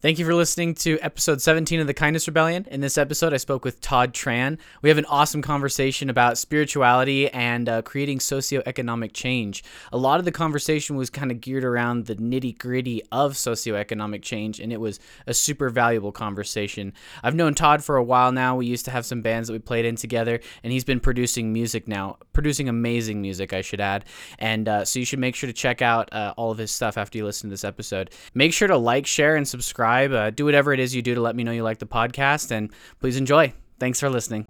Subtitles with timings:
[0.00, 2.68] Thank you for listening to episode 17 of the Kindness Rebellion.
[2.70, 4.58] In this episode, I spoke with Todd Tran.
[4.80, 9.64] We have an awesome conversation about spirituality and uh, creating socioeconomic change.
[9.90, 14.22] A lot of the conversation was kind of geared around the nitty gritty of socioeconomic
[14.22, 16.92] change, and it was a super valuable conversation.
[17.24, 18.54] I've known Todd for a while now.
[18.54, 21.52] We used to have some bands that we played in together, and he's been producing
[21.52, 24.04] music now, producing amazing music, I should add.
[24.38, 26.96] And uh, so you should make sure to check out uh, all of his stuff
[26.96, 28.12] after you listen to this episode.
[28.32, 30.12] Make sure to like, share, and subscribe subscribe.
[30.12, 32.50] Uh, do whatever it is you do to let me know you like the podcast,
[32.50, 32.70] and
[33.00, 33.52] please enjoy.
[33.78, 34.46] Thanks for listening.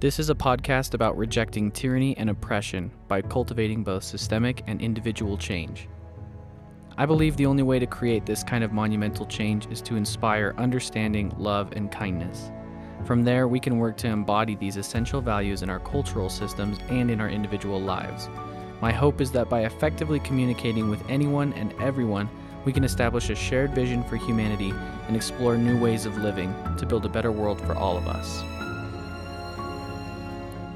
[0.00, 5.38] This is a podcast about rejecting tyranny and oppression by cultivating both systemic and individual
[5.38, 5.88] change.
[6.98, 10.54] I believe the only way to create this kind of monumental change is to inspire
[10.58, 12.50] understanding, love, and kindness.
[13.06, 17.10] From there, we can work to embody these essential values in our cultural systems and
[17.10, 18.28] in our individual lives.
[18.82, 22.28] My hope is that by effectively communicating with anyone and everyone,
[22.64, 24.72] we can establish a shared vision for humanity
[25.08, 28.42] and explore new ways of living to build a better world for all of us.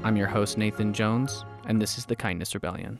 [0.03, 2.99] I'm your host, Nathan Jones, and this is the Kindness Rebellion.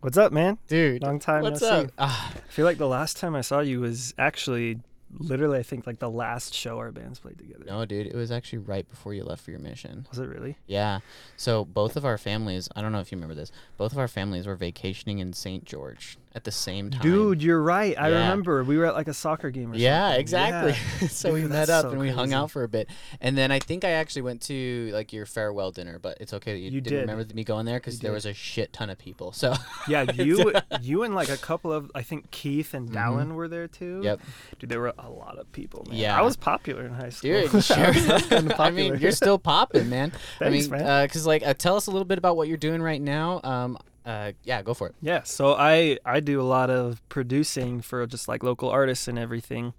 [0.00, 0.58] What's up, man?
[0.68, 1.86] Dude, long time what's no up?
[1.86, 1.92] see.
[1.98, 4.78] Ah, I feel like the last time I saw you was actually
[5.18, 7.64] literally I think like the last show our bands played together.
[7.66, 10.06] no, dude, it was actually right before you left for your mission.
[10.10, 10.56] Was it really?
[10.66, 11.00] Yeah.
[11.36, 14.08] So both of our families, I don't know if you remember this, both of our
[14.08, 15.64] families were vacationing in St.
[15.64, 17.00] George at the same time.
[17.02, 17.98] Dude, you're right.
[17.98, 18.16] I Yeah.
[18.22, 19.80] remember we were at like a soccer game or something.
[19.82, 20.20] Yeah, something.
[20.20, 20.74] exactly.
[21.00, 21.08] Yeah.
[21.08, 22.88] so we met up so and we hung out for a bit,
[23.20, 26.52] and then I think I actually went to like your farewell dinner, but it's okay
[26.52, 27.10] that you, You didn't did.
[27.12, 29.32] remember me going there because there was a shit ton of people.
[29.32, 29.54] So
[29.88, 32.94] Yeah, you you and like a couple of I think Keith and Mhm.
[32.94, 34.00] Dallin were there too.
[34.04, 34.20] Yep.
[34.58, 35.96] Dude, there were a lot of people, man.
[35.98, 36.18] Yeah.
[36.18, 37.48] I was popular in high school.
[37.48, 37.76] Dude, sure?
[37.78, 40.10] I I mean, you're still popping, man.
[40.38, 41.06] Thanks, I mean, man.
[41.06, 43.40] because like, uh, tell us a little bit about what you're doing right now.
[43.42, 44.94] Um, uh, yeah, go for it.
[45.02, 49.18] Yeah, so I I do a lot of producing for just like local artists and
[49.18, 49.74] everything.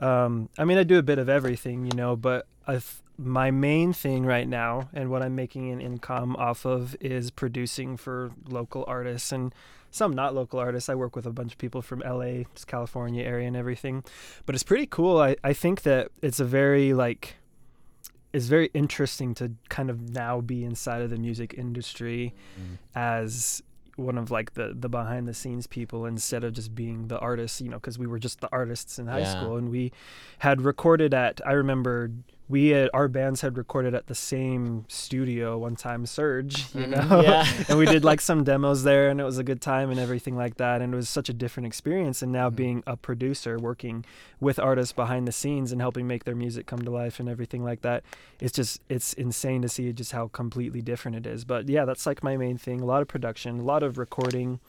[0.00, 3.92] Um, I mean, I do a bit of everything, you know, but I've, my main
[3.92, 8.84] thing right now and what I'm making an income off of is producing for local
[8.86, 9.52] artists and
[9.90, 10.88] some not local artists.
[10.88, 14.04] I work with a bunch of people from LA, just California area and everything.
[14.46, 15.18] But it's pretty cool.
[15.18, 17.36] I, I think that it's a very like
[18.32, 22.74] it's very interesting to kind of now be inside of the music industry mm-hmm.
[22.94, 23.62] as
[23.96, 27.60] one of like the the behind the scenes people instead of just being the artists
[27.60, 29.40] you know because we were just the artists in high Yeah.
[29.40, 29.90] school and we
[30.38, 32.10] had recorded at i remember
[32.50, 37.08] we had, our bands had recorded at the same studio one time surge you Mhm,
[37.10, 37.46] know yeah.
[37.68, 40.36] and we did like some demos there and it was a good time and everything
[40.36, 42.56] like that and it was such a different experience and now Mhm.
[42.56, 44.04] being a producer working
[44.40, 47.62] with artists behind the scenes and helping make their music come to life and everything
[47.64, 48.02] like that
[48.40, 52.06] it's just it's insane to see just how completely different it is but yeah that's
[52.06, 54.60] like my main thing a lot of production a lot of recording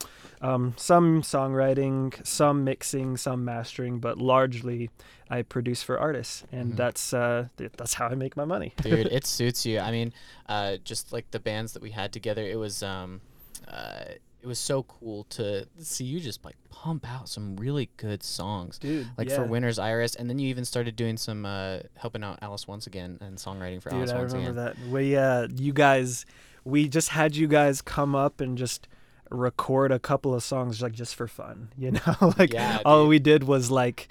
[0.41, 4.89] um, some songwriting some mixing some mastering but largely
[5.29, 6.77] i produce for artists and Mhm.
[6.77, 10.13] that's uh, that's how i make my money dude it suits you i mean
[10.47, 13.21] uh just like the bands that we had together it was um
[13.67, 14.03] uh
[14.41, 18.79] it was so cool to see you just like pump out some really good songs
[18.79, 22.39] dude like for Winter's Iris and then you even started doing some uh helping out
[22.41, 24.89] alice once again and songwriting for Dude, alice I once remember again that.
[24.89, 26.25] We, uh, you guys,
[26.63, 28.87] we just had you guys come up and just
[29.29, 32.33] record a couple of songs like just for fun, you know?
[32.37, 33.09] like Yeah, all dude.
[33.09, 34.07] we did was like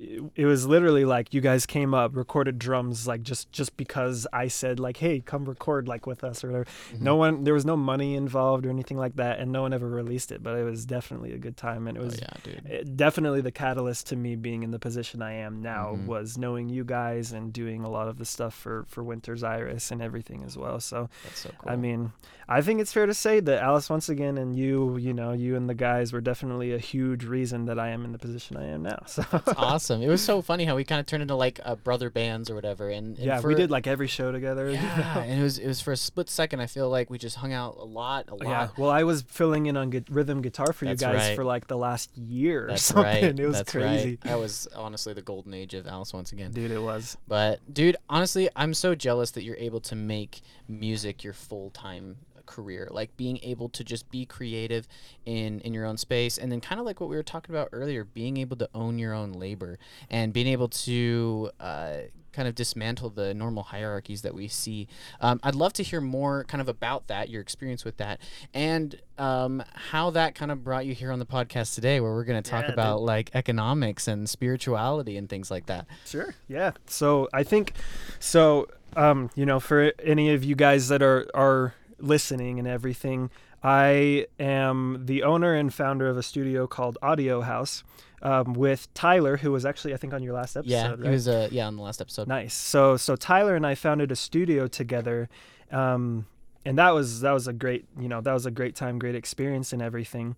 [0.00, 4.46] it was literally like you guys came up, recorded drums like just just because I
[4.46, 6.66] said like, "Hey, come record like with us" or whatever.
[6.94, 7.00] Mhm.
[7.00, 9.88] No one there was no money involved or anything like that and no one ever
[9.88, 12.66] released it, but it was definitely a good time and it oh, was yeah dude
[12.66, 16.06] it- definitely the catalyst to me being in the position I am now Mhm.
[16.06, 19.90] was knowing you guys and doing a lot of the stuff for for Winter's Iris
[19.90, 20.78] and everything as well.
[20.78, 22.12] So that's so cool I mean,
[22.48, 25.56] I think it's fair to say that Alice once again and you, you know, you
[25.56, 28.66] and the guys were definitely a huge reason that I am in the position I
[28.66, 29.02] am now.
[29.08, 31.74] So That's awesome it was so funny how we kind of turned into like uh,
[31.76, 34.66] brother bands or whatever and, and yeah, for, we did like every show together.
[34.68, 35.20] you yeah know?
[35.22, 37.52] and it was it was for a split second i feel like we just hung
[37.52, 40.72] out a lot a lot Yeah, well, I was filling in on gu- rhythm guitar
[40.72, 41.36] for That's you guys right.
[41.36, 43.04] for like the last year or That's something.
[43.04, 43.38] right.
[43.40, 44.08] It was That's crazy.
[44.10, 44.20] right.
[44.22, 46.52] That was honestly the golden age of Alice once again.
[46.52, 47.16] Dude, it was.
[47.26, 52.16] But dude, honestly, I'm so jealous that you're able to make music your full time
[52.48, 54.88] career, like being able to just be creative
[55.24, 57.68] in in your own space, and then kind of like what we were talking about
[57.72, 59.78] earlier, being able to own your own labor
[60.10, 61.98] and being able to uh,
[62.32, 64.86] kind of dismantle the normal hierarchies that we see.
[65.20, 68.20] Um, I'd love to hear more kind of about that, your experience with that,
[68.54, 72.24] and um, how that kind of brought you here on the podcast today, where we're
[72.24, 75.86] going to talk Yeah, about like economics and spirituality and things like that.
[76.06, 76.34] Sure.
[76.48, 76.72] Yeah.
[76.86, 77.72] So I think,
[78.20, 83.30] so um, you know, for any of you guys that are are listening and everything,
[83.62, 87.82] I am the owner and founder of a studio called Audio House
[88.22, 90.70] um, with Tyler, who was actually I think on your last episode.
[90.72, 91.04] Yeah, right?
[91.04, 92.28] he was uh, yeah on the last episode.
[92.28, 92.54] Nice.
[92.54, 95.28] So so Tyler and I founded a studio together,
[95.72, 96.26] um,
[96.64, 99.14] and that was that was a great you know that was a great time, great
[99.14, 100.36] experience, and everything.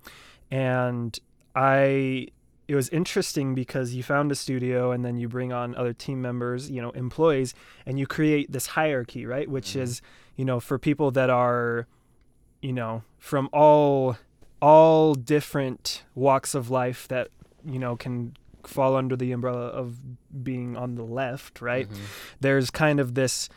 [0.50, 1.18] And
[1.54, 2.28] I
[2.68, 6.22] it was interesting because you found a studio and then you bring on other team
[6.22, 7.52] members, you know, employees,
[7.84, 9.48] and you create this hierarchy, right?
[9.50, 9.80] Which Mhm.
[9.80, 10.02] is
[10.40, 11.86] you know for people that are,
[12.62, 14.16] you know, from all
[14.62, 17.28] all different walks of life that
[17.74, 18.34] you know can
[18.64, 19.86] fall under the umbrella of
[20.42, 21.88] being on the left, right?
[21.90, 21.98] Mhm.
[22.40, 23.48] There's kind of this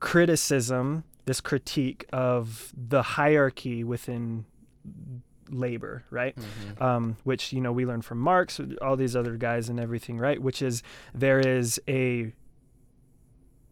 [0.00, 4.44] criticism, this critique of the hierarchy within
[5.50, 6.36] labor, right?
[6.36, 6.80] Mhm.
[6.82, 10.40] Um, which you know we learn from Marx, all these other guys, and everything, right?
[10.40, 10.82] Which is
[11.14, 12.32] there is a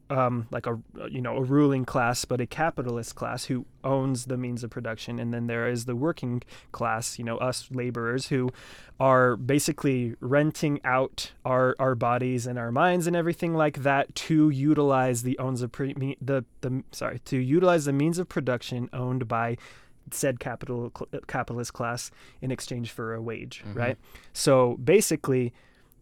[0.08, 0.78] um, like a
[1.10, 5.18] you know a ruling class, but a capitalist class who owns the means of production,
[5.18, 6.42] and then there is the working
[6.72, 8.50] class, you know, us laborers who
[9.00, 14.48] are basically renting out our our bodies and our minds and everything like that to
[14.50, 18.88] utilize the owns of pre- me- the the sorry to utilize the means of production
[18.92, 19.56] owned by
[20.12, 20.92] said capital
[21.26, 23.74] capitalist class in exchange for a wage, Mhm.
[23.76, 23.98] right?
[24.32, 25.52] So basically,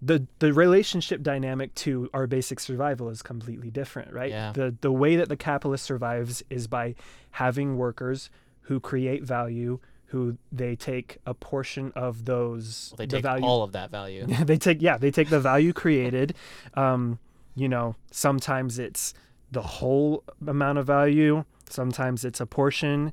[0.04, 4.30] the the relationship dynamic to our basic survival is completely different, right?
[4.30, 4.52] Yeah.
[4.52, 6.94] The the way that the capitalist survives is by
[7.32, 8.28] having workers
[8.62, 13.46] who create value, who they take a portion of those Well, they the take value
[13.46, 14.26] all of that value.
[14.44, 16.34] they take yeah they take the value created
[16.74, 17.18] um
[17.54, 19.14] you know sometimes it's
[19.50, 23.12] the whole amount of value sometimes it's a portion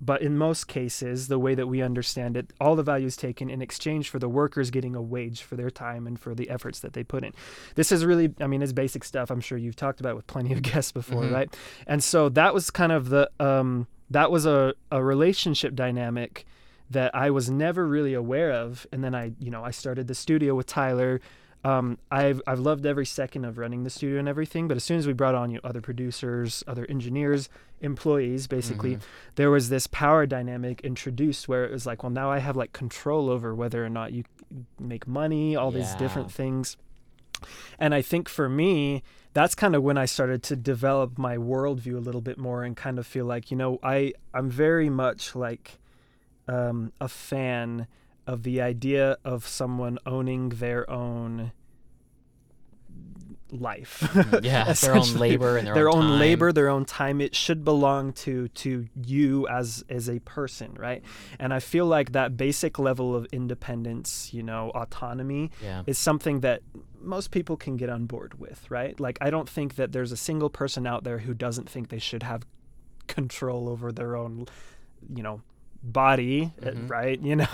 [0.00, 3.50] but in most cases the way that we understand it all the value is taken
[3.50, 6.80] in exchange for the workers getting a wage for their time and for the efforts
[6.80, 7.32] that they put in
[7.74, 10.52] this is really i mean it's basic stuff i'm sure you've talked about with plenty
[10.52, 11.32] of guests before Mhm.
[11.32, 11.56] right
[11.86, 16.44] and so that was kind of the um that was a, a relationship dynamic
[16.90, 18.84] that I was never really aware of.
[18.90, 21.20] And then I, you know, I started the studio with Tyler.
[21.62, 24.66] Um, I've I've loved every second of running the studio and everything.
[24.66, 27.48] But as soon as we brought on you know, other producers, other engineers,
[27.82, 29.00] employees, basically, Mhm.
[29.34, 32.72] there was this power dynamic introduced where it was like, well, now I have like
[32.72, 34.24] control over whether or not you
[34.78, 36.76] make money, all these different things.
[37.78, 39.02] And I think for me,
[39.32, 42.76] that's kind of when I started to develop my worldview a little bit more and
[42.76, 45.78] kind of feel like, you know, I I'm very much like
[46.48, 47.86] um, a fan
[48.32, 51.50] of the idea of someone owning their own
[53.50, 54.08] life.
[54.42, 56.20] Yeah, their own labor and their, their own, own time.
[56.20, 57.20] labor, their own time.
[57.20, 61.02] It should belong to to you as as a person, right?
[61.38, 65.82] And I feel like that basic level of independence, you know, autonomy, Yeah.
[65.86, 66.60] is something that
[67.02, 68.98] most people can get on board with, right?
[69.00, 71.98] Like I don't think that there's a single person out there who doesn't think they
[71.98, 72.42] should have
[73.08, 74.46] control over their own,
[75.12, 75.40] you know,
[75.82, 76.90] body, uh, Mhm.
[76.90, 77.20] right?
[77.30, 77.46] You know,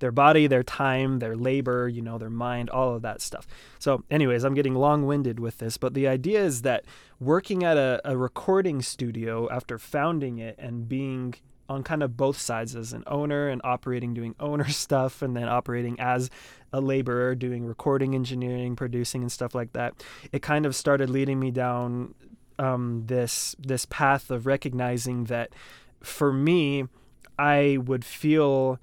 [0.00, 3.46] their body, their time, their labor, you know, their mind, all of that stuff.
[3.78, 6.84] So, anyways, I'm getting long-winded with this, but the idea is that
[7.20, 11.34] working at a, a recording studio after founding it and being
[11.68, 15.48] on kind of both sides as an owner and operating doing owner stuff and then
[15.48, 16.28] operating as
[16.74, 19.94] a laborer doing recording engineering producing and stuff like that
[20.30, 22.14] it kind of started leading me down
[22.58, 25.54] um, this this path of recognizing that
[26.02, 26.84] for me
[27.38, 28.78] i would feel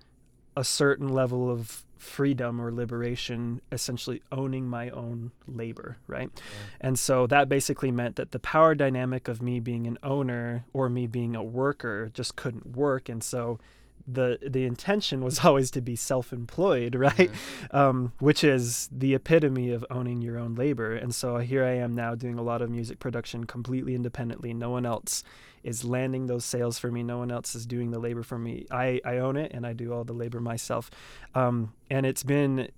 [0.55, 6.31] a certain level of freedom or liberation essentially owning my own labor right
[6.79, 10.89] and so that basically meant that the power dynamic of me being an owner or
[10.89, 13.07] me being a worker just couldn't work.
[13.07, 13.59] And so
[14.07, 17.29] the the intention was always to be self-employed, right?
[17.69, 20.95] Um, which is the epitome of owning your own labor.
[20.95, 24.53] And so here I am now doing a lot of music production completely independently.
[24.53, 25.23] No one else
[25.63, 27.03] is landing those sales for me.
[27.03, 28.65] No one else is doing the labor for me.
[28.71, 30.89] I, I own it and I do all the labor myself.
[31.35, 32.69] Um, and it's been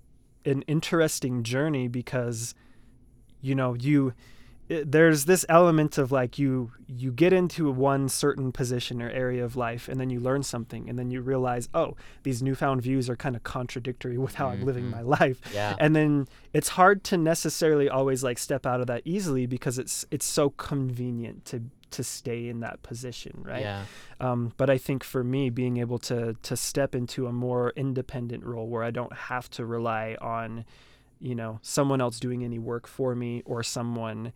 [0.44, 2.54] an interesting journey because
[3.40, 4.12] you know you
[4.68, 9.44] it, there's this element of like you you get into one certain position or area
[9.44, 13.08] of life and then you learn something and then you realize oh these newfound views
[13.10, 14.90] are kind of contradictory with how i'm living Mhm.
[14.90, 15.76] my life Yeah.
[15.78, 20.06] and then it's hard to necessarily always like step out of that easily because it's
[20.10, 21.62] it's so convenient to
[21.94, 23.60] to stay in that position, right?
[23.60, 23.84] Yeah.
[24.20, 28.44] Um, but I think for me, being able to to step into a more independent
[28.44, 30.64] role where I don't have to rely on,
[31.20, 34.32] you know, someone else doing any work for me or someone,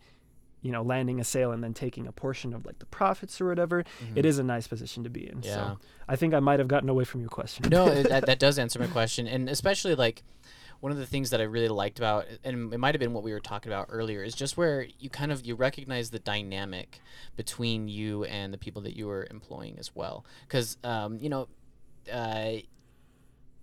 [0.61, 3.47] you know, landing a sale and then taking a portion of like the profits or
[3.47, 3.83] whatever,
[4.15, 5.39] it is a nice position to be in.
[5.39, 5.49] Mm-hmm.
[5.49, 5.55] Yeah.
[5.55, 7.67] So I think I might have gotten away from your question.
[7.69, 10.23] no, that, that does answer my question, and especially like
[10.79, 13.23] one of the things that I really liked about, and it might have been what
[13.23, 16.99] we were talking about earlier, is just where you kind of you recognize the dynamic
[17.35, 21.47] between you and the people that you were employing as well, because um, you know.
[22.11, 22.57] Uh,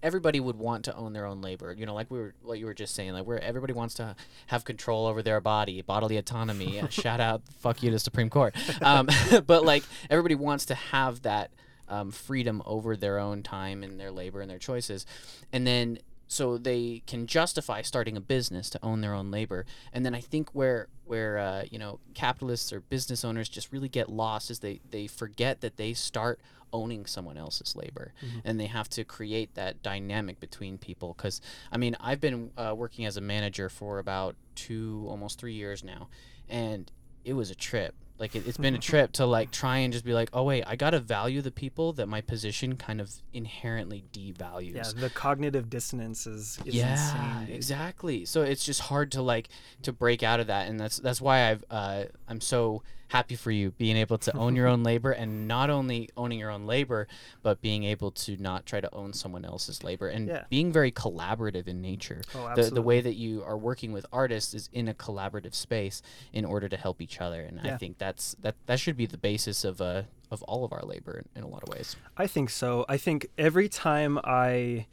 [0.03, 1.75] everybody would want to own their own labor.
[1.77, 4.15] You know, like we were, what you were just saying, like where everybody wants to
[4.47, 6.81] have control over their body, bodily autonomy.
[6.81, 8.55] Uh, shout out, fuck you to Supreme Court.
[8.81, 9.09] Um,
[9.47, 11.51] but like everybody wants to have that
[11.89, 15.07] um, freedom over their own time and their labor and their choices,
[15.53, 19.65] and then so they can justify starting a business to own their own labor.
[19.93, 23.89] And then I think where where uh, you know capitalists or business owners just really
[23.89, 26.41] get lost is they they forget that they start
[26.73, 28.13] owning someone else's labor.
[28.45, 31.15] And they have to create that dynamic between people.
[31.17, 31.41] Because
[31.71, 35.85] i mean i've been uh, working as a manager for about two almost three years
[35.85, 36.09] now.
[36.49, 36.91] And
[37.25, 40.05] it was a trip like it, it's been a trip to like try and just
[40.05, 44.05] be like oh wait i gotta value the people that my position kind of inherently
[44.13, 46.93] devalues yeah, the cognitive dissonance is, is yeah,
[47.41, 47.55] insane.
[47.55, 48.25] exactly.
[48.25, 49.49] So it's just hard to like
[49.83, 53.51] to break out of that, and that's that's why I've uh, I'm so happy for
[53.51, 57.07] you being able to own your own labor, and not only owning your own labor,
[57.43, 60.45] but being able to not try to own someone else's labor, and Yeah.
[60.51, 62.23] being very collaborative in nature.
[62.35, 66.03] Oh, the the way that you are working with artists is in a collaborative space
[66.33, 69.19] in order to help each other, and I think that's that that should be the
[69.19, 71.95] basis of uh of all of our labor in, in a lot of ways.
[72.17, 72.85] I think so.
[72.89, 74.87] I think every time I,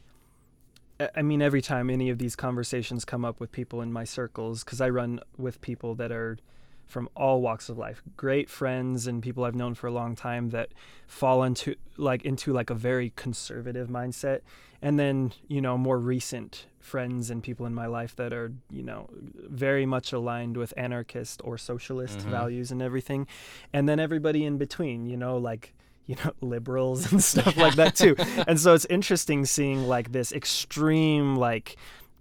[1.00, 4.04] I- I mean, every time any of these conversations come up with people in my
[4.04, 6.38] circles, because I run with people that are
[6.86, 10.50] from all walks of life, great friends and people I've known for a long time
[10.50, 10.68] that
[11.06, 14.40] fall into like into like a very conservative mindset,
[14.82, 18.82] and then you know more recent friends and people in my life that are you
[18.82, 19.08] know
[19.48, 22.30] very much aligned with anarchist or socialist Mhm.
[22.30, 23.26] values and everything,
[23.72, 25.72] and then everybody in between, you know, like
[26.06, 28.14] you know liberals and stuff like that too.
[28.46, 31.76] And so it's interesting seeing like this extreme like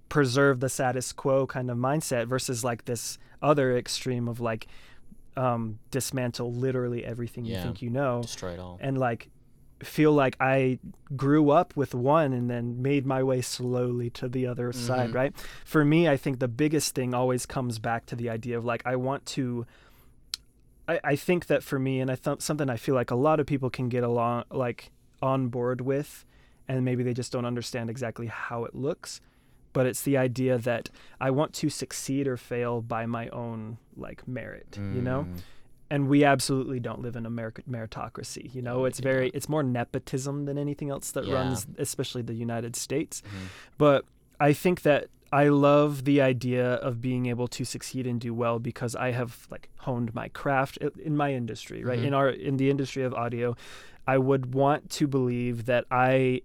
[0.10, 4.66] preserve the status quo kind of mindset versus like this other extreme of like
[5.38, 8.78] um dismantle literally everything you think you know Destroy it all.
[8.82, 9.30] and like
[9.82, 10.80] feel like I
[11.16, 15.14] grew up with one and then made my way slowly to the other side, Mhm.
[15.16, 15.34] right?
[15.66, 18.82] For me, I think the biggest thing always comes back to the idea of like
[18.86, 19.66] I want to
[20.88, 23.40] I, I think that for me and I thought something I feel like a lot
[23.42, 26.24] of people can get along like on board with
[26.68, 29.20] and maybe they just don't understand exactly how it looks.
[29.74, 30.89] But it's the idea that
[31.20, 35.24] I want to succeed or fail by my own like merit, you know?
[35.30, 35.39] Mm.
[35.92, 38.53] and we absolutely don't live in a meritocracy.
[38.56, 41.36] You know, it's very it's more nepotism than anything else that Yeah.
[41.36, 43.22] runs, especially the United States.
[43.22, 43.48] Mhm.
[43.77, 44.06] But
[44.39, 48.58] I think that I love the idea of being able to succeed and do well
[48.60, 50.77] because I have like honed my craft
[51.10, 52.00] in my industry, right?
[52.00, 52.06] Mhm.
[52.08, 53.56] In our in the industry of audio,
[54.08, 56.42] I would want to believe that I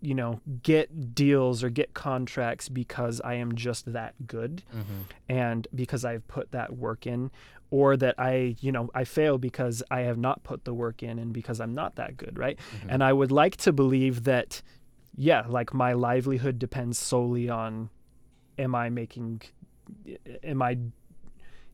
[0.00, 5.04] you know get deals or get contracts because I am just that good Mhm.
[5.28, 7.30] and because I've put that work in,
[7.70, 11.18] or that I, you know, I fail because I have not put the work in
[11.18, 12.56] and because I'm not that good, right?
[12.58, 12.86] Mhm.
[12.90, 14.62] And I would like to believe that,
[15.16, 17.90] yeah, like my livelihood depends solely on,
[18.58, 19.42] am I making,
[20.44, 20.78] am I,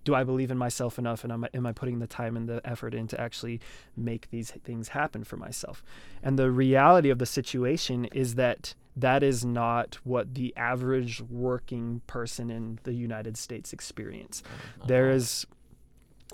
[0.04, 2.48] do I believe in myself enough and am I, am I putting the time and
[2.48, 3.60] the effort in to actually
[3.96, 5.82] make these things happen for myself?
[6.22, 12.02] And the reality of the situation is that that is not what the average working
[12.06, 14.42] person in the United States experience.
[14.82, 15.10] At There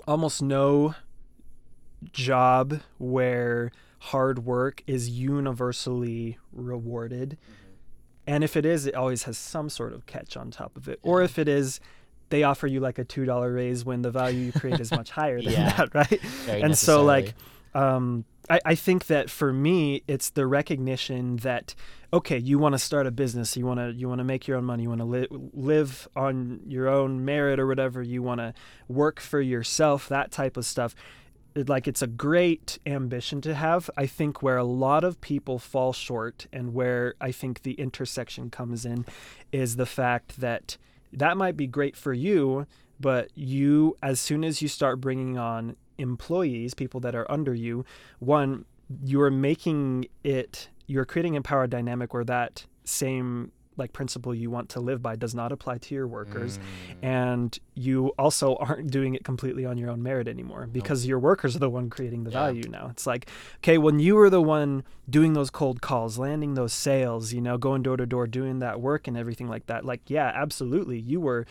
[0.07, 0.95] almost no
[2.11, 7.37] job where hard work is universally rewarded.
[7.41, 7.53] Mm-hmm.
[8.27, 10.99] And if it is, it always has some sort of catch on top of it.
[11.01, 11.79] Or if it is,
[12.29, 15.41] they offer you like a $2 raise when the value you create is much higher
[15.41, 15.73] than Yeah.
[15.77, 16.21] that, right?
[16.45, 17.33] Very and so, like,
[17.73, 21.75] um, I, I think that for me, it's the recognition that
[22.11, 24.57] okay, you want to start a business, you want to you want to make your
[24.57, 28.39] own money, you want to li- live on your own merit or whatever, you want
[28.41, 28.51] to
[28.87, 30.95] work for yourself, that type of stuff.
[31.53, 33.89] It- Like it's a great ambition to have.
[33.95, 38.49] I think where a lot of people fall short, and where I think the intersection
[38.49, 39.05] comes in,
[39.51, 40.77] is the fact that
[41.13, 42.65] that might be great for you,
[42.99, 47.85] but you, as soon as you start bringing on employees, people that are under you,
[48.19, 48.65] one,
[49.03, 54.69] you're making it, you're creating a power dynamic where that same like principle you want
[54.69, 56.93] to live by does not apply to your workers Mm.
[57.01, 61.55] and you also aren't doing it completely on your own merit anymore because your workers
[61.55, 62.39] are the one creating the Yeah.
[62.43, 66.53] value now it's like okay when you were the one doing those cold calls landing
[66.53, 69.85] those sales you know going door to door doing that work and everything like that
[69.85, 71.45] like yeah absolutely you were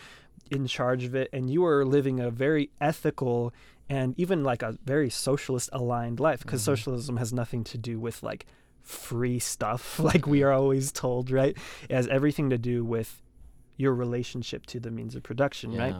[0.51, 3.53] in charge of it and you were living a very ethical
[3.89, 6.65] and even like a very socialist aligned life because Mhm.
[6.65, 8.45] socialism has nothing to do with like
[8.83, 11.55] free stuff like we are always told right
[11.89, 13.21] it has everything to do with
[13.77, 15.95] your relationship to the means of production right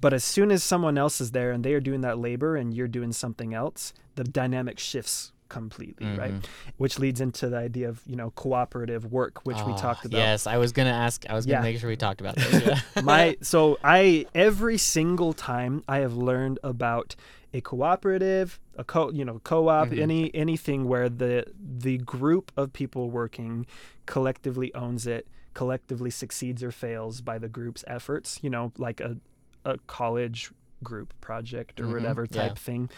[0.00, 2.72] but as soon as someone else is there and they are doing that labor and
[2.74, 6.44] you're doing something else the dynamic shifts completely right Mhm.
[6.76, 10.18] which leads into the idea of you know cooperative work which we Ah, talked about
[10.18, 11.24] Yes, I was gonna ask.
[11.28, 11.62] I was gonna Yeah.
[11.62, 12.62] make sure we talked about this.
[12.96, 13.00] Yeah.
[13.02, 17.16] my so i every single time i have learned about
[17.54, 19.98] a cooperative a co you know co-op Mhm.
[19.98, 23.66] any anything where the the group of people working
[24.06, 29.16] collectively owns it collectively succeeds or fails by the group's efforts you know like a
[29.64, 30.50] a college
[30.84, 32.42] group project or Mhm, whatever yeah.
[32.42, 32.88] type thing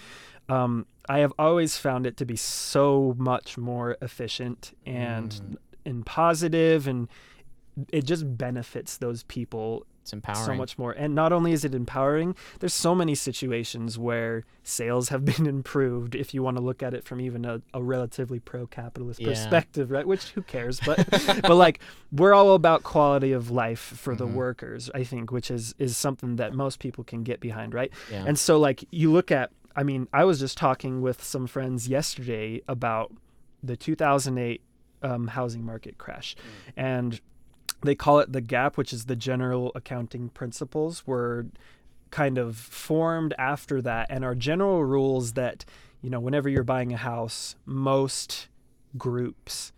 [0.51, 5.57] um, i have always found it to be so much more efficient and Mm.
[5.87, 7.09] and positive and
[7.91, 10.45] it just benefits those people it's empowering.
[10.47, 10.93] so much more.
[10.93, 16.15] And not only is it empowering, there's so many situations where sales have been improved
[16.15, 19.29] if you want to look at it from even a, a relatively pro-capitalist Yeah.
[19.29, 20.07] perspective, right?
[20.07, 20.81] Which who cares?
[20.81, 21.07] But
[21.43, 21.81] but like
[22.13, 24.35] we're all about quality of life for the Mhm.
[24.35, 27.93] workers, I think, which is is something that most people can get behind, right?
[28.11, 28.25] Yeah.
[28.27, 31.87] And so like you look at I mean, I was just talking with some friends
[31.89, 33.13] yesterday about
[33.63, 34.61] the 2008
[35.03, 36.35] um, housing market crash.
[36.77, 37.21] And
[37.83, 41.47] they call it the GAAP, which is the general accounting principles were
[42.11, 45.65] kind of formed after that and are general rules that,
[46.03, 48.49] you know, whenever you're buying a house, most
[48.99, 49.73] groups,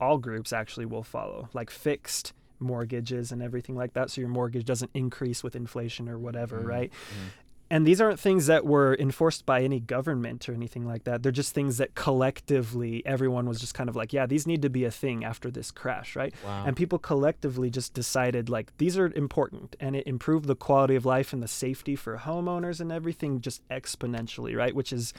[0.00, 4.10] all groups actually will follow, like fixed mortgages and everything like that.
[4.10, 6.90] So your mortgage doesn't increase with inflation or whatever, Mm, right?
[6.90, 7.30] mm.
[7.68, 11.22] And these aren't things that were enforced by any government or anything like that.
[11.22, 14.70] They're just things that collectively everyone was just kind of like, yeah, these need to
[14.70, 16.32] be a thing after this crash, right?
[16.44, 16.64] Wow.
[16.66, 21.04] And people collectively just decided like these are important and it improved the quality of
[21.04, 24.74] life and the safety for homeowners and everything just exponentially, right?
[24.74, 25.12] Which is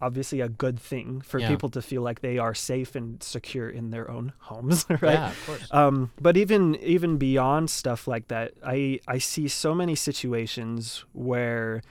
[0.00, 1.48] obviously a good thing for Yeah.
[1.48, 5.02] people to feel like they are safe and secure in their own homes, right?
[5.02, 5.68] Yeah, of course.
[5.70, 11.82] um, but even even beyond stuff like that, I I see so many situations where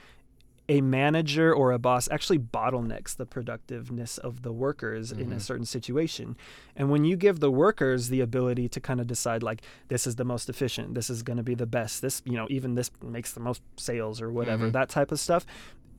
[0.70, 5.40] a manager or a boss actually bottlenecks the productiveness of the workers in a Mhm.
[5.40, 6.36] certain situation.
[6.76, 10.16] And when you give the workers the ability to kind of decide like this is
[10.16, 12.90] the most efficient, this is going to be the best, this you know even this
[13.02, 14.72] makes the most sales or whatever, Mhm.
[14.72, 15.46] that type of stuff,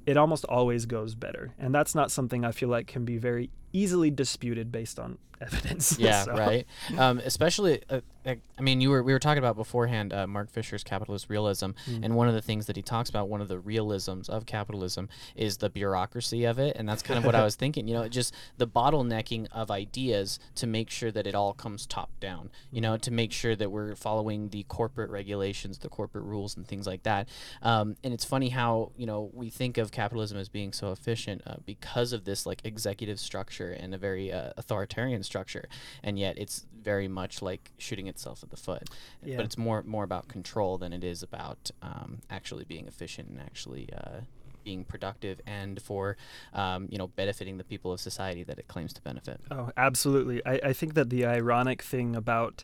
[0.09, 1.53] it almost always goes better.
[1.59, 5.97] And that's not something I feel like can be very easily disputed based on evidence.
[5.97, 6.65] yeah, So- right.
[6.97, 10.83] Um, especially, uh, I mean, you were we were talking about beforehand uh, Mark Fisher's
[10.83, 12.03] capitalist realism, Mm.
[12.03, 15.07] and one of the things that he talks about, one of the realisms of capitalism,
[15.35, 17.87] is the bureaucracy of it, and that's kind of what I was thinking.
[17.87, 22.09] You know, just the bottlenecking of ideas to make sure that it all comes top
[22.19, 22.49] down.
[22.71, 26.67] You know, to make sure that we're following the corporate regulations, the corporate rules, and
[26.67, 27.29] things like that.
[27.61, 31.41] Um, and it's funny how you know we think of capitalism as being so efficient
[31.47, 35.67] uh, because of this like executive structure and a very uh, authoritarian structure,
[36.03, 38.89] and yet it's very much like shooting itself at the foot.
[39.23, 39.37] Yeah.
[39.37, 43.39] But it's more more about control than it is about um, actually being efficient and
[43.39, 44.21] actually uh,
[44.63, 46.17] being productive and for
[46.53, 49.39] um, you know benefiting the people of society that it claims to benefit.
[49.51, 50.45] Oh, absolutely.
[50.45, 52.63] I, I think that the ironic thing about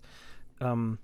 [0.62, 1.00] um,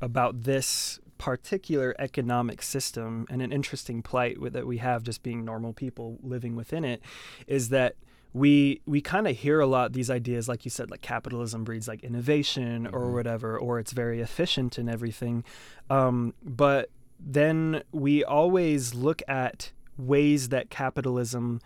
[0.00, 5.44] about this particular economic system and an interesting plight with, that we have just being
[5.44, 7.00] normal people living within it
[7.46, 7.96] is that
[8.36, 11.88] we we kind of hear a lot these ideas like you said like capitalism breeds
[11.88, 13.12] like innovation or Mhm.
[13.14, 15.42] whatever or it's very efficient and everything
[15.88, 21.60] um, but then we always look at ways that capitalism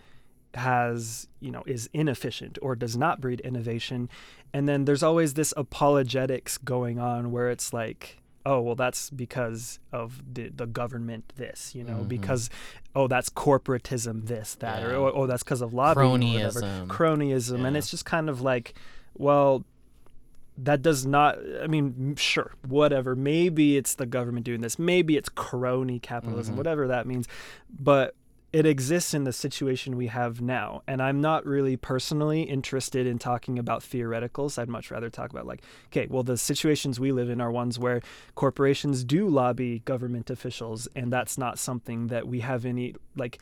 [0.54, 4.08] has you know is inefficient or does not breed innovation
[4.52, 9.78] and then there's always this apologetics going on where it's like oh well that's because
[9.92, 12.08] of the the government this you know Mhm.
[12.08, 12.48] because
[12.94, 14.96] oh that's corporatism this that or Yeah.
[14.96, 16.86] oh, oh that's because of lobbying or whatever Cronyism.
[16.88, 18.74] cronyism and it's just kind of like
[19.16, 19.64] well
[20.56, 25.28] that does not i mean sure whatever maybe it's the government doing this maybe it's
[25.28, 26.58] crony capitalism Mhm.
[26.58, 27.26] whatever that means
[27.78, 28.14] but
[28.52, 33.18] it exists in the situation we have now and i'm not really personally interested in
[33.18, 37.30] talking about theoreticals i'd much rather talk about like okay well the situations we live
[37.30, 38.00] in are ones where
[38.34, 43.38] corporations do lobby government officials and that's not something that we have any like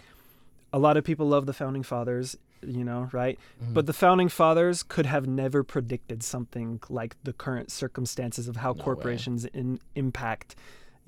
[0.72, 3.38] a lot of people love the founding fathers you know, right?
[3.62, 3.74] Mhm.
[3.74, 8.72] But the founding fathers could have never predicted something like the current circumstances of how
[8.72, 10.56] No corporations in, impact,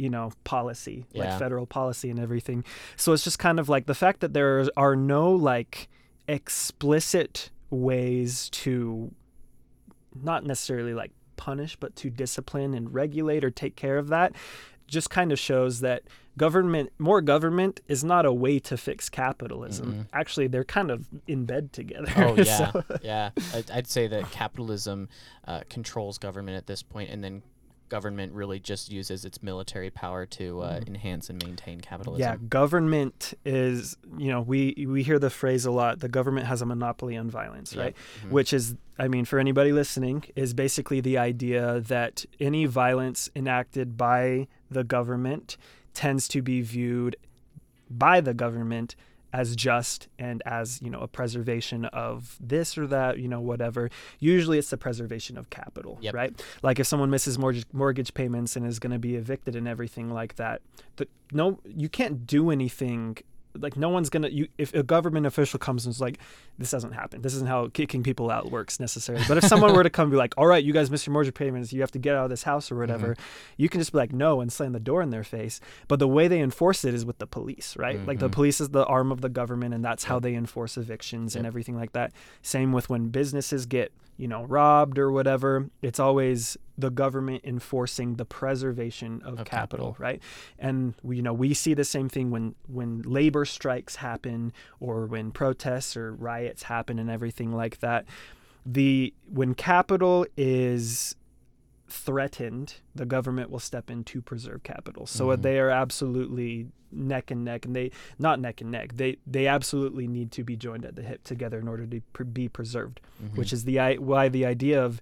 [0.01, 1.23] you know, policy, Yeah.
[1.31, 2.65] like federal policy and everything.
[2.97, 5.89] So it's just kind of like the fact that there are no like
[6.55, 9.13] explicit ways to
[10.23, 14.33] not necessarily like punish, but to discipline and regulate or take care of that
[14.87, 16.03] just kind of shows that
[16.37, 20.07] government more government is not a way to fix capitalism Mm-mm.
[20.13, 23.31] actually they're kind of in bed together Oh yeah, So- yeah.
[23.55, 25.09] I'd, I'd say that capitalism
[25.47, 27.43] uh, controls government at this point, and then
[27.91, 32.23] government really just uses its military power to uh, enhance and maintain capitalism.
[32.27, 32.43] Mm-hmm.
[32.45, 36.63] yeah government is you know we we hear the phrase a lot the government has
[36.63, 38.31] a monopoly on violence right Mhm.
[38.31, 43.97] which is i mean for anybody listening is basically the idea that any violence enacted
[43.97, 45.57] by the government
[45.93, 47.17] tends to be viewed
[47.91, 48.95] by the government
[49.33, 53.89] as just and as you know a preservation of this or that you know whatever
[54.19, 56.15] usually it's the preservation of capital Yep.
[56.15, 59.69] right like if someone misses mortgage mortgage payments and is going to be evicted and
[59.69, 60.63] everything like that
[60.97, 63.19] the, no you can't do anything
[63.59, 66.19] like no one's gonna you if a government official comes and is like
[66.59, 69.25] this doesn't happen this isn't how kicking people out works necessarily.
[69.27, 71.13] But if someone were to come and be like all right you guys missed your
[71.13, 73.17] mortgage payments you have to get out of this house or whatever
[73.57, 75.61] you can just be like no and slam the door in their face.
[75.89, 78.05] But the way they enforce it is with the police right?
[78.07, 78.33] Like the Mhm.
[78.33, 81.77] police is the arm of the government and that's how they enforce evictions and everything
[81.77, 82.13] like that.
[82.43, 88.15] Same with when businesses get you know robbed or whatever it's always the government enforcing
[88.17, 89.97] the preservation of, Of capital, capital.
[89.99, 90.23] right
[90.59, 95.07] and we, you know we see the same thing when when labor strikes happen or
[95.07, 98.05] when protests or riots happen and everything like that
[98.67, 101.17] the when capital is
[101.93, 105.43] threatened the government will step in to preserve capital so Mhm.
[105.43, 110.07] they are absolutely neck and neck and they not neck and neck they they absolutely
[110.09, 113.37] need to be joined at the hip together in order to pr- be preserved Mhm.
[113.37, 115.01] which is the why the idea of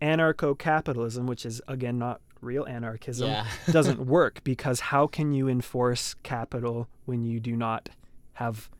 [0.00, 3.46] anarcho-capitalism which is again not real anarchism yeah.
[3.70, 7.90] doesn't work because how can you enforce capital when you do not
[8.34, 8.70] have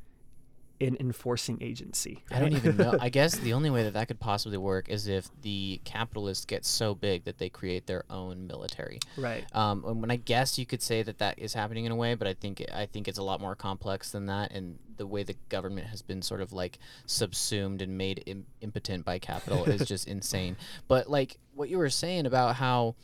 [0.81, 2.97] an enforcing agency I don't even know.
[3.01, 6.65] I guess the only way that that could possibly work is if the capitalists get
[6.65, 8.99] so big that they create their own military.
[9.17, 11.97] right Um, and when I guess you could say that that is happening in a
[11.97, 14.53] way, but I think I think it's a lot more complex than that.
[14.53, 19.05] And the way the government has been sort of like subsumed and made Im- impotent
[19.05, 20.57] by capital is just insane.
[20.89, 22.95] But like what you were saying about how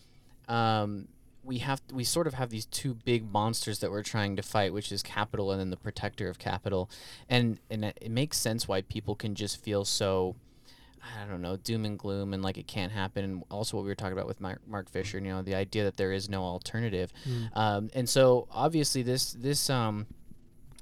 [0.48, 1.08] um,
[1.46, 4.72] we have we sort of have these two big monsters that we're trying to fight,
[4.72, 6.90] which is capital and then the protector of capital,
[7.28, 10.37] and and it makes sense why people can just feel so.
[11.22, 13.22] I don't know, doom and gloom, and like it can't happen.
[13.24, 15.85] And also, what we were talking about with Mark, Mark Fisher, you know, the idea
[15.85, 17.12] that there is no alternative.
[17.24, 17.56] Mm.
[17.56, 20.06] Um, and so, obviously, this this um,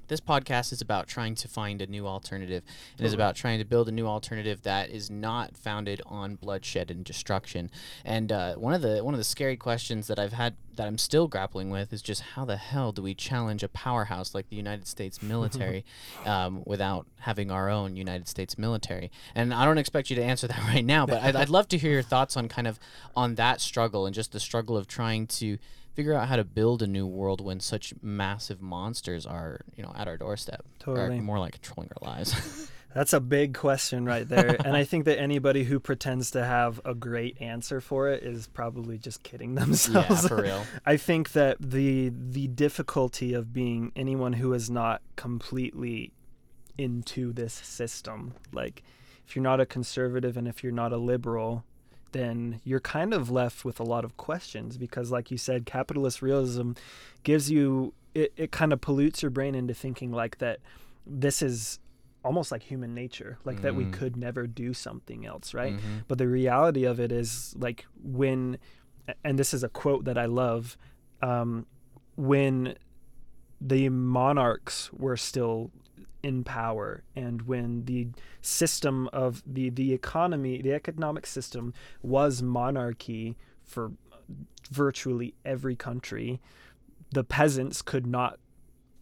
[0.07, 2.63] this podcast is about trying to find a new alternative.
[2.97, 6.91] It is about trying to build a new alternative that is not founded on bloodshed
[6.91, 7.71] and destruction.
[8.03, 10.97] And uh, one of the one of the scary questions that I've had that I'm
[10.97, 14.55] still grappling with is just how the hell do we challenge a powerhouse like the
[14.55, 15.85] United States military
[16.25, 19.11] um, without having our own United States military?
[19.33, 21.77] And I don't expect you to answer that right now, but I'd, I'd love to
[21.77, 22.79] hear your thoughts on kind of
[23.15, 25.57] on that struggle and just the struggle of trying to
[25.95, 29.91] figure out how to build a new world when such massive monsters are you know
[29.95, 31.17] at our doorstep Totally.
[31.17, 34.55] or more like controlling our lives That's a big question right there.
[34.63, 38.47] and I think that anybody who pretends to have a great answer for it is
[38.47, 40.09] probably just kidding themselves.
[40.23, 45.01] yeah for real I think that the the difficulty of being anyone who is not
[45.17, 46.13] completely
[46.77, 48.83] into this system, like
[49.27, 51.63] if you're not a conservative and if you're not a liberal,
[52.15, 56.21] then you're kind of left with a lot of questions because like you said capitalist
[56.21, 56.71] realism
[57.23, 60.59] gives you it, it kind of pollutes your brain into thinking like that
[61.05, 61.79] this is
[62.23, 63.91] almost like human nature like that we Mhm.
[63.91, 66.03] could never do something else right Mhm.
[66.07, 68.57] but the reality of it is like when
[69.23, 70.77] and this is a quote that i love
[71.21, 71.65] um,
[72.15, 72.75] when
[73.61, 75.71] the monarchs were still
[76.25, 78.07] in power and when the
[78.41, 83.91] system of the the economy the economic system was monarchy for
[84.71, 86.41] virtually every country
[87.11, 88.39] the peasants could not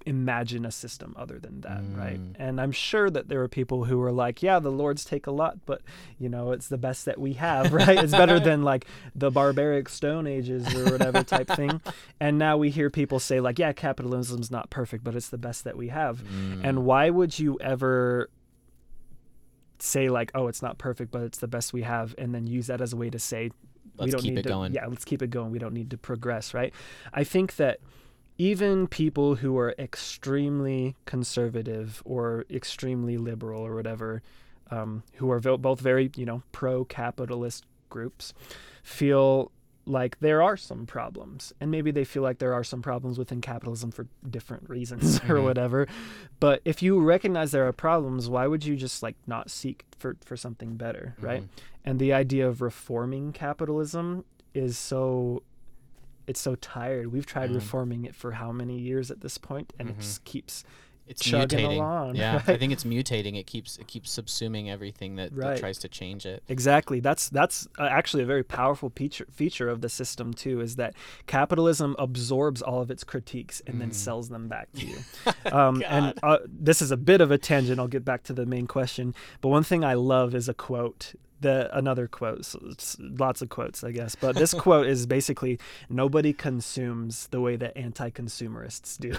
[0.06, 2.36] imagine a system other than that right Mm.
[2.38, 5.32] and i'm sure that there are people who are like yeah the lords take a
[5.32, 5.82] lot but
[6.20, 8.86] you know it's the best that we have right it's better than like
[9.16, 11.80] the barbaric stone ages or whatever type thing
[12.20, 15.63] and now we hear people say like yeah capitalism's not perfect but it's the best
[15.63, 16.62] that we have Mm.
[16.63, 18.30] and why would you ever
[19.80, 22.68] say like oh it's not perfect but it's the best we have and then use
[22.68, 23.50] that as a way to say
[23.98, 25.52] we let's don't keep need it to, going Yeah, let's keep it going.
[25.52, 26.74] We don't need to progress, right?
[27.13, 27.80] I think that
[28.38, 34.22] even people who are extremely conservative or extremely liberal or whatever,
[34.72, 38.34] um, who are both very, you know, pro capitalist groups,
[38.84, 39.52] feel
[39.86, 41.52] like there are some problems.
[41.60, 45.36] And maybe they feel like there are some problems within capitalism for different reasons or
[45.39, 45.43] Mhm.
[45.43, 45.88] whatever.
[46.39, 50.15] But if you recognize there are problems, why would you just like not seek for,
[50.24, 51.41] for something better, right?
[51.43, 51.48] Mhm.
[51.86, 55.43] and the idea of reforming capitalism is so
[56.27, 57.55] it's so tired we've tried Mhm.
[57.55, 60.01] reforming it for how many years at this point and it Mhm.
[60.01, 60.63] just keeps
[61.05, 61.75] It's chugging mutating.
[61.79, 63.36] along, yeah, I think it's mutating.
[63.38, 66.41] It keeps it keeps subsuming everything that, that tries to change it.
[66.47, 70.77] exactly that's that's uh, actually a very powerful feature feature of the system too is
[70.77, 70.93] that
[71.27, 73.93] capitalism absorbs all of its critiques and then Mm.
[73.95, 74.97] sells them back to you
[75.51, 78.45] um, and uh, this is a bit of a tangent i'll get back to the
[78.45, 82.60] main question but one thing i love is a quote the another quote so
[82.99, 87.77] lots of quotes i guess but this quote is basically nobody consumes the way that
[87.77, 89.12] anti-consumerists do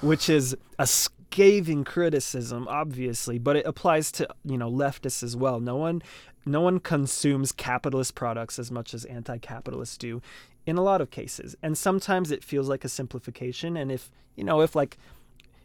[0.00, 5.60] which is a scathing criticism obviously but it applies to you know leftists as well.
[5.60, 6.02] No one
[6.46, 10.22] no one consumes capitalist products as much as anti-capitalists do
[10.66, 14.44] in a lot of cases and sometimes it feels like a simplification and if you
[14.44, 14.96] know if like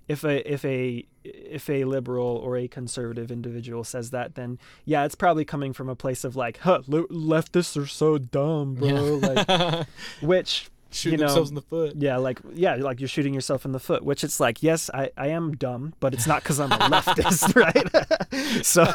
[0.08, 5.06] if a if a if a liberal or a conservative individual says that then yeah
[5.06, 9.16] it's probably coming from a place of like huh le- leftists are so dumb bro
[9.22, 9.88] like
[10.22, 11.96] which Shooting you know, themselves in the foot.
[11.98, 15.12] yeah, like yeah, like you're shooting yourself in the foot, which it's like, yes, I,
[15.18, 17.56] I am dumb, but it's not because I'm a leftist,
[18.62, 18.64] right?
[18.66, 18.86] so,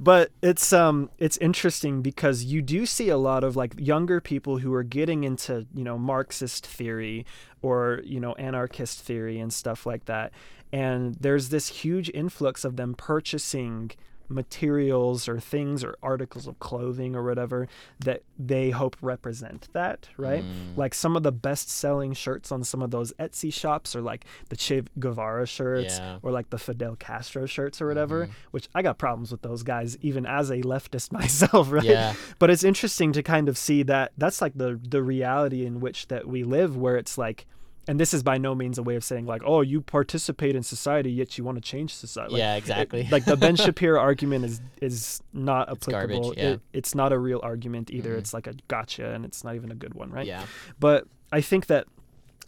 [0.00, 4.58] but it's um it's interesting because you do see a lot of like younger people
[4.58, 7.26] who are getting into you know Marxist theory
[7.60, 10.32] or you know anarchist theory and stuff like that,
[10.72, 13.90] and there's this huge influx of them purchasing
[14.28, 17.68] materials or things or articles of clothing or whatever
[18.00, 20.42] that they hope represent that, right?
[20.42, 20.76] Mm.
[20.76, 24.24] Like some of the best selling shirts on some of those Etsy shops are like
[24.48, 26.18] the Che Guevara shirts Yeah.
[26.22, 28.30] or like the Fidel Castro shirts or whatever, Mhm.
[28.50, 31.84] which I got problems with those guys even as a leftist myself, right?
[31.84, 32.14] Yeah.
[32.38, 36.08] But it's interesting to kind of see that that's like the the reality in which
[36.08, 37.46] that we live where it's like
[37.88, 40.62] and this is by no means a way of saying like, oh, you participate in
[40.62, 42.32] society yet you want to change society.
[42.34, 43.08] Like, yeah, it- exactly.
[43.10, 46.20] like the Ben Shapiro argument is is not It's applicable.
[46.22, 46.50] garbage, yeah.
[46.50, 48.14] It- it's not a real argument either.
[48.14, 48.18] Mhm.
[48.18, 50.26] It's like a gotcha, and it's not even a good one, right?
[50.26, 50.44] Yeah.
[50.78, 51.86] But I think that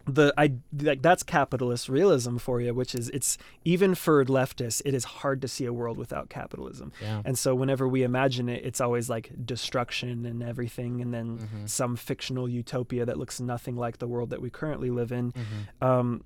[0.06, 4.92] the I like that's capitalist realism for you, which is it's even for leftists, it
[4.94, 6.92] is hard to see a world without capitalism.
[7.00, 7.22] Yeah.
[7.24, 11.68] And so whenever we imagine it, it's always like destruction and everything, and then Mhm.
[11.68, 15.32] some fictional utopia that looks nothing like the world that we currently live in.
[15.32, 15.86] Mhm.
[15.86, 16.24] Um,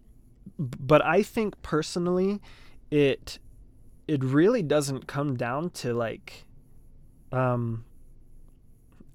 [0.59, 2.41] but I think personally,
[2.91, 3.39] it
[4.09, 6.47] it really doesn't come down to like,
[7.31, 7.85] um,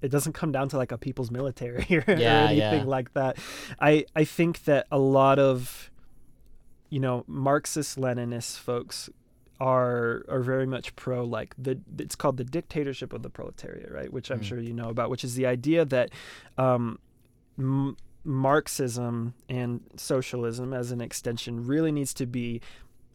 [0.04, 2.84] it doesn't come down to like a people's military or, or anything yeah.
[2.86, 3.38] like that.
[3.80, 5.90] I I think that a lot of,
[6.90, 9.08] you know, Marxist Leninist folks
[9.60, 14.12] are are very much pro like the it's called the dictatorship of the proletariat right
[14.12, 14.44] which i'm Mm.
[14.48, 16.10] sure you know about which is the idea that
[16.58, 16.98] um
[17.56, 22.60] m- marxism and socialism as an extension really needs to be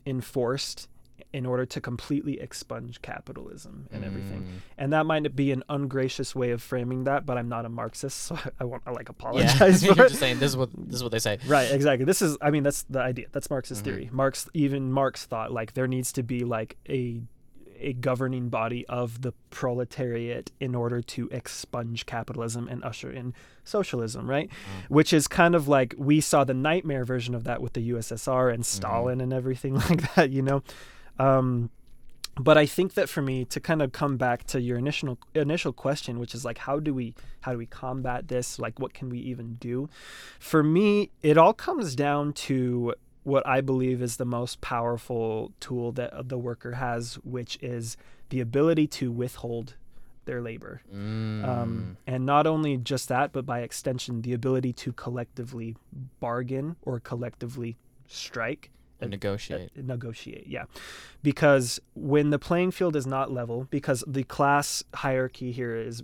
[0.06, 0.88] enforced
[1.34, 4.48] in order to completely expunge capitalism and everything Mm.
[4.78, 8.18] and that might be an ungracious way of framing that but i'm not a marxist
[8.24, 9.12] so i, I won't I, like Yeah.
[9.12, 11.38] apologize You're for it just saying this is what this is what they say.
[11.48, 12.06] Right, exactly.
[12.06, 13.28] This is I mean that's the idea.
[13.32, 13.86] That's Marxist Mhm.
[13.86, 14.10] theory.
[14.12, 17.22] Marx even Marx thought like there needs to be like a
[17.82, 24.30] a governing body of the proletariat in order to expunge capitalism and usher in socialism,
[24.30, 24.50] right?
[24.50, 24.90] Mm.
[24.90, 28.54] Which is kind of like we saw the nightmare version of that with the USSR
[28.54, 30.62] and Stalin and everything like that, you know.
[31.20, 31.70] Um
[32.40, 35.74] but I think that for me to kind of come back to your initial initial
[35.74, 38.58] question, which is like how do we how do we combat this?
[38.60, 39.90] Like what can we even do?
[40.40, 45.92] For me, it all comes down to what I believe is the most powerful tool
[45.94, 47.98] that the worker has, which is
[48.30, 49.76] the ability to withhold
[50.26, 50.82] their labor.
[50.94, 51.46] Mm.
[51.46, 55.76] Um, and not only just that, but by extension, the ability to collectively
[56.20, 57.78] bargain or collectively
[58.08, 58.72] strike
[59.02, 59.70] and negotiate.
[59.78, 60.66] uh, negotiate yeah
[61.24, 66.04] because when the playing field is not level because the class hierarchy here is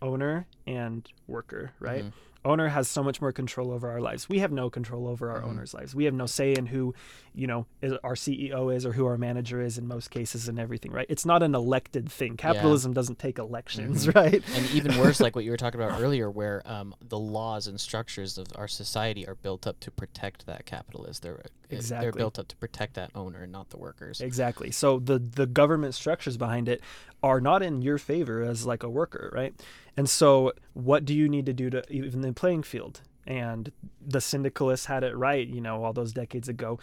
[0.00, 2.12] owner and worker right Mhm.
[2.48, 5.40] Owner has so much more control over our lives we have no control over our
[5.42, 5.48] Mhm.
[5.48, 6.94] owners lives we have no say in who
[7.34, 10.58] you know is, our ceo is or who our manager is in most cases and
[10.58, 14.14] everything right it's not an elected thing capitalism doesn't take elections Mhm.
[14.14, 17.66] right And even worse, like what you were talking about earlier, where um, the laws
[17.66, 21.22] and structures of our society are built up to protect that capitalist.
[21.22, 24.20] They're they're built up to protect that owner and not the workers.
[24.22, 24.70] Exactly.
[24.70, 26.80] So the the government structures behind it
[27.22, 29.54] are not in your favor as like a worker, right?
[29.98, 33.02] And so what do you need to do to even the playing field?
[33.28, 36.80] and the syndicalists had it right, you know, all those decades ago.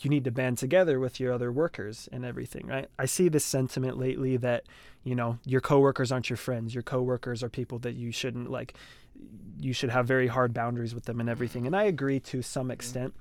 [0.00, 2.88] You need to band together with your other workers and everything, right?
[2.98, 4.64] I see this sentiment lately that,
[5.04, 6.74] you know, your coworkers aren't your friends.
[6.74, 8.74] Your coworkers are people that you shouldn't like
[9.60, 11.66] you should have very hard boundaries with them and everything.
[11.66, 12.72] And I agree to some mm-hmm.
[12.72, 13.14] extent,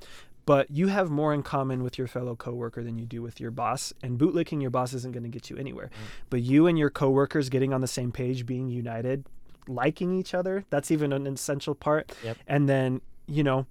[0.47, 3.51] but you have more in common with your fellow coworker than you do with your
[3.51, 3.91] boss.
[4.01, 5.88] And bootlicking your boss isn't going to get you anywhere.
[5.88, 6.07] Mm.
[6.29, 9.25] But you and your coworkers getting on the same page, being united,
[9.67, 12.13] liking each other, that's even an essential part.
[12.23, 12.38] Yep.
[12.47, 13.67] And then, you know,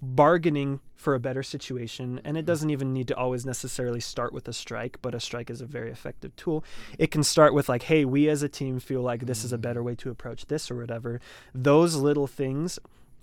[0.00, 2.46] bargaining for a better situation and it mm.
[2.46, 5.66] doesn't even need to always necessarily start with a strike but a strike is a
[5.66, 6.64] very effective tool
[6.98, 9.58] it can start with like hey we as a team feel like this is a
[9.58, 9.62] mm.
[9.62, 11.20] better way to approach this or whatever
[11.54, 12.78] those little things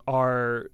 [0.07, 0.69] are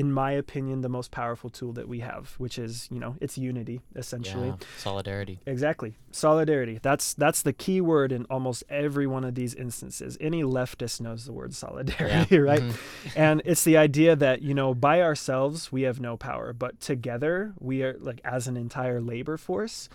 [0.00, 3.36] in my opinion the most powerful tool that we have which is you know it's
[3.50, 4.56] unity essentially Yeah.
[4.88, 5.36] Solidarity.
[5.46, 5.92] Exactly.
[6.10, 6.76] Solidarity.
[6.88, 10.16] That's that's the key word in almost every one of these instances.
[10.20, 12.62] Any leftist knows the word solidarity, right?
[12.62, 12.76] Mhm.
[13.16, 17.54] And it's the idea that, you know, by ourselves we have no power, but together
[17.68, 19.88] we are like as an entire labor force,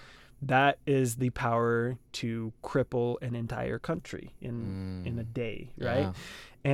[0.54, 5.34] that is the power to cripple an entire country in in a Mm.
[5.44, 6.10] day, right?
[6.10, 6.14] Yeah.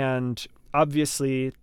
[0.10, 0.36] and
[0.74, 1.54] obviously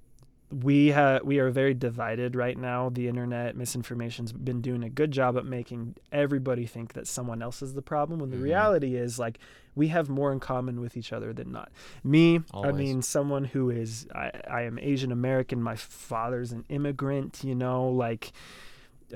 [0.53, 2.89] we have we are very divided right now.
[2.89, 7.61] The internet misinformation's been doing a good job at making everybody think that someone else
[7.63, 8.43] is the problem when the Mhm.
[8.43, 9.39] reality is like
[9.75, 11.73] we have more in common with each other than not.
[12.05, 17.43] Me i mean someone who is i, I am asian american my father's an immigrant
[17.43, 18.31] you know like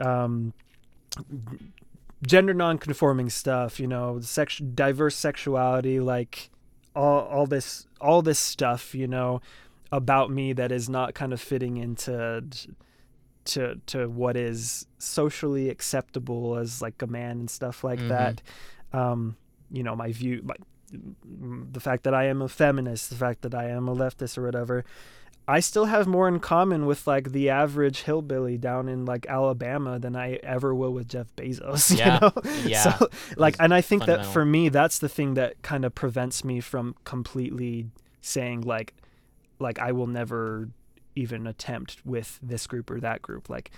[0.01, 0.53] um
[2.27, 6.51] gender non-conforming stuff you know sex diverse sexuality like
[6.97, 9.41] all all this all this stuff you know
[9.93, 12.45] about me that is not kind of fitting into
[13.47, 18.09] to to what is socially acceptable as like a man and stuff like Mhm.
[18.09, 18.43] that
[18.93, 19.37] um
[19.71, 20.55] you know my view my
[21.71, 24.43] the fact that I am a feminist the fact that I am a leftist or
[24.45, 24.85] whatever
[25.47, 29.99] I still have more in common with like the average hillbilly down in like Alabama
[29.99, 31.91] than I ever will with Jeff Bezos.
[31.93, 32.19] You Yeah.
[32.21, 32.33] know?
[32.67, 32.83] Yeah.
[32.99, 35.95] So like, It's and I think that for me, that's the thing that kind of
[35.95, 37.87] prevents me from completely
[38.21, 38.93] saying like,
[39.59, 40.69] like I will never
[41.17, 43.49] even attempt with this group or that group.
[43.51, 43.71] Like,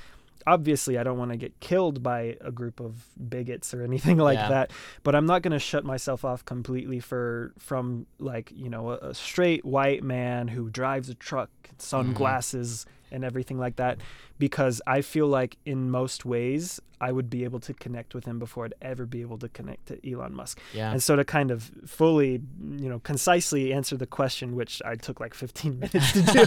[0.46, 4.38] obviously, I don't want to get killed by a group of bigots or anything like
[4.38, 4.48] Yeah.
[4.48, 4.70] that.
[5.02, 8.96] But I'm not going to shut myself off completely for from like you know a,
[9.10, 11.74] a straight white man who drives a truck, mm-hmm.
[11.78, 13.98] sunglasses, and everything like that,
[14.38, 18.38] because I feel like in most ways I would be able to connect with him
[18.38, 20.60] before I'd ever be able to connect to Elon Musk.
[20.74, 20.92] Yeah.
[20.92, 25.18] And so to kind of fully, you know, concisely answer the question, which I took
[25.18, 26.44] like 15 minutes to do,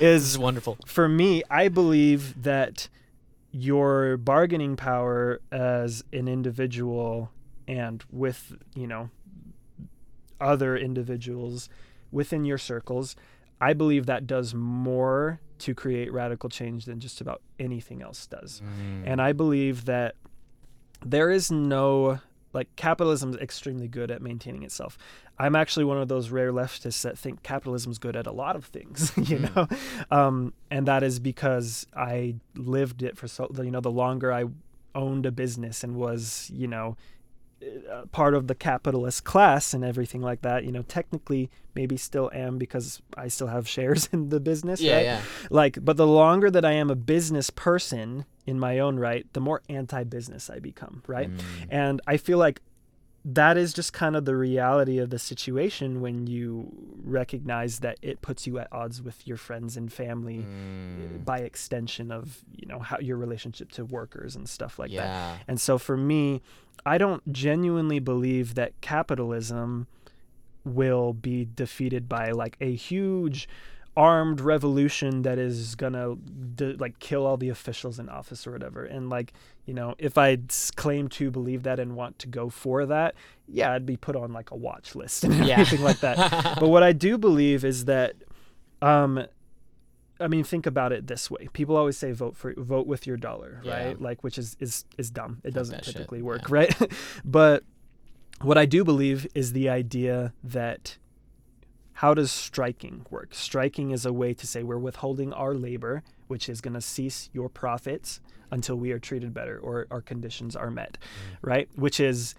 [0.04, 0.78] is is wonderful.
[0.86, 2.88] for me, I believe that
[3.50, 7.30] your bargaining power as an individual
[7.68, 9.10] and with, you know,
[10.40, 11.68] other individuals
[12.10, 13.16] within your circles,
[13.62, 18.60] I believe that does more to create radical change than just about anything else does.
[18.64, 19.04] Mm.
[19.06, 20.16] And I believe that
[21.04, 22.18] there is no
[22.52, 24.98] like capitalism is extremely good at maintaining itself.
[25.38, 28.56] I'm actually one of those rare leftists that think capitalism is good at a lot
[28.56, 29.54] of things, you Mm.
[29.56, 34.32] know, um, and that is because I lived it for so you know the longer
[34.32, 34.44] I
[34.94, 36.96] owned a business and was you know
[38.12, 40.64] part of the capitalist class and everything like that.
[40.64, 44.80] You know, technically maybe still am because I still have shares in the business.
[44.80, 45.04] yeah, right?
[45.04, 45.20] yeah.
[45.50, 49.40] like but the longer that i am a business person in my own right the
[49.40, 51.40] more anti-business i become right Mm.
[51.70, 52.60] and i feel like
[53.24, 56.72] that is just kind of the reality of the situation when you
[57.04, 61.24] recognize that it puts you at odds with your friends and family Mm.
[61.24, 65.60] by extension of you know how your relationship to workers and stuff like that and
[65.60, 66.42] so for me,
[66.84, 69.86] I don't genuinely believe that capitalism
[70.64, 73.48] will be defeated by like a huge
[73.96, 76.14] armed revolution that is gonna
[76.54, 79.34] d- like kill all the officials in office or whatever and like
[79.66, 80.38] you know if i
[80.76, 83.14] claim to believe that and want to go for that
[83.46, 85.60] yeah i'd be put on like a watch list and Yeah.
[85.60, 88.14] everything like that but what I do believe is that,
[88.80, 89.26] um,
[90.20, 93.16] I mean, think about it this way: people always say vote for vote with your
[93.16, 93.86] dollar, Yeah.
[93.88, 94.00] right?
[94.00, 95.40] Like, which is is is dumb.
[95.44, 96.46] It doesn't that shit, typically work, yeah.
[96.50, 96.92] right?
[97.24, 97.64] but
[98.40, 100.96] what I do believe is the idea that
[102.02, 103.32] how does striking work?
[103.32, 107.30] Striking is a way to say we're withholding our labor, which is going to cease
[107.32, 108.18] your profits
[108.50, 110.98] until we are treated better or our conditions are met,
[111.42, 111.68] right?
[111.76, 112.34] Which is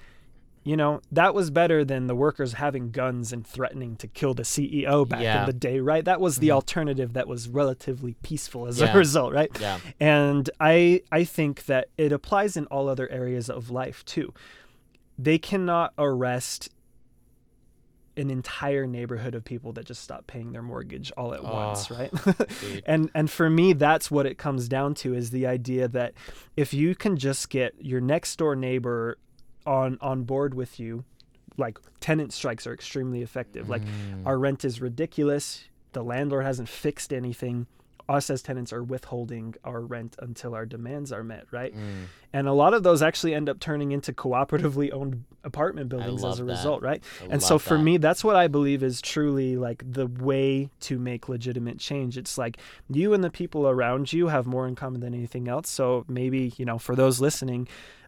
[0.66, 4.44] you know, that was better than the workers having guns and threatening to kill the
[4.46, 5.42] CEO back Yeah.
[5.42, 6.06] in the day, right?
[6.06, 6.54] That was the Mhm.
[6.54, 8.94] alternative that was relatively peaceful as Yeah.
[8.94, 9.52] a result, right?
[9.60, 9.80] yeah.
[10.00, 14.34] And I I think that it applies in all other areas of life too.
[15.18, 16.70] They cannot arrest
[18.16, 21.96] an entire neighborhood of people that just stop paying their mortgage all at once, Oh,
[21.98, 22.82] right?
[22.86, 26.14] and and for me that's what it comes down to is the idea that
[26.56, 29.18] if you can just get your next door neighbor
[29.66, 31.04] on on board with you
[31.58, 34.26] like tenant strikes are extremely effective like Mm.
[34.26, 35.64] our rent is ridiculous
[35.94, 37.68] the landlord hasn't fixed anything
[38.10, 42.06] us as tenants are withholding our rent until our demands are met right Mm.
[42.34, 46.40] and a lot of those actually end up turning into cooperatively owned apartment buildings as
[46.40, 46.52] a that.
[46.52, 47.84] result right I and so for that.
[47.84, 52.18] me, that's what I believe is truly like the way to make legitimate change.
[52.18, 52.58] It's like
[52.90, 55.70] you and the people around you have more in common than anything else.
[55.70, 57.68] So maybe, you know, for those listening,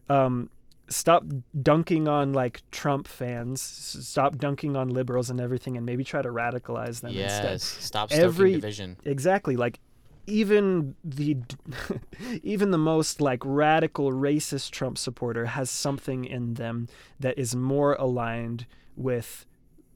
[0.09, 0.49] um,
[0.88, 1.23] stop
[1.61, 6.29] dunking on like Trump fans, stop dunking on liberals and everything, and maybe try to
[6.29, 7.61] radicalize them yes, instead.
[7.61, 8.97] stop stoking Every- division.
[9.05, 9.55] Exactly.
[9.55, 9.79] Like
[10.27, 11.38] even the
[12.43, 16.88] even the most like radical racist Trump supporter has something in them
[17.19, 18.65] that is more aligned
[18.95, 19.45] with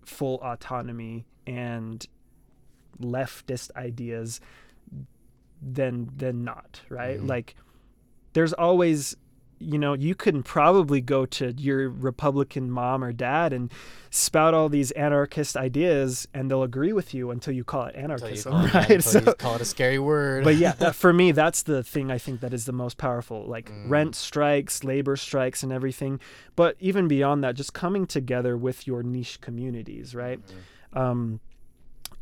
[0.06, 2.06] full autonomy and
[3.02, 4.40] leftist ideas
[5.62, 7.20] than than not, right?
[7.20, 7.28] Mhm.
[7.28, 7.56] Like
[8.34, 9.16] there's always
[9.60, 13.72] you know, you can probably go to your Republican mom or dad and
[14.10, 18.52] spout all these anarchist ideas, and they'll agree with you until you call it anarchism,
[18.54, 18.90] call it- right?
[18.90, 20.44] you So, call it a scary word.
[20.44, 23.46] but yeah, that, for me, that's the thing I think that is the most powerful.
[23.46, 23.90] Like Mm.
[23.90, 26.20] rent strikes, labor strikes, and everything.
[26.56, 30.40] But even beyond that, just coming together with your niche communities, right?
[30.94, 31.00] Mhm.
[31.00, 31.40] Um,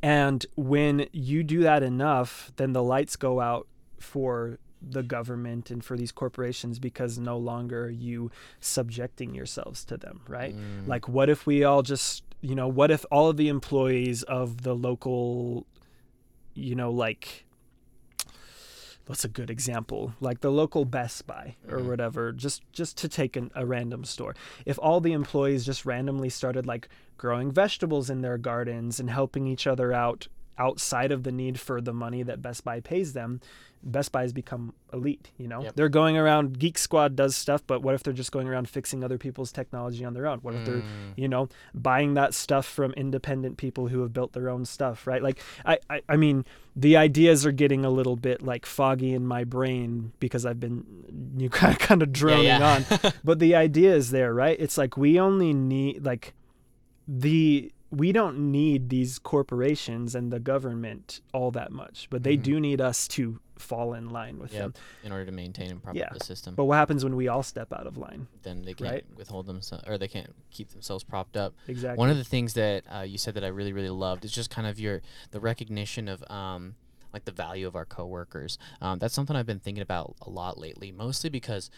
[0.01, 3.67] and when you do that enough, then the lights go out
[3.99, 9.97] for the government and for these corporations because no longer are you subjecting yourselves to
[9.97, 10.55] them, right?
[10.55, 10.87] Mm.
[10.87, 14.61] Like, what if we all just, you know, what if all of the employees of
[14.61, 15.65] the local,
[16.53, 17.45] you know, like,
[19.07, 20.13] what's a good example?
[20.19, 21.87] Like the local Best Buy or Mhm.
[21.87, 24.35] whatever, just just to take an, a random store.
[24.65, 29.47] If all the employees just randomly started like growing vegetables in their gardens and helping
[29.47, 30.27] each other out
[30.57, 33.41] outside of the need for the money that Best Buy pays them,
[33.83, 35.61] Best Buy has become elite, you know.
[35.61, 35.75] Yep.
[35.75, 39.03] They're going around Geek Squad does stuff, but what if they're just going around fixing
[39.03, 40.39] other people's technology on their own?
[40.39, 41.13] What if they're Mm.
[41.15, 45.23] you know buying that stuff from independent people who have built their own stuff right
[45.23, 46.45] like I, I i mean
[46.75, 50.85] the ideas are getting a little bit like foggy in my brain because i've been
[51.37, 54.77] you kind of kind of droning yeah, on but the idea is there right it's
[54.77, 56.33] like we only need like
[57.07, 62.43] the we don't need these corporations and the government all that much but they Mhm.
[62.43, 64.61] do need us to fall in line with Yep.
[64.61, 64.73] them
[65.03, 66.07] in order to maintain and prop Yeah.
[66.07, 66.53] up the system.
[66.55, 69.05] but what happens when we all step out of line then they can't right?
[69.15, 71.53] withhold themselves, or they can't keep themselves propped up.
[71.67, 74.31] exactly One of the things that uh, you said that I really really loved is
[74.31, 76.75] just kind of your the recognition of um,
[77.13, 78.57] like the value of our coworkers.
[78.81, 81.71] Um, that's something I've been thinking about a lot lately, mostly because,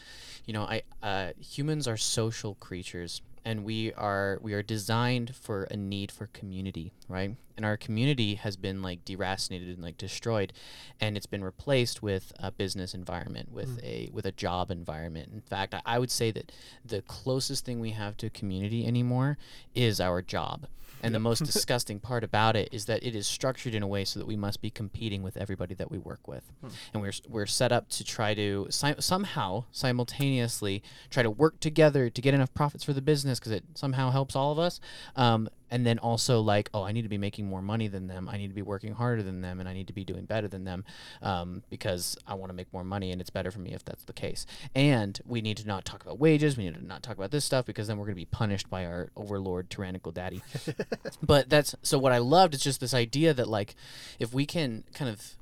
[0.46, 5.64] you know, I uh, humans are social creatures and we are we are designed for
[5.64, 7.36] a need for community, right?
[7.58, 10.54] And our community has been like deracinated and like destroyed,
[11.00, 13.84] and it's been replaced with a business environment, with mm.
[13.84, 15.32] a with a job environment.
[15.34, 16.52] In fact, I, I would say that
[16.86, 19.38] the closest thing we have to community anymore
[19.76, 20.68] is our job.
[21.02, 24.06] And the most disgusting part about it is that it is structured in a way
[24.06, 26.52] so that we must be competing with everybody that we work with,
[26.94, 32.10] and we're we're set up to try to si- somehow simultaneously try to work together
[32.10, 34.80] to get enough profits for the business because it somehow helps all of us.
[35.16, 38.30] Um, and then also like, oh, I need to be making more money than them.
[38.30, 40.48] I need to be working harder than them, and I need to be doing better
[40.48, 40.86] than them,
[41.22, 44.04] um, because I want to make more money, and it's better for me if that's
[44.04, 44.46] the case.
[44.76, 46.58] And we need to not talk about wages.
[46.58, 48.70] We need to not talk about this stuff because then we're going to be punished
[48.70, 50.42] by our overlord, tyrannical daddy.
[51.24, 52.00] but that's so.
[52.00, 53.76] What I loved is just this idea that like,
[54.20, 55.36] if we can kind of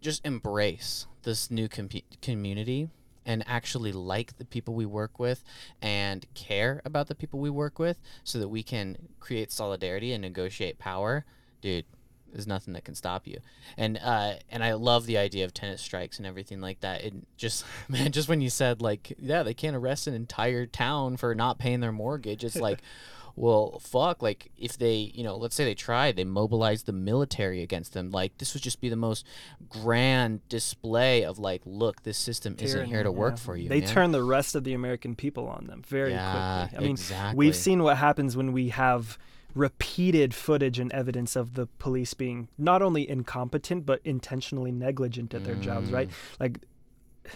[0.00, 1.88] just embrace this new com-
[2.20, 2.88] community
[3.24, 5.44] and actually like the people we work with
[5.80, 10.22] and care about the people we work with so that we can create solidarity and
[10.22, 11.24] negotiate power
[11.60, 11.84] dude
[12.32, 13.38] there's nothing that can stop you.
[13.76, 17.04] And uh and i love the idea of tenant strikes and everything like that.
[17.04, 21.16] It just man just when you said like yeah they can't arrest an entire town
[21.16, 22.80] for not paying their mortgage it's like
[23.36, 27.62] well fuck like if they you know let's say they tried they mobilized the military
[27.62, 29.26] against them like this would just be the most
[29.68, 33.80] grand display of like look this system isn't here to Tyranny, work for you They
[33.80, 33.88] man.
[33.88, 36.78] turn the rest of the American people on them very yeah, quickly.
[36.78, 37.38] I mean, exactly.
[37.38, 39.18] we've seen what happens when we have
[39.54, 45.44] repeated footage and evidence of the police being not only incompetent but intentionally negligent at
[45.44, 46.08] their jobs, right?
[46.08, 46.40] Mm.
[46.40, 46.58] Like,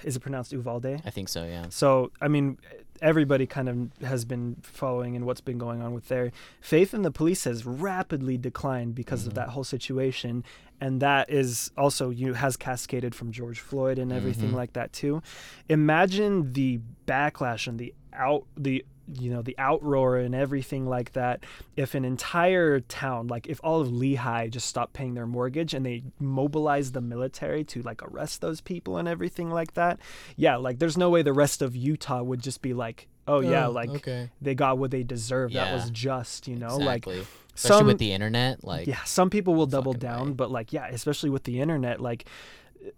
[0.03, 0.87] is it pronounced Uvalde?
[1.05, 2.59] I think so yeah So, I mean,
[3.03, 7.03] everybody kind of has been following and what's been going on with their faith in
[7.03, 9.37] the police has rapidly declined because of Mhm.
[9.37, 10.45] that whole situation.
[10.81, 14.55] And that is also you has cascaded from George Floyd and everything Mhm.
[14.55, 15.23] like that too.
[15.69, 18.85] Imagine the backlash and the out the
[19.15, 21.45] you know the outroar and everything like that
[21.77, 25.87] if an entire town like if all of Lehi just stopped paying their mortgage and
[25.87, 30.01] they mobilized the military to like arrest those people and everything like that
[30.37, 33.67] yeah like there's no way the rest of utah would just be like oh yeah
[33.67, 34.31] Oh, like okay.
[34.41, 37.07] they got what they deserved that was just you know like.
[37.07, 40.33] Especially some with the internet, like yeah some people will double down way.
[40.35, 42.27] but like yeah especially with the internet like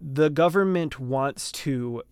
[0.01, 2.03] the government wants to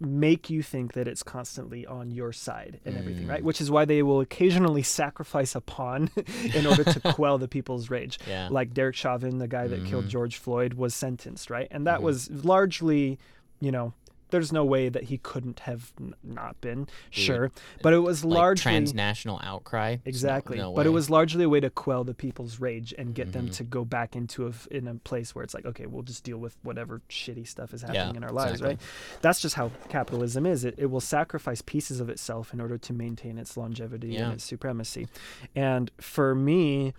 [0.00, 3.44] make you think that it's constantly on your side and everything right Mm.
[3.44, 6.10] which is why they will occasionally sacrifice a pawn
[6.54, 10.06] in order to quell the people's rage yeah, like Derek Chauvin the guy that killed
[10.06, 10.08] Mhm.
[10.08, 12.04] George Floyd was sentenced right and that Mhm.
[12.04, 13.18] was largely
[13.60, 13.92] you know
[14.30, 17.50] there's no way that he couldn't have n- not been sure
[17.82, 19.96] but it was like largely transnational outcry.
[19.96, 20.58] There's no- Exactly.
[20.58, 23.48] no but it was largely a way to quell the people's rage and get them
[23.48, 23.56] Mhm.
[23.56, 26.38] to go back into a, in a place where it's like, okay, we'll just deal
[26.38, 28.74] with whatever shitty stuff is Yeah, happening in our lives, exactly.
[28.76, 29.20] right?
[29.22, 30.64] That's just how capitalism is.
[30.64, 34.24] It, it will sacrifice pieces of itself in order to maintain its longevity Yeah.
[34.24, 35.08] and its supremacy.
[35.54, 36.92] And for me,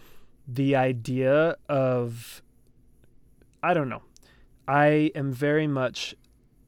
[0.48, 2.42] the idea of,
[3.64, 4.02] I don't know,
[4.68, 6.16] I am very much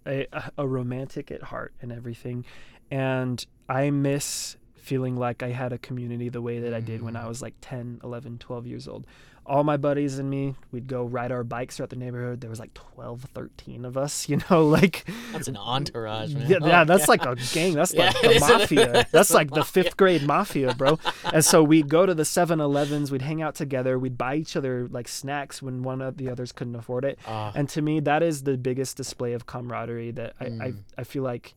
[0.06, 0.28] a,
[0.58, 2.46] a romantic at heart and everything.
[2.92, 7.16] And I miss feeling like I had a community the way that I did when
[7.16, 7.28] I Mm.
[7.30, 9.08] was like 10, 11, 12 years old.
[9.46, 12.40] All my buddies and me, we'd go ride our bikes throughout the neighborhood.
[12.40, 16.50] There was like 12, 13 of us, you know, like That's an entourage, man.
[16.50, 17.74] yeah, Oh, yeah, that's like a gang.
[17.74, 18.92] That's Yeah, like the mafia.
[18.94, 19.84] that's That's like the mafia.
[19.84, 20.98] fifth grade mafia, bro.
[21.34, 24.88] And so we'd go to the 7-Elevens, we'd hang out together, we'd buy each other
[24.90, 27.20] like snacks when one of the others couldn't afford it.
[27.28, 30.78] Ah, And to me, that is the biggest display of camaraderie that I, I, Mm.
[30.98, 31.54] I feel like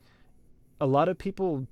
[0.80, 1.68] a lot of people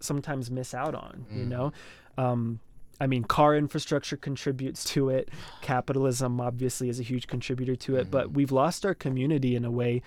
[0.00, 1.48] sometimes miss out on, you Mm.
[1.48, 1.72] know?
[2.18, 2.60] Um,
[3.00, 5.30] I mean, car infrastructure contributes to it.
[5.62, 8.34] Capitalism obviously is a huge contributor to it, but Mhm.
[8.34, 10.02] we've lost our community in a way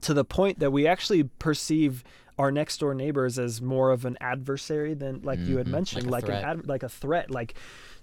[0.00, 2.02] to the point that we actually perceive
[2.38, 6.10] our next door neighbors as more of an adversary than, like you had Mhm, mentioned,
[6.10, 6.58] like like, a an threat.
[6.58, 7.54] ad, like a threat, like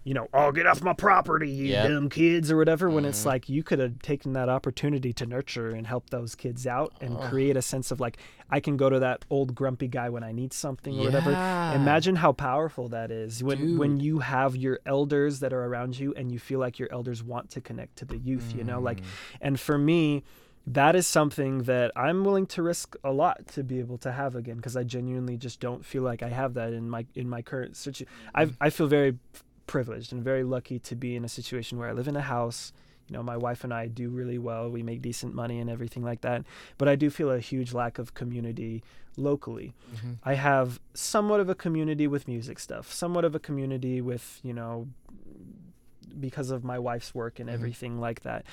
[0.06, 1.88] you know, oh, get off my property, you Yep.
[1.88, 2.90] dumb kids, or whatever.
[2.90, 3.26] When it's Mhm.
[3.26, 7.18] like you could have taken that opportunity to nurture and help those kids out and
[7.18, 7.22] Oh.
[7.30, 8.18] create a sense of like,
[8.50, 11.38] I can go to that old grumpy guy when I need something or whatever.
[11.72, 16.14] Imagine how powerful that is when when you have your elders that are around you
[16.18, 19.00] and you feel like your elders want to connect to the youth, you know, like
[19.00, 19.38] Mm.
[19.40, 20.24] and for me
[20.66, 24.36] that is something that I'm willing to risk a lot to be able to have
[24.36, 27.42] again because I genuinely just don't feel like I have that in my in my
[27.42, 28.08] current situation.
[28.34, 29.18] I I feel very
[29.68, 32.72] privileged and very lucky to be in a situation where I live in a house.
[33.10, 34.70] You know, my wife and I do really well.
[34.70, 36.46] We make decent money and everything like that.
[36.78, 38.82] But I do feel a huge lack of community
[39.18, 39.74] locally.
[39.96, 40.18] Mhm.
[40.24, 44.54] I have somewhat of a community with music stuff, somewhat of a community with, you
[44.54, 44.88] know,
[46.20, 47.54] because of my wife's work and Mhm.
[47.54, 48.46] everything like that.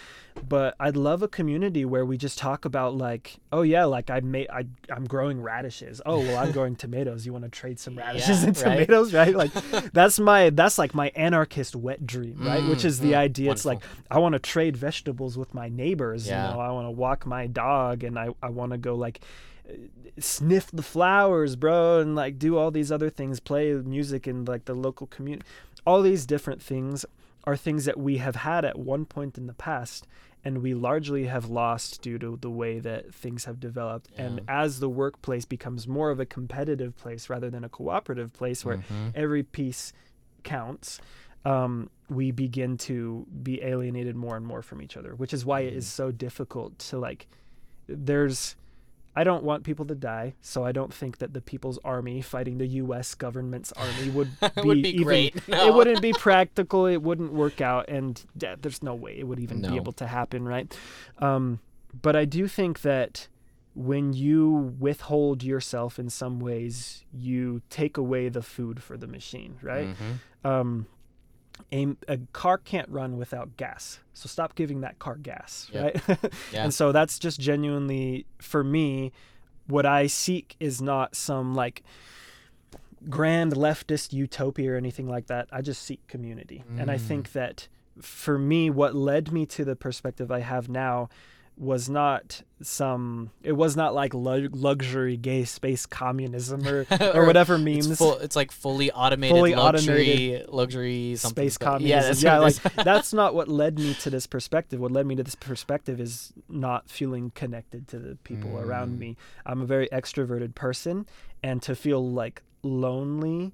[0.48, 4.20] But I'd love a community where we just talk about like, oh yeah, like I
[4.20, 6.00] made I I'm growing radishes.
[6.06, 7.26] Oh well, I'm growing tomatoes.
[7.26, 9.34] You want to trade some radishes Yeah, and tomatoes, right?
[9.34, 9.52] Like
[9.92, 12.64] that's my that's like my anarchist wet dream, right?
[12.68, 13.16] Which is the Mhm.
[13.18, 13.50] idea.
[13.52, 13.80] It's like
[14.10, 16.26] I want to trade vegetables with my neighbors.
[16.28, 16.48] Yeah.
[16.48, 19.20] You know, I want to walk my dog and I, I want to go like
[20.18, 24.64] sniff the flowers, bro, and like do all these other things, play music in like
[24.64, 25.46] the local community.
[25.86, 27.04] All these different things
[27.44, 30.06] are things that we have had at one point in the past
[30.44, 34.08] and we largely have lost due to the way that things have developed.
[34.16, 38.64] And as the workplace becomes more of a competitive place rather than a cooperative place
[38.64, 39.12] where Mhm.
[39.14, 39.92] every piece
[40.42, 40.98] counts,
[41.44, 45.60] um, we begin to be alienated more and more from each other, which is why
[45.60, 45.88] it is Mhm.
[45.90, 47.28] so difficult to like.
[47.86, 48.56] There's,
[49.16, 52.58] I don't want people to die, so I don't think that the People's Army fighting
[52.58, 53.14] the U.S.
[53.16, 55.02] government's army would be, would be even.
[55.04, 55.48] great.
[55.48, 55.66] No.
[55.66, 56.86] It wouldn't be practical.
[56.86, 59.70] It wouldn't work out, and yeah, there's no way it would even No.
[59.70, 60.72] be able to happen, right?
[61.18, 61.58] Um,
[62.00, 63.26] but I do think that
[63.74, 69.56] when you withhold yourself in some ways, you take away the food for the machine,
[69.62, 69.88] right?
[70.44, 70.48] Mhm.
[70.48, 70.86] Um,
[71.72, 75.82] a, a car can't run without gas, so stop giving that car gas, Yep.
[76.08, 76.18] right?
[76.52, 76.64] Yeah.
[76.64, 79.12] And so that's just genuinely for me.
[79.66, 81.82] What I seek is not some like
[83.08, 85.48] grand leftist utopia or anything like that.
[85.52, 86.64] I just seek community.
[86.78, 87.00] And I Mm.
[87.00, 87.68] think that
[88.00, 91.08] for me, what led me to the perspective I have now
[91.62, 97.58] was not some, it was not like lu- luxury gay space communism or, or whatever
[97.58, 97.86] memes.
[97.90, 101.72] It's, full, it's like fully automated Fully luxury, luxury something space stuff.
[101.74, 101.98] communism.
[102.00, 104.80] Yeah, that's yeah, like that's not what led me to this perspective.
[104.80, 108.98] What led me to this perspective is not feeling connected to the people around Mm.
[108.98, 109.16] me.
[109.44, 111.04] I'm a very extroverted person,
[111.42, 113.52] and to feel like lonely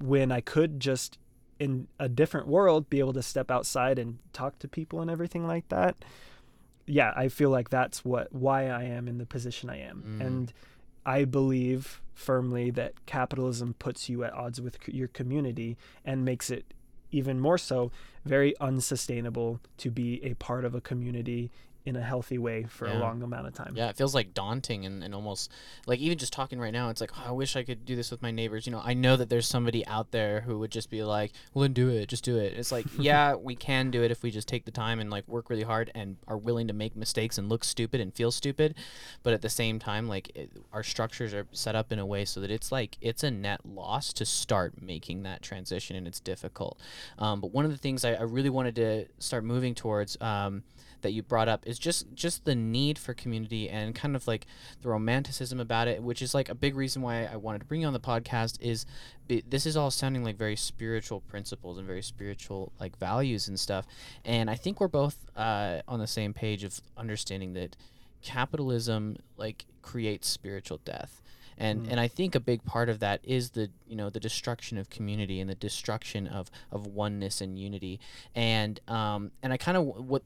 [0.00, 1.16] when I could just
[1.60, 5.46] in a different world be able to step outside and talk to people and everything
[5.46, 5.94] like that.
[6.86, 10.04] Yeah, I feel like that's what why I am in the position I am.
[10.06, 10.26] Mm.
[10.26, 10.52] And
[11.04, 16.50] I believe firmly that capitalism puts you at odds with c- your community and makes
[16.50, 16.64] it
[17.12, 17.92] even more so
[18.24, 21.50] very unsustainable to be a part of a community
[21.86, 22.98] in a healthy way for Yeah.
[22.98, 23.74] a long amount of time.
[23.76, 25.50] Yeah, it feels like daunting and, and almost
[25.86, 28.10] like even just talking right now, it's like, oh, I wish I could do this
[28.10, 28.66] with my neighbors.
[28.66, 31.62] You know, I know that there's somebody out there who would just be like, well,
[31.62, 32.54] then do it, just do it.
[32.54, 35.26] It's like, yeah, we can do it if we just take the time and like
[35.28, 38.74] work really hard and are willing to make mistakes and look stupid and feel stupid.
[39.22, 42.24] But at the same time, like it, our structures are set up in a way
[42.24, 46.18] so that it's like, it's a net loss to start making that transition and it's
[46.20, 46.78] difficult.
[47.18, 50.64] Um, but one of the things I, I really wanted to start moving towards, um,
[51.02, 54.46] that you brought up is just just the need for community and kind of like
[54.82, 57.80] the romanticism about it which is like a big reason why I wanted to bring
[57.82, 58.86] you on the podcast is
[59.28, 63.58] be, this is all sounding like very spiritual principles and very spiritual like values and
[63.58, 63.86] stuff.
[64.24, 67.76] And I think we're both uh, on the same page of understanding that
[68.22, 71.22] capitalism like creates spiritual death.
[71.58, 71.92] And Mm.
[71.92, 74.90] and I think a big part of that is the you know the destruction of
[74.90, 77.98] community and the destruction of of oneness and unity.
[78.34, 80.22] And um and I kind of what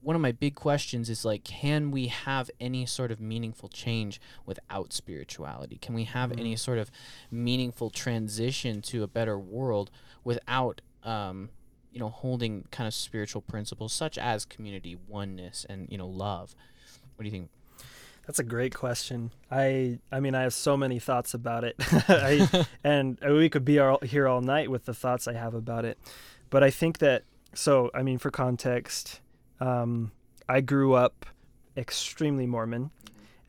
[0.00, 4.20] one of my big questions is like can we have any sort of meaningful change
[4.46, 6.58] without spirituality can we have any Mm.
[6.58, 6.90] sort of
[7.30, 9.90] meaningful transition to a better world
[10.24, 11.50] without um
[11.92, 16.54] you know holding kind of spiritual principles such as community oneness and you know love
[17.16, 17.50] what do you think
[18.26, 19.30] That's a great question.
[19.50, 21.74] I I mean I have so many thoughts about it.
[22.08, 25.84] I, and we could be all, here all night with the thoughts I have about
[25.86, 25.96] it.
[26.50, 27.22] But I think that
[27.54, 29.20] so I mean for context,
[29.60, 30.12] um,
[30.48, 31.26] I grew up
[31.76, 32.90] extremely Mormon.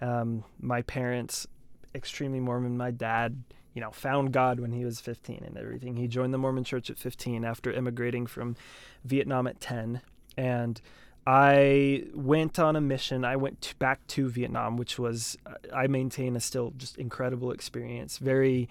[0.02, 1.48] Um, my parents
[1.96, 2.78] extremely Mormon.
[2.78, 3.44] My dad,
[3.74, 5.96] you know, found God when he was 15 and everything.
[5.96, 8.56] He joined the Mormon Church at 15 after immigrating from
[9.04, 10.02] Vietnam at 10,
[10.38, 10.82] and
[11.28, 13.24] I went on a mission.
[13.24, 15.38] I went to, back to Vietnam, which was
[15.74, 18.70] I maintain a still just incredible experience, very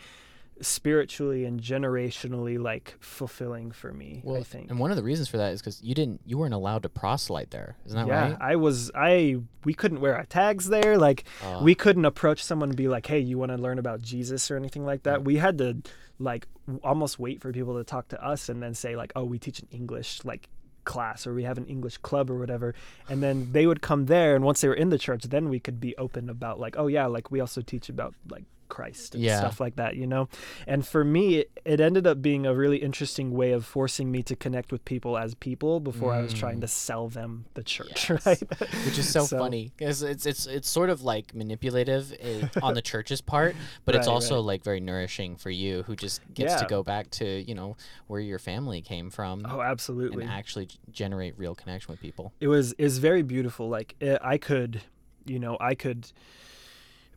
[0.61, 4.23] spiritually and generationally like fulfilling for me.
[4.27, 4.71] I think.
[4.71, 6.89] and one of the reasons for that is because you didn't you weren't allowed to
[6.89, 8.29] proselyte there isn't that right?
[8.29, 8.91] yeah, right I was.
[8.95, 10.97] I we couldn't wear our tags there.
[10.99, 14.01] Like Uh, we couldn't approach someone and be like, "Hey, you want to learn about
[14.01, 15.83] Jesus or anything like that?" We had to
[16.19, 16.47] like
[16.83, 19.61] almost wait for people to talk to us and then say like, "Oh, we teach
[19.61, 20.49] an English like
[20.85, 22.75] class or we have an English club or whatever."
[23.09, 25.61] And then they would come there and once they were in the church, then we
[25.61, 29.23] could be open about like, "Oh yeah, like we also teach about like Christ and
[29.25, 29.39] Yeah.
[29.39, 30.29] stuff like that, you know?"
[30.67, 34.23] And for me, it, it ended up being a really interesting way of forcing me
[34.25, 36.63] to connect with people as people before I was trying Mm.
[36.63, 38.27] to sell them the church, Yes.
[38.27, 38.43] right?
[38.85, 42.75] which is so, So- funny because it's it's it's sort of like manipulative eh, on
[42.75, 43.55] the church's part,
[43.85, 44.45] but it's also right.
[44.45, 48.21] like very nourishing for you who just gets to go back to you know where
[48.21, 50.23] your family came from Oh, absolutely.
[50.23, 52.33] and actually generate real connection with people.
[52.41, 54.81] it was is very beautiful like it, i could
[55.27, 56.11] you know i could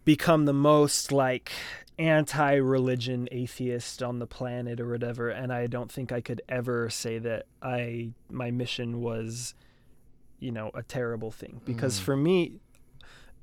[0.06, 1.52] become the most like
[2.00, 7.18] anti-religion atheist on the planet or whatever and i don't think i could ever say
[7.20, 9.54] that i my mission was
[10.40, 12.04] you know a terrible thing because Mm.
[12.04, 12.54] for me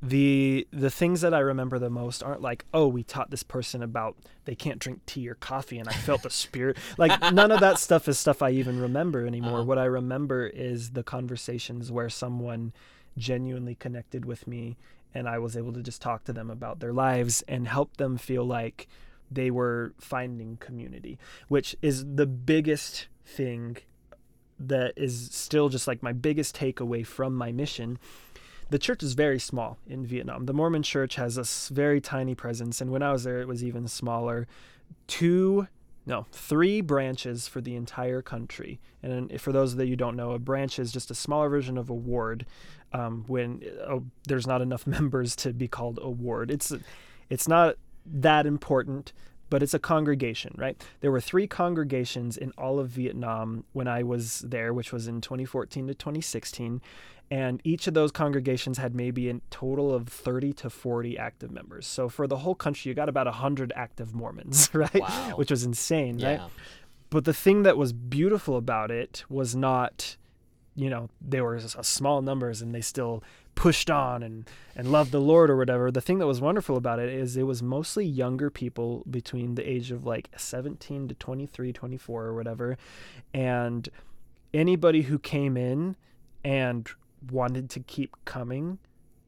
[0.01, 3.83] the the things that i remember the most aren't like oh we taught this person
[3.83, 7.59] about they can't drink tea or coffee and i felt the spirit like none of
[7.61, 9.65] that stuff is stuff i even remember anymore Uh-huh.
[9.65, 12.73] what i remember is the conversations where someone
[13.17, 14.77] genuinely connected with me
[15.15, 18.17] and i was able to just talk to them about their lives and help them
[18.17, 18.89] feel like
[19.31, 23.77] they were finding community which is the biggest thing
[24.59, 27.99] that is still just like my biggest takeaway from my mission
[28.71, 30.45] the church is very small in Vietnam.
[30.45, 33.65] The Mormon church has a very tiny presence, and when I was there, it was
[33.65, 34.47] even smaller.
[35.07, 35.69] Two,
[36.05, 38.79] no, three branches for the entire country.
[39.03, 41.79] And for those of that you don't know, a branch is just a smaller version
[41.79, 42.45] of a ward.
[42.93, 46.72] Um, when uh, there's not enough members to be called a ward, it's
[47.28, 47.76] it's not
[48.07, 49.12] that important,
[49.51, 50.82] but it's a congregation, right?
[51.01, 55.20] There were three congregations in all of Vietnam when I was there, which was in
[55.20, 56.80] 2014 to 2016
[57.30, 61.86] and each of those congregations had maybe a total of 30 to 40 active members.
[61.86, 64.95] So for the whole country, you got about 100 active Mormons, right?
[64.95, 65.32] Wow.
[65.36, 66.41] Which was insane, right?
[67.11, 70.16] But the thing that was beautiful about it was not,
[70.79, 73.20] you know, they were small numbers and they still
[73.57, 75.91] pushed on and, and loved the Lord or whatever.
[75.91, 79.68] The thing that was wonderful about it is it was mostly younger people between the
[79.68, 82.79] age of like 17 to 23, 24 or whatever.
[83.35, 83.89] And
[84.55, 85.97] anybody who came in
[86.45, 86.89] and
[87.29, 88.79] wanted to keep coming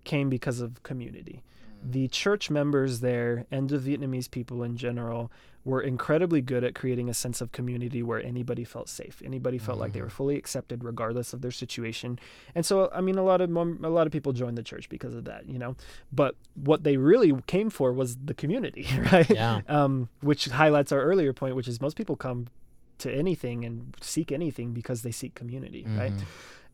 [0.04, 1.42] came because of community
[1.82, 5.30] the church members there and the Vietnamese people in general
[5.64, 9.20] were incredibly good at creating a sense of community where anybody felt safe.
[9.24, 10.04] Anybody felt like they Mhm.
[10.04, 12.18] were fully accepted regardless of their situation.
[12.54, 15.14] And so I mean a lot of a lot of people joined the church because
[15.14, 15.76] of that, you know.
[16.12, 19.28] But what they really came for was the community, right?
[19.28, 19.60] Yeah.
[19.68, 22.46] Um which highlights our earlier point which is most people come
[22.98, 26.12] to anything and seek anything because they seek community, right?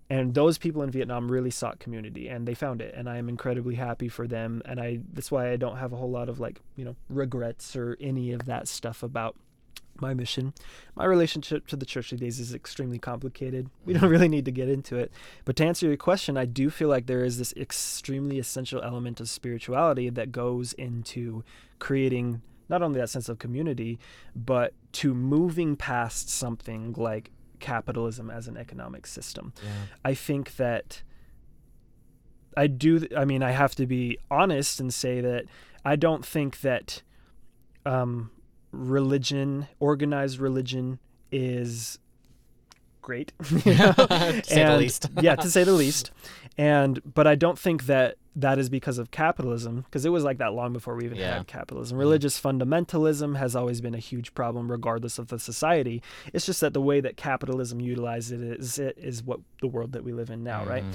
[0.09, 3.29] And those people in Vietnam really sought community and they found it and I am
[3.29, 6.39] incredibly happy for them and I that's why I don't have a whole lot of
[6.39, 9.37] like you know regrets or any of that stuff about
[10.01, 10.53] my mission.
[10.95, 13.71] My relationship to the churchly days is extremely complicated.
[13.85, 14.11] We don't mm-hmm.
[14.11, 15.11] really need to get into it.
[15.45, 19.21] But to answer your question I do feel like there is this extremely essential element
[19.21, 21.43] of spirituality that goes into
[21.81, 23.99] creating not only that sense of community
[24.35, 27.31] but to moving past something like
[27.61, 29.71] capitalism as an economic system Yeah.
[30.05, 31.03] I think that
[32.57, 33.07] I do.
[33.17, 35.45] I mean, I have to be honest and say that
[35.85, 37.03] I don't think that
[37.85, 38.31] um,
[38.73, 40.99] religion, organized religion,
[41.31, 41.99] is
[43.07, 43.33] great.
[43.65, 43.93] you know?
[43.93, 45.09] To say the least.
[45.23, 46.11] yeah, to say the least.
[46.59, 50.39] And but I don't think that that is because of capitalism, because it was like
[50.39, 51.39] that long before we even Yeah.
[51.39, 51.97] had capitalism.
[51.97, 56.03] Religious fundamentalism has always been a huge problem, regardless of the society.
[56.35, 59.93] It's just that the way that capitalism utilizes it is it is what the world
[59.93, 60.85] that we live in now, right?
[60.85, 60.95] Mhm.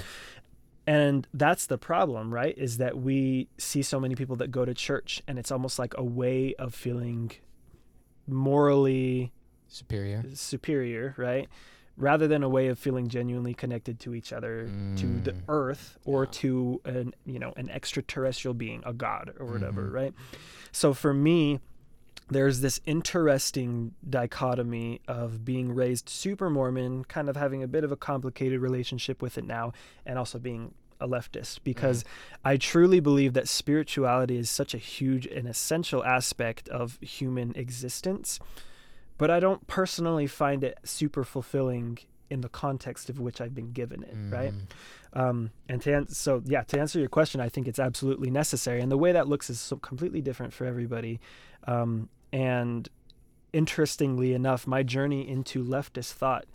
[0.88, 2.55] And that's the problem, right?
[2.57, 5.93] Is that we see so many people that go to church and it's almost like
[5.97, 7.32] a way of feeling
[8.28, 9.32] morally
[9.68, 10.24] Superior.
[10.34, 11.47] superior, right?
[11.97, 14.65] Rather than a way of feeling genuinely connected to each other,
[14.95, 15.41] to the Mm.
[15.49, 16.29] earth, or Yeah.
[16.31, 19.93] to an you know an extraterrestrial being, a god or whatever, Mhm.
[19.93, 20.13] right?
[20.71, 21.59] So for me,
[22.29, 27.91] there's this interesting dichotomy of being raised super Mormon, kind of having a bit of
[27.91, 29.73] a complicated relationship with it now,
[30.05, 32.05] and also being a leftist because
[32.45, 38.39] I truly believe that spirituality is such a huge and essential aspect of human existence,
[39.22, 41.99] but I don't personally find it super fulfilling
[42.32, 44.53] in the context of which I've been given it, right?
[44.53, 45.19] Mhm.
[45.22, 48.82] Um, and to an- so yeah, to answer your question, I think it's absolutely necessary,
[48.82, 51.19] and the way that looks is so completely different for everybody.
[51.67, 52.89] Um, and
[53.53, 56.45] interestingly enough, my journey into leftist thought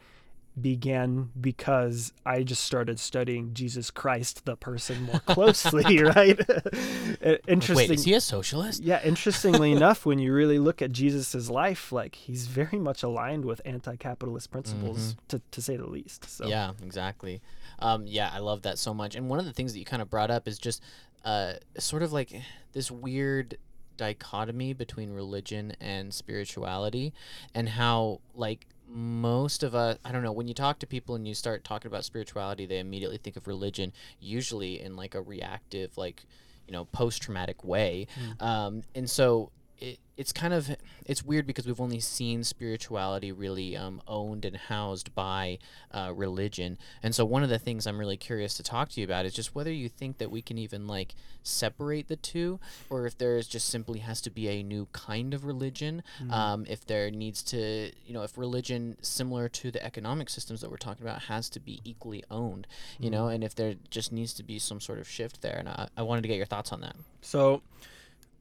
[0.58, 6.38] began because I just started studying Jesus Christ, the person, more closely, right?
[7.48, 7.76] Interesting.
[7.76, 8.82] Wait, is he a socialist?
[8.82, 13.44] Yeah, interestingly enough, when you really look at Jesus's life, like he's very much aligned
[13.44, 16.28] with anti-capitalist principles, to, to say the least.
[16.28, 17.42] So Yeah, exactly.
[17.78, 19.14] Um, yeah, I love that so much.
[19.14, 20.82] And one of the things that you kind of brought up is just
[21.24, 22.32] uh, sort of like
[22.72, 23.58] this weird
[23.96, 27.12] dichotomy between religion and spirituality,
[27.54, 31.26] and how like most of us i don't know when you talk to people and
[31.26, 35.96] you start talking about spirituality they immediately think of religion usually in like a reactive
[35.98, 36.24] like
[36.66, 38.06] you know post-traumatic way.
[38.40, 43.76] Um, and so it, it's kind of it's weird because we've only seen spirituality really
[43.76, 45.58] um, owned and housed by
[45.92, 46.78] uh, religion.
[47.02, 49.34] And so one of the things i'm really curious to talk to you about is
[49.34, 52.58] just whether you think that we can even like separate the two
[52.90, 56.64] or if there is just simply has to be a new kind of religion um,
[56.68, 60.76] if there needs to you know if religion similar to the economic systems that we're
[60.76, 62.66] talking about has to be equally owned
[62.98, 65.56] you know and if there just needs to be some sort of shift there.
[65.58, 66.96] And i, I wanted to get your thoughts on that.
[67.22, 67.62] So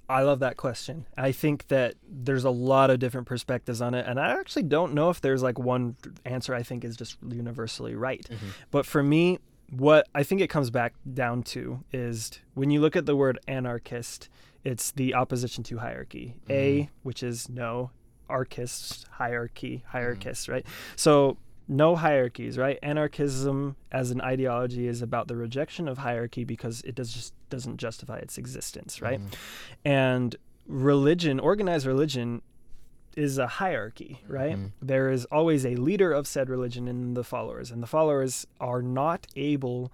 [0.08, 1.06] I love that question.
[1.18, 4.94] I think that there's a lot of different perspectives on it, and I actually don't
[4.94, 5.96] know if there's like one
[6.26, 8.26] answer I think is just universally right.
[8.30, 8.38] Mhm.
[8.72, 9.40] But for me,
[9.72, 13.40] what I think it comes back down to is when you look at the word
[13.48, 14.30] anarchist,
[14.64, 16.36] it's the opposition to hierarchy.
[16.50, 17.90] A, which is no,
[18.30, 20.66] archist, hierarchy, hierarchist, right?
[20.96, 21.38] So
[21.68, 22.78] no hierarchies, right?
[22.84, 27.78] Anarchism as an ideology is about the rejection of hierarchy because it does just doesn't
[27.78, 29.20] justify its existence, right?
[29.20, 29.34] Mhm.
[29.84, 30.36] And
[30.68, 32.42] religion, organized religion
[33.16, 34.58] is a hierarchy, right?
[34.58, 34.72] Mhm.
[34.82, 38.82] There is always a leader of said religion and the followers, and the followers are
[38.82, 39.92] not able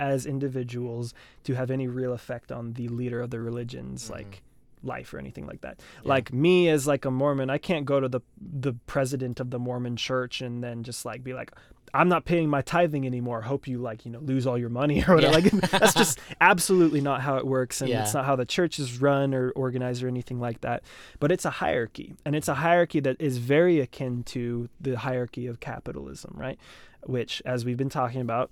[0.00, 1.12] as individuals
[1.44, 4.12] to have any real effect on the leader of the religion's Mhm.
[4.12, 4.42] like
[4.82, 5.80] life or anything like that.
[6.02, 6.08] Yeah.
[6.08, 9.58] Like me as like a Mormon, I can't go to the the president of the
[9.58, 11.52] Mormon church and then just like be like
[11.94, 13.40] I'm not paying my tithing anymore.
[13.40, 15.38] Hope you like, you know, lose all your money or whatever.
[15.40, 15.50] Yeah.
[15.52, 18.02] Like that's just absolutely not how it works and Yeah.
[18.02, 20.82] it's not how the church is run or organized or anything like that.
[21.18, 25.46] But it's a hierarchy and it's a hierarchy that is very akin to the hierarchy
[25.46, 26.58] of capitalism, right?
[27.04, 28.50] Which as we've been talking about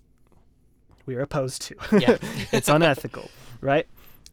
[1.04, 1.76] we are opposed to.
[1.92, 2.16] Yeah.
[2.52, 3.86] it's unethical, right?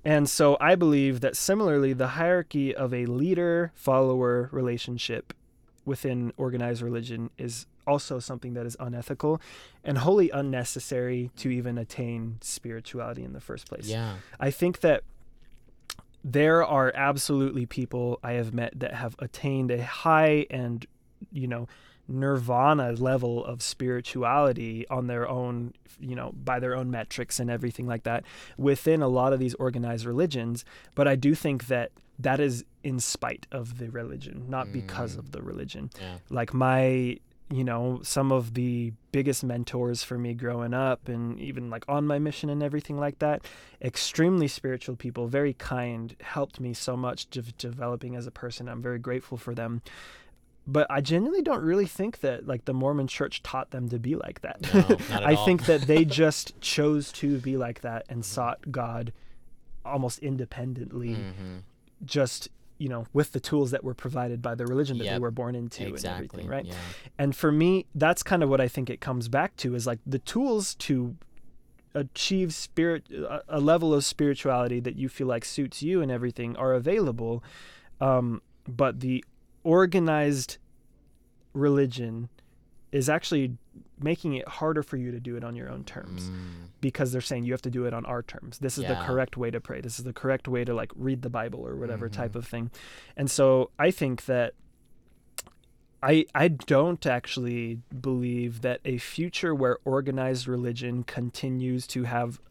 [0.05, 5.33] And so I believe that similarly, the hierarchy of a leader follower relationship
[5.85, 9.41] within organized religion is also something that is unethical
[9.83, 13.87] and wholly unnecessary to even attain spirituality in the first place.
[13.87, 15.03] yeah I think that
[16.23, 20.85] there are absolutely people I have met that have attained a high and,
[21.33, 21.67] you know,
[22.14, 27.88] nirvana level of spirituality on their own, you know, by their own metrics and everything
[27.88, 28.24] like that
[28.57, 30.64] within a lot of these organized religions.
[30.95, 35.20] But I do think that that is in spite of the religion, not because Mm.
[35.20, 35.89] of the religion.
[35.99, 36.18] Yeah.
[36.30, 37.18] Like my,
[37.49, 42.05] you know, some of the biggest mentors for me growing up and even like on
[42.05, 43.45] my mission and everything like that,
[43.82, 48.68] extremely spiritual people, very kind, helped me so much de- developing as a person.
[48.70, 49.82] I'm very grateful for them.
[50.66, 54.16] But I genuinely don't really think that like the Mormon church taught them to be
[54.16, 54.74] like that.
[54.74, 55.45] No, not at I all.
[55.45, 59.11] think that they just chose to be like that and sought God
[59.86, 61.57] almost independently, hmm
[62.05, 62.49] just
[62.80, 65.55] you know, with the tools that were provided by the religion that they were born
[65.55, 66.66] into and everything, right?
[66.66, 66.74] Yeah.
[67.18, 69.99] And for me, that's kind of what I think it comes back to is like
[70.05, 71.16] the tools to
[71.93, 76.55] achieve spirit a, a level of spirituality that you feel like suits you and everything
[76.57, 77.43] are available
[78.01, 79.24] um, but the
[79.64, 80.57] organized
[81.53, 82.30] religion
[82.91, 83.57] is actually
[83.99, 86.68] making it harder for you to do it on your own terms Mm.
[86.82, 88.59] because they're saying you have to do it on our terms.
[88.59, 89.82] This is the correct way to pray.
[89.82, 92.14] This is the correct way to like read the Bible or whatever Mhm.
[92.14, 92.70] type of thing.
[93.18, 94.53] And so I think that
[96.01, 102.41] I I don't actually believe that a future where organized religion continues to have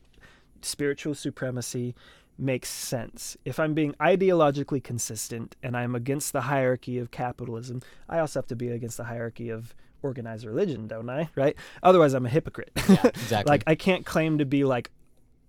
[0.63, 1.95] spiritual supremacy
[2.39, 3.37] makes sense.
[3.45, 8.47] If I'm being ideologically consistent and I'm against the hierarchy of capitalism, I also have
[8.49, 11.28] to be against the hierarchy of organized religion, don't I?
[11.37, 11.55] Right?
[11.83, 12.72] Otherwise I'm a hypocrite.
[12.89, 13.03] Yeah.
[13.14, 13.51] Exactly.
[13.51, 14.91] like I can't claim to be like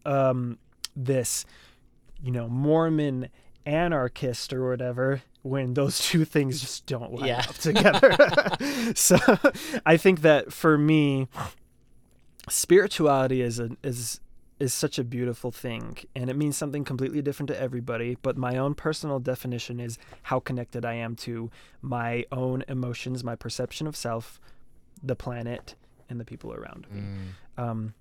[0.06, 0.58] um
[0.96, 1.46] this
[2.22, 3.30] you know Mormon
[3.66, 7.40] anarchist or whatever when those two things just don't line Yeah.
[7.50, 8.16] up together.
[8.96, 9.18] so
[9.86, 11.28] I think that for me
[12.50, 14.20] spirituality is a is
[14.60, 18.58] is such a beautiful thing and it means something completely different to everybody but my
[18.58, 21.50] own personal definition is how connected I am to
[21.82, 24.40] my own emotions my perception of self
[25.02, 25.76] the planet
[26.10, 27.62] and the people around me Mm.
[27.64, 27.94] um,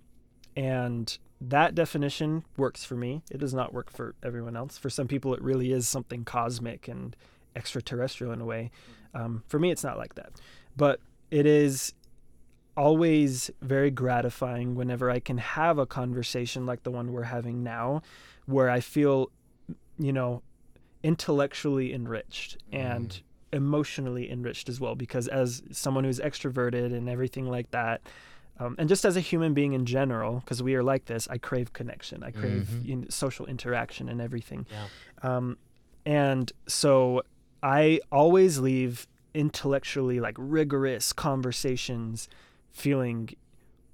[0.57, 3.23] and that definition works for me.
[3.31, 4.79] It does not work for everyone else.
[4.79, 7.17] For some people, it really is something cosmic and
[7.57, 8.71] extraterrestrial in a way.
[9.13, 10.33] Um, for me, it's not like that.
[10.77, 11.01] But
[11.33, 11.95] it is
[12.77, 18.03] always very gratifying whenever I can have a conversation like the one we're having now,
[18.47, 19.31] where I feel,
[19.99, 20.43] you know,
[21.03, 23.21] intellectually enriched and
[23.53, 24.95] emotionally enriched as well.
[24.95, 28.01] Because as someone who's extroverted and everything like that,
[28.59, 31.39] um, and just as a human being in general, because we are like this, I
[31.39, 32.23] crave connection.
[32.23, 32.89] I crave Mhm.
[32.89, 34.67] in, social interaction and everything.
[34.71, 34.87] Yeah.
[35.23, 35.57] Um,
[36.07, 37.23] and so
[37.63, 42.29] I always leave intellectually like rigorous conversations
[42.73, 43.31] feeling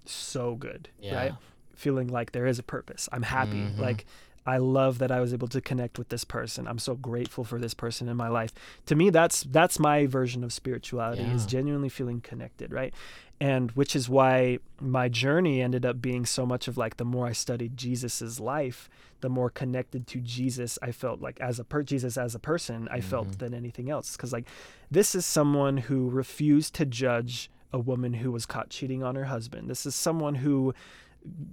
[0.05, 1.15] so good, Yeah.
[1.17, 1.33] right?
[1.75, 3.09] Feeling like there is a purpose.
[3.13, 3.59] I'm happy.
[3.59, 3.79] Mhm.
[3.79, 4.07] Like
[4.47, 6.67] I love that I was able to connect with this person.
[6.67, 8.53] I'm so grateful for this person in my life.
[8.87, 12.95] To me, that's that's my version of spirituality is genuinely feeling connected, right?
[13.41, 17.27] And which is why my journey ended up being so much of like the more
[17.27, 18.89] I studied Jesus's life,
[19.21, 22.89] the more connected to Jesus I felt like as a per- Jesus as a person
[22.91, 23.39] I felt Mhm.
[23.39, 24.17] than anything else.
[24.17, 24.47] Because like
[24.91, 29.25] this is someone who refused to judge a woman who was caught cheating on her
[29.25, 29.69] husband.
[29.69, 30.75] This is someone who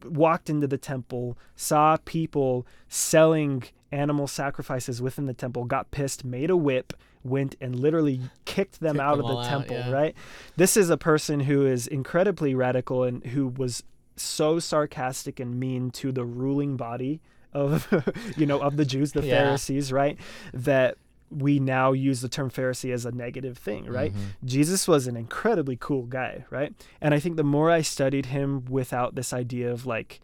[0.06, 6.50] walked into the temple, saw people selling animal sacrifices within the temple, got pissed, made
[6.50, 6.94] a whip,
[7.24, 9.92] went and literally kicked them Kicked out them of the all out, temple, yeah.
[9.92, 10.16] right?
[10.56, 13.84] This is a person who is incredibly radical and who was
[14.16, 17.20] so sarcastic and mean to the ruling body
[17.52, 17.88] of
[18.38, 19.44] you know of the Jews, the Yeah.
[19.44, 20.18] Pharisees, right?
[20.54, 20.98] That
[21.36, 24.14] we now use the term Pharisee as a negative thing, right?
[24.14, 24.20] Mhm.
[24.46, 26.74] Jesus was an incredibly cool guy, right?
[27.02, 30.22] And I think the more I studied him without this idea of like,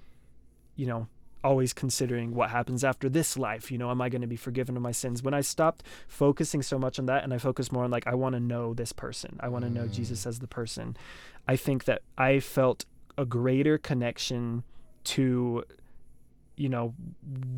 [0.75, 1.07] you know,
[1.43, 4.77] always considering what happens after this life, you know, am I going to be forgiven
[4.77, 5.23] of my sins?
[5.23, 8.13] When I stopped focusing so much on that and I focused more on like, I
[8.15, 9.91] want to know this person, I want to know Mm.
[9.91, 10.95] Jesus as the person,
[11.47, 12.85] I think that I felt
[13.17, 14.63] a greater connection
[15.05, 15.63] to,
[16.55, 16.93] you know,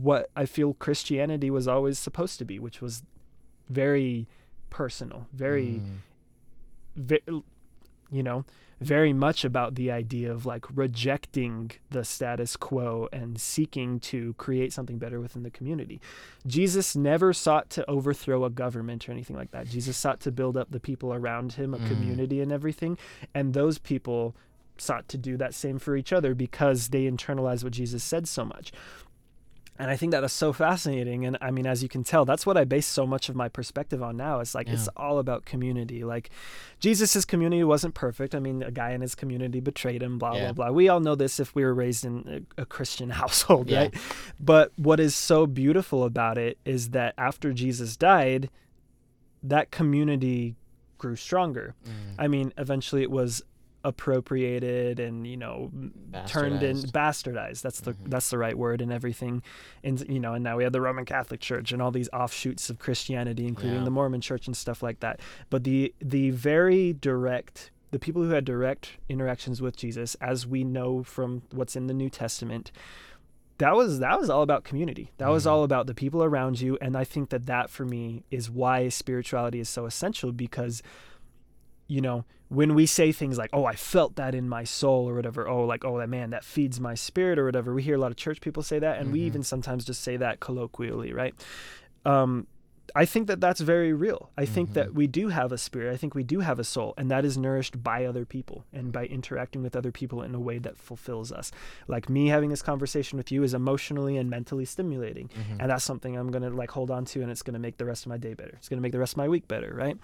[0.02, 3.04] what I feel Christianity was always supposed to be, which was
[3.70, 4.28] very
[4.70, 5.98] personal, very Mm.
[6.96, 7.44] ve-
[8.12, 8.46] you know,
[8.82, 14.74] very much about the idea of like rejecting the status quo and seeking to create
[14.74, 16.02] something better within the community.
[16.46, 19.68] Jesus never sought to overthrow a government or anything like that.
[19.68, 21.88] Jesus sought to build up the people around him, a Mm.
[21.88, 22.98] community and everything.
[23.34, 24.36] And those people
[24.78, 28.44] sought to do that same for each other because they internalized what Jesus said so
[28.44, 28.72] much.
[29.80, 31.26] And I think that is so fascinating.
[31.26, 33.50] And I mean, as you can tell, that's what I base so much of my
[33.50, 34.40] perspective on now.
[34.40, 36.04] It's like it's all about community.
[36.04, 36.30] Like
[36.80, 38.36] Jesus' community wasn't perfect.
[38.36, 40.52] I mean, a guy in his community betrayed him, blah, Yeah.
[40.52, 40.76] blah, blah.
[40.76, 43.80] We all know this if we were raised in a, a Christian household, Yeah.
[43.80, 43.94] right?
[44.40, 48.50] But what is so beautiful about it is that after Jesus died,
[49.42, 50.56] that community
[51.00, 51.76] grew stronger.
[51.86, 51.92] Mm.
[52.20, 53.44] I mean, eventually it was
[53.84, 55.72] appropriated and you know
[56.28, 56.92] turned in Bastardized.
[56.92, 58.10] bastardized that's the Mhm.
[58.10, 59.42] that's the right word and everything
[59.84, 62.70] and you know and now we have the roman catholic church and all these offshoots
[62.70, 63.84] of christianity including Yeah.
[63.86, 65.20] the mormon church and stuff like that
[65.50, 70.64] but the the very direct the people who had direct interactions with jesus as we
[70.64, 72.72] know from what's in the new testament
[73.60, 75.52] that was that was all about community that was Mhm.
[75.52, 78.90] all about the people around you and i think that that for me is why
[78.90, 80.82] spirituality is so essential because
[81.88, 85.14] you know when we say things like oh i felt that in my soul or
[85.16, 87.98] whatever oh like oh that man that feeds my spirit or whatever we hear a
[87.98, 89.26] lot of church people say that and we Mhm.
[89.28, 91.34] even sometimes just say that colloquially right
[92.06, 92.48] um
[92.96, 94.74] i think that that's very real i think Mhm.
[94.74, 97.24] that we do have a spirit i think we do have a soul and that
[97.26, 100.78] is nourished by other people and by interacting with other people in a way that
[100.78, 101.52] fulfills us
[101.88, 105.60] like me having this conversation with you is emotionally and mentally stimulating Mhm.
[105.62, 108.06] and that's something i'm gonna like hold on to and it's gonna make the rest
[108.06, 109.98] of my day better it's gonna make the rest of my week better right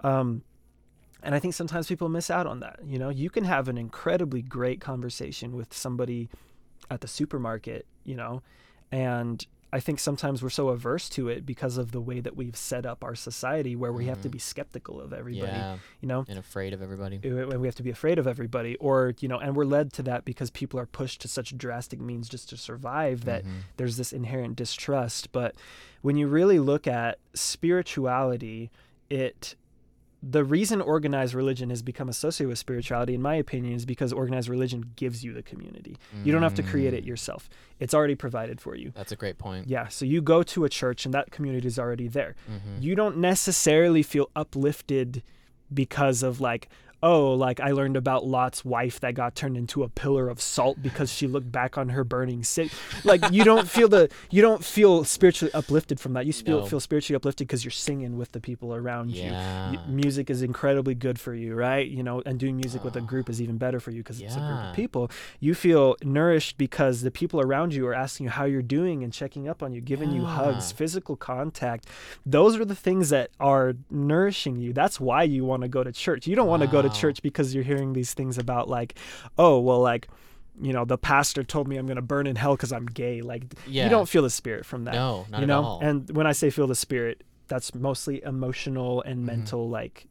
[0.00, 0.42] um
[1.24, 3.76] and i think sometimes people miss out on that you know you can have an
[3.76, 6.28] incredibly great conversation with somebody
[6.90, 8.42] at the supermarket you know
[8.92, 12.56] and i think sometimes we're so averse to it because of the way that we've
[12.56, 14.32] set up our society where we have to Mhm.
[14.32, 17.18] be skeptical of everybody yeah, you know and afraid of everybody.
[17.18, 20.02] when we have to be afraid of everybody or you know and we're led to
[20.04, 23.48] that because people are pushed to such drastic means just to survive that Mhm.
[23.78, 25.54] there's this inherent distrust but
[26.02, 28.70] when you really look at spirituality
[29.10, 29.56] it
[30.26, 34.48] the reason organized religion has become associated with spirituality in my opinion is because organized
[34.48, 37.08] religion gives you the community you don't have to create it Mm.
[37.08, 37.48] yourself
[37.78, 39.68] it's already provided for you That's a great point.
[39.68, 42.82] yeah so you go to a church and that community is already there Mhm.
[42.82, 45.22] you don't necessarily feel uplifted
[45.72, 46.68] because of like
[47.04, 50.76] oh like i learned about lot's wife that got turned into a pillar of salt
[50.82, 52.70] because she looked back on her burning city
[53.04, 56.24] like you don't feel the you don't feel spiritually uplifted from that.
[56.26, 56.66] You feel, No.
[56.66, 59.24] feel spiritually uplifted because you're singing with the people around you.
[59.24, 59.70] Yeah.
[59.72, 61.86] Y- music is incredibly good for you right?
[61.86, 64.36] You know and doing music with a group is even better for you because it's
[64.36, 65.10] a group of people.
[65.40, 69.12] You feel nourished because the people around you are asking you how you're doing and
[69.12, 71.86] checking up on you giving you hugs physical contact.
[72.24, 74.72] Those are the things that are nourishing you.
[74.72, 76.26] That's why you want to go to church.
[76.26, 76.93] You don't want to go to.
[76.94, 78.94] Church because you're hearing these things about like
[79.38, 80.08] oh well like
[80.60, 83.20] you know the pastor told me i'm going to burn in hell because i'm gay
[83.22, 83.84] like Yeah.
[83.84, 85.80] you don't feel the spirit from that No, not you at know all.
[85.82, 89.26] and when i say feel the spirit that's mostly emotional and Mhm.
[89.26, 90.06] mental like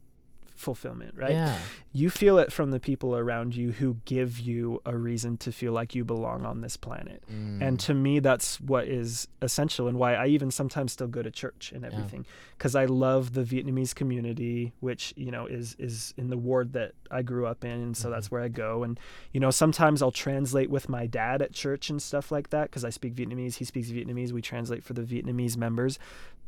[0.54, 1.32] fulfillment right?
[1.32, 1.58] Yeah.
[1.92, 5.72] you feel it from the people around you who give you a reason to feel
[5.72, 7.22] like you belong on this planet.
[7.28, 7.78] And Mm.
[7.86, 11.72] to me that's what is essential and why i even sometimes still go to church
[11.74, 12.24] and everything
[12.56, 16.92] because i love the vietnamese community which you know is is in the ward that
[17.10, 18.84] i grew up in and so that's where i go.
[18.84, 18.98] And
[19.32, 22.84] you know sometimes i'll translate with my dad at church and stuff like that because
[22.84, 25.98] i speak vietnamese he speaks vietnamese we translate for the vietnamese members.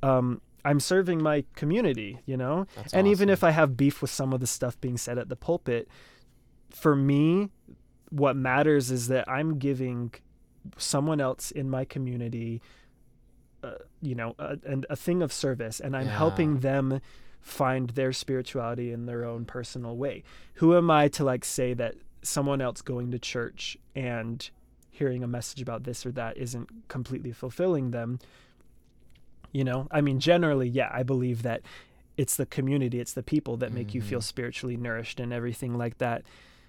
[0.02, 4.10] Um, i'm serving my community you know That's and even if I have beef with
[4.10, 5.88] some of the stuff being said at the pulpit,
[6.70, 7.50] for me,
[8.10, 10.12] what matters is that I'm giving
[10.76, 12.60] someone else in my community,
[13.62, 16.18] uh, you know, a, and a thing of service, and I'm Yeah.
[16.18, 17.00] helping them
[17.40, 20.22] find their spirituality in their own personal way.
[20.54, 24.48] Who am I to like say that someone else going to church and
[24.90, 28.18] hearing a message about this or that isn't completely fulfilling them?
[29.56, 31.62] You know, I mean, generally, yeah, I believe that
[32.18, 34.24] it's the community, it's the people that make you feel Mhm.
[34.24, 36.24] spiritually nourished and everything like that.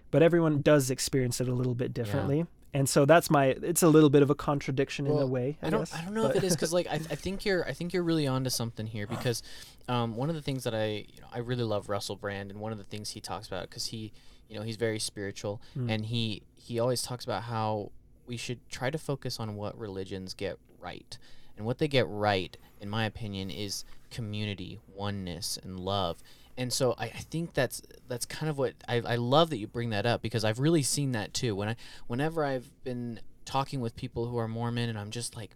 [0.10, 2.46] But everyone does experience it a little bit differently.
[2.74, 5.58] And so that's my it's a little bit of a contradiction in a way.
[5.62, 5.82] I, I don't.
[5.82, 7.66] guess, I don't know but- if it is because like I, I think you're.
[7.68, 9.44] I think you're really onto something here because,
[9.90, 12.60] um, one of the things that I you know I really love Russell Brand and
[12.62, 14.14] one of the things he talks about because he,
[14.48, 15.92] you know, he's very spiritual Mm.
[15.92, 17.92] and he he always talks about how
[18.28, 21.18] we should try to focus on what religions get right
[21.58, 26.24] and what they get right, in my opinion, is community, oneness, and love.
[26.58, 29.68] And so I, I think that's that's kind of what I, I love that you
[29.68, 31.56] bring that up because I've really seen that too.
[31.56, 31.76] When I
[32.08, 35.56] whenever I've been talking with people who are Mormon and I'm just like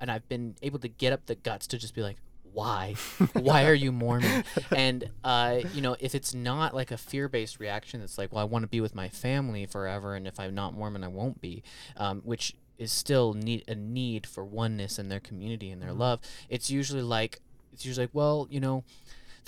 [0.00, 2.16] and I've been able to get up the guts to just be like,
[2.52, 2.94] why?
[3.34, 4.44] why are you Mormon?
[4.74, 8.44] And uh, you know, if it's not like a fear-based reaction, that's like, well, I
[8.44, 11.62] want to be with my family forever, and if I'm not Mormon, I won't be,
[11.96, 16.00] um, which is still need a need for oneness in their community and their mm-hmm.
[16.00, 16.20] love.
[16.48, 17.40] It's usually like,
[17.72, 18.84] it's usually like, well, you know,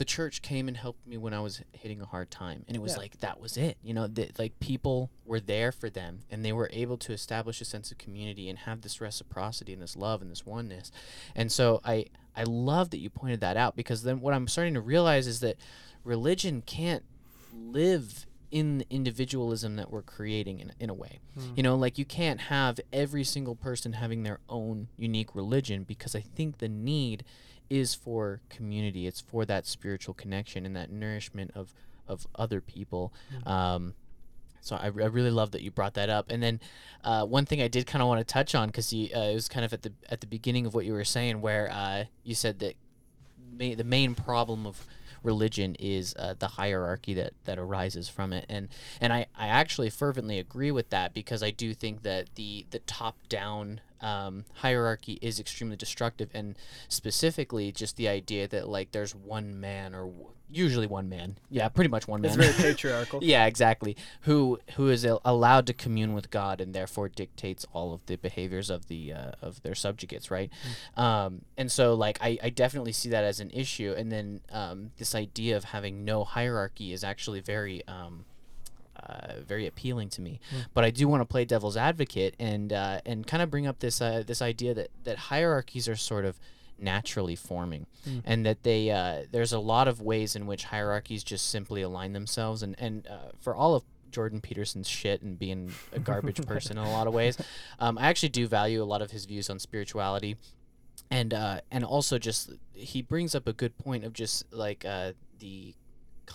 [0.01, 2.81] the church came and helped me when I was hitting a hard time, and it
[2.81, 3.01] was Yeah.
[3.01, 3.77] like that was it.
[3.83, 7.61] You know, that like people were there for them, and they were able to establish
[7.61, 10.91] a sense of community and have this reciprocity and this love and this oneness.
[11.37, 14.73] And so I I love that you pointed that out because then what I'm starting
[14.73, 15.57] to realize is that
[16.03, 17.05] religion can't
[17.55, 21.21] live in the individualism that we're creating in, in a way.
[21.57, 26.15] You know, like you can't have every single person having their own unique religion because
[26.15, 27.25] I think the need
[27.69, 29.07] is for community.
[29.07, 31.73] It's for that spiritual connection and that nourishment of
[32.09, 33.13] of other people.
[33.47, 33.95] Um,
[34.61, 36.31] so I, I really love that you brought that up.
[36.31, 36.61] And then
[37.05, 39.49] uh, one thing I did kind of want to touch on because uh, it was
[39.49, 42.35] kind of at the at the beginning of what you were saying where uh, you
[42.35, 42.75] said that
[43.59, 44.85] ma- the main problem of
[45.23, 48.47] religion is uh, the hierarchy that, that arises from it.
[48.49, 48.69] And
[49.01, 52.81] and I, I actually fervently agree with that because I do think that the the
[52.81, 56.57] top down um, hierarchy is extremely destructive and
[56.89, 60.11] specifically just the idea that like there's one man or
[60.53, 63.21] usually one man yeah pretty much one man It's very patriarchal.
[63.23, 63.97] yeah, exactly.
[64.23, 68.17] Who who is al- allowed to commune with God and therefore dictates all of the
[68.17, 70.51] behaviors of the uh, of their subjugates, right?
[70.97, 73.95] Um, and so, like, I, I definitely see that as an issue.
[73.97, 78.25] And then um, this idea of having no hierarchy is actually very um,
[78.97, 80.41] uh, very appealing to me.
[80.75, 83.79] But I do want to play devil's advocate and uh, and kind of bring up
[83.79, 86.39] this uh, this idea that that hierarchies are sort of
[86.81, 87.87] naturally forming
[88.25, 92.13] and that they uh, there's a lot of ways in which hierarchies just simply align
[92.13, 96.79] themselves and and uh, for all of Jordan Peterson's shit and being a garbage person
[96.79, 97.39] in a lot of ways
[97.79, 100.37] um, I actually do value a lot of his views on spirituality
[101.11, 105.13] and uh, and also just he brings up a good point of just like uh,
[105.39, 105.75] the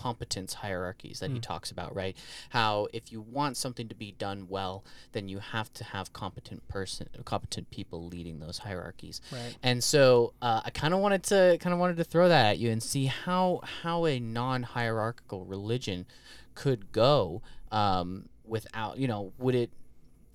[0.02, 2.14] competence hierarchies that he talks about right
[2.50, 6.60] how if you want something to be done well then you have to have competent
[6.68, 9.56] person competent people leading those hierarchies Right.
[9.62, 12.58] and so uh, I kind of wanted to kind of wanted to throw that at
[12.58, 16.06] you and see how how a non-hierarchical religion
[16.54, 17.42] could go
[17.72, 19.70] um, without you know would it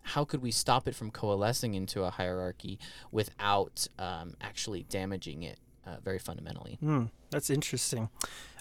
[0.04, 2.80] how could we stop it from coalescing into a hierarchy
[3.12, 8.10] without um, actually damaging it uh, very fundamentally Hmm, that's interesting.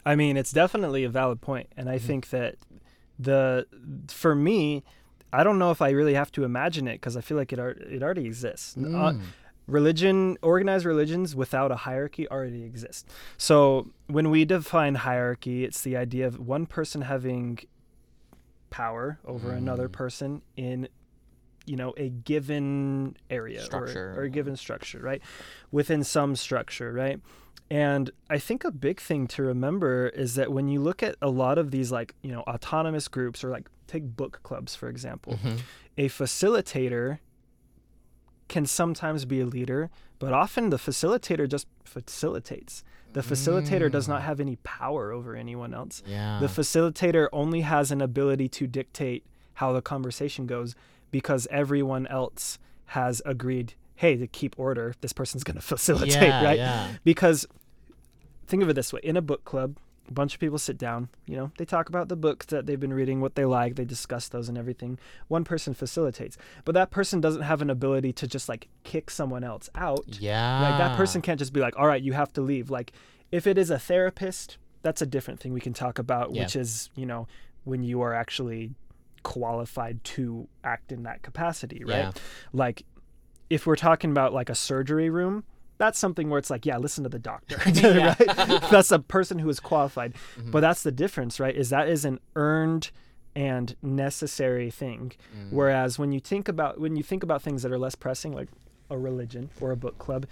[0.07, 2.57] I mean, it's definitely a valid point, and I think that
[3.19, 3.67] the
[4.09, 4.83] for me,
[5.33, 7.59] I don't know if I really have to imagine it because I feel like it
[7.59, 8.77] ar- it already exists.
[8.77, 8.81] Uh,
[9.13, 9.21] Mm.
[9.67, 13.09] religion, organized religions without a hierarchy already exist.
[13.37, 17.59] So when we define hierarchy, it's the idea of one person having
[18.71, 19.93] power over another Mm.
[19.93, 20.89] person in
[21.67, 24.13] you know a given area Structure.
[24.17, 25.21] or, or a given structure right
[25.71, 27.21] within some structure right
[27.71, 31.31] and i think a big thing to remember is that when you look at a
[31.31, 35.39] lot of these like you know autonomous groups or like take book clubs for example
[35.43, 35.59] Mhm.
[35.99, 37.19] a facilitator
[38.49, 42.83] can sometimes be a leader, but often the facilitator just facilitates.
[43.13, 46.03] The facilitator does not have any power over anyone else.
[46.05, 50.75] yeah The facilitator only has an ability to dictate how the conversation goes
[51.13, 56.43] because everyone else has agreed, hey, to keep order, this person's going to facilitate, yeah,
[56.45, 56.59] right?
[56.59, 57.47] yeah Because
[58.51, 59.77] think of it this way in a book club,
[60.09, 62.81] a bunch of people sit down, you know, they talk about the books that they've
[62.81, 64.99] been reading, what they like, they discuss those and everything.
[65.29, 69.45] One person facilitates, but that person doesn't have an ability to just like kick someone
[69.45, 70.05] else out.
[70.21, 72.71] yeah Like that person can't just be like, all right, you have to leave.
[72.71, 72.93] Like
[73.31, 76.43] if it is a therapist, that's a different thing we can talk about, Yeah.
[76.43, 77.29] which is, you know,
[77.65, 78.73] when you are actually
[79.23, 81.99] qualified to act in that capacity, right?
[81.99, 82.11] Yeah.
[82.53, 82.83] Like
[83.49, 85.45] if we're talking about like a surgery room,
[85.81, 87.57] that's something where it's like, yeah, listen to the doctor.
[87.67, 88.71] Right?
[88.71, 90.13] That's a person who is qualified.
[90.39, 90.51] Mhm.
[90.51, 91.57] But that's the difference, right?
[91.57, 92.91] Is that is an earned
[93.35, 95.13] and necessary thing.
[95.35, 95.53] Mm.
[95.53, 98.49] Whereas when you think about when you think about things that are less pressing, like
[98.91, 100.27] a religion or a book club,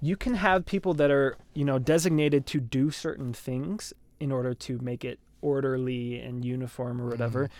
[0.00, 4.54] you can have people that are, you know, designated to do certain things in order
[4.54, 7.50] to make it orderly and uniform or whatever.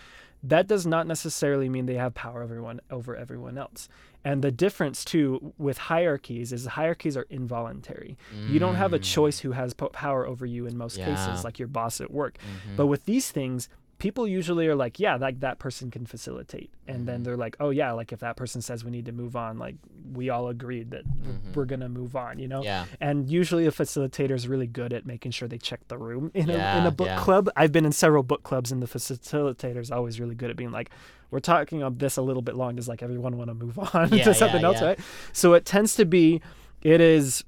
[0.42, 3.88] That does not necessarily mean they have power over everyone over everyone else.
[4.24, 8.16] And the difference too with hierarchies is hierarchies are involuntary.
[8.48, 9.02] You don't have a Mm.
[9.02, 11.06] choice who has po- power over you in most Yeah.
[11.14, 12.38] cases, like your boss at work.
[12.38, 12.76] Mhm.
[12.76, 13.68] But with these things,
[13.98, 16.70] people usually are like, yeah, like that person can facilitate.
[16.86, 17.24] And then Mhm.
[17.24, 19.76] they're like, oh yeah, like if that person says we need to move on, like
[20.12, 21.54] we all agreed that Mhm.
[21.54, 22.62] we're gonna move on, you know?
[22.62, 26.30] yeah And usually a facilitator is really good at making sure they check the room
[26.34, 27.18] in, a, in a book yeah.
[27.18, 27.48] club.
[27.56, 30.72] I've been in several book clubs and the facilitator is always really good at being
[30.72, 30.90] like,
[31.30, 32.76] we're talking on this a little bit long.
[32.76, 34.86] Does like everyone want to move on Yeah, to something yeah, else, yeah.
[34.88, 34.98] right?
[35.32, 36.40] So it tends to be,
[36.82, 37.44] it is,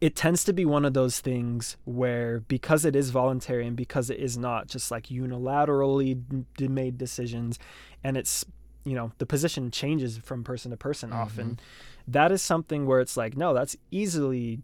[0.00, 4.10] it tends to be one of those things where because it is voluntary and because
[4.10, 6.20] it is not just like unilaterally
[6.56, 7.58] d- made decisions
[8.02, 8.44] and it's
[8.84, 11.20] you know the position changes from person to person Mm-hmm.
[11.22, 11.60] often
[12.08, 14.60] that is something where it's like no that's easily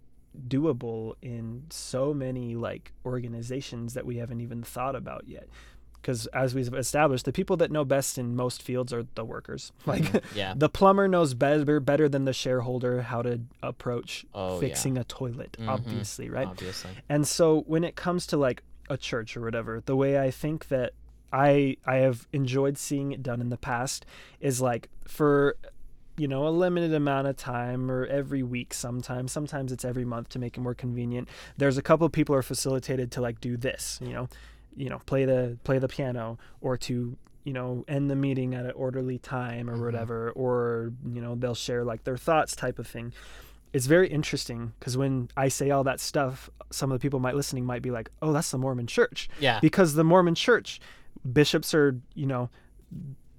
[0.49, 5.47] doable in so many like organizations that we haven't even thought about yet
[6.03, 9.73] because as we've established the people that know best in most fields are the workers
[9.87, 10.23] like Mhm.
[10.35, 10.53] yeah.
[10.57, 15.57] the plumber knows better better than the shareholder how to approach Oh, fixing a toilet
[15.61, 15.69] Mhm.
[15.69, 16.47] obviously right.
[16.49, 16.91] Obviously.
[17.09, 20.69] and so when it comes to like a church or whatever, the way I think
[20.69, 20.93] that
[21.33, 24.05] I I have enjoyed seeing it done in the past
[24.41, 25.57] is like for
[26.19, 30.29] you know a limited amount of time or every week sometimes sometimes it's every month
[30.31, 31.27] to make it more convenient
[31.57, 34.29] there's a couple of people are facilitated to like do this you know
[34.77, 38.65] you know play the play the piano or to you know end the meeting at
[38.65, 39.85] an orderly time or Mhm.
[39.85, 43.13] whatever or you know they'll share like their thoughts type of thing
[43.73, 47.35] it's very interesting because when I say all that stuff, some of the people might
[47.37, 49.61] listening might be like, "Oh, that's the Mormon Church," Yeah.
[49.61, 50.79] because the Mormon Church
[51.33, 52.51] bishops are, you know,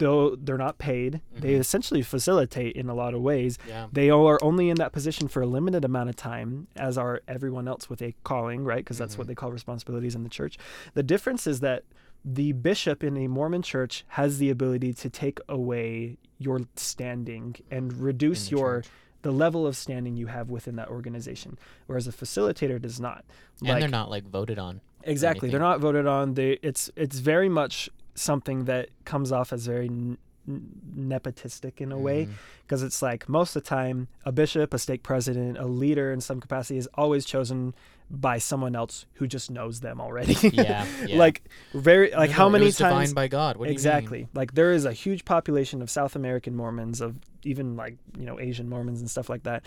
[0.04, 1.60] though they're not paid, they Mhm.
[1.60, 3.58] essentially facilitate in a lot of ways.
[3.68, 3.88] Yeah.
[3.92, 7.68] They are only in that position for a limited amount of time, as are everyone
[7.68, 8.84] else with a calling, right?
[8.84, 9.30] Because that's what Mhm.
[9.30, 10.58] they call responsibilities in the church.
[10.94, 11.84] The difference is that
[12.26, 17.92] the bishop in a Mormon church has the ability to take away your standing and
[17.94, 18.88] reduce the your church.
[19.24, 21.58] the level of standing you have within that organization,
[21.88, 23.26] whereas a facilitator does not.
[23.66, 24.82] and they're not like voted on.
[25.04, 25.50] exactly.
[25.50, 26.34] They're not voted on.
[26.36, 30.18] They it's it's very much something that comes off as very n-
[30.48, 32.32] nepotistic in a way mm.
[32.66, 36.22] because it's like most of the time a bishop, a stake president, a leader in
[36.22, 37.74] some capacity is always chosen
[38.10, 40.34] by someone else who just knows them already.
[40.50, 40.86] Yeah.
[41.08, 41.18] yeah.
[41.18, 43.58] like very like No, how many times by God.
[43.58, 43.74] What do you mean?
[43.74, 48.26] exactly like there is a huge population of south american mormons of even like you
[48.26, 49.66] know asian mormons and stuff like that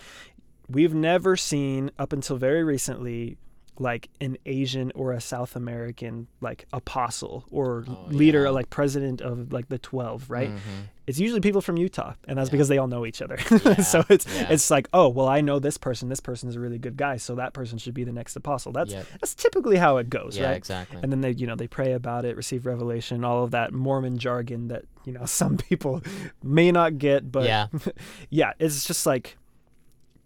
[0.69, 3.37] we've never seen up until very recently
[3.79, 8.49] like an asian or a south american like apostle or Oh, leader yeah.
[8.49, 10.59] like president of like the 12 right Mhm.
[11.05, 12.51] it's usually people from utah and that's Yeah.
[12.51, 15.59] because they all know each other Yeah, so it's it's like oh well i know
[15.59, 18.11] this person this person is a really good guy so that person should be the
[18.11, 19.05] next apostle that's Yep.
[19.21, 20.47] that's typically how it goes Yeah.
[20.47, 20.99] right Exactly.
[21.03, 24.17] and then they you know they pray about it receive revelation all of that mormon
[24.17, 26.01] jargon that you know some people
[26.41, 27.67] may not get but yeah.
[28.29, 29.37] yeah it's just like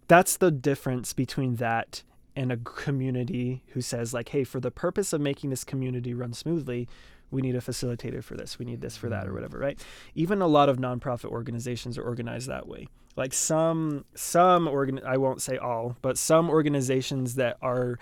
[0.08, 2.02] that's the difference between that
[2.34, 6.32] and a community who says like hey for the purpose of making this community run
[6.32, 6.88] smoothly
[7.30, 9.34] we need a facilitator for this we need this for that or Mhm.
[9.34, 9.78] whatever right
[10.14, 12.86] even a lot of nonprofit organizations are organized that way
[13.16, 17.98] like some some organ i won't say all but some organizations that are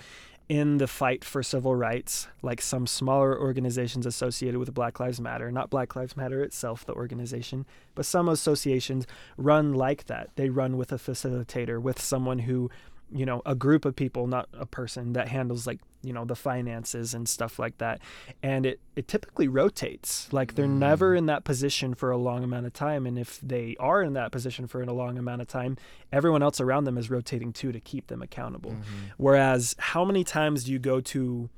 [0.49, 5.53] in the fight for civil rights, like some smaller organizations associated with Black Lives Matter,
[5.53, 10.31] not Black Lives Matter itself, the organization, but some associations run like that.
[10.35, 12.69] They run with a facilitator, with someone who,
[13.13, 16.37] you know, a group of people, not a person that handles like, you know, the
[16.37, 18.01] finances and stuff like that.
[18.43, 20.33] And it, it typically rotates.
[20.33, 21.19] Like they're never Mm.
[21.19, 23.07] in that position for a long amount of time.
[23.07, 25.77] And if they are in that position for a long amount of time,
[26.13, 28.71] everyone else around them is rotating too to keep them accountable.
[28.73, 28.83] Mhm.
[29.19, 31.51] Whereas, how many times do you go to,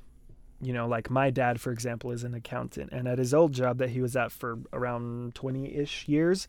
[0.61, 3.77] you know, like my dad, for example, is an accountant, and at his old job
[3.77, 6.47] that he was at for around 20 ish years,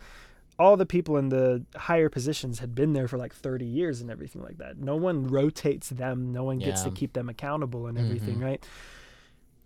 [0.58, 4.10] all the people in the higher positions had been there for like 30 years and
[4.10, 4.78] everything like that.
[4.78, 8.42] No one rotates them, no one gets to keep them accountable and everything, Mhm.
[8.44, 8.66] right?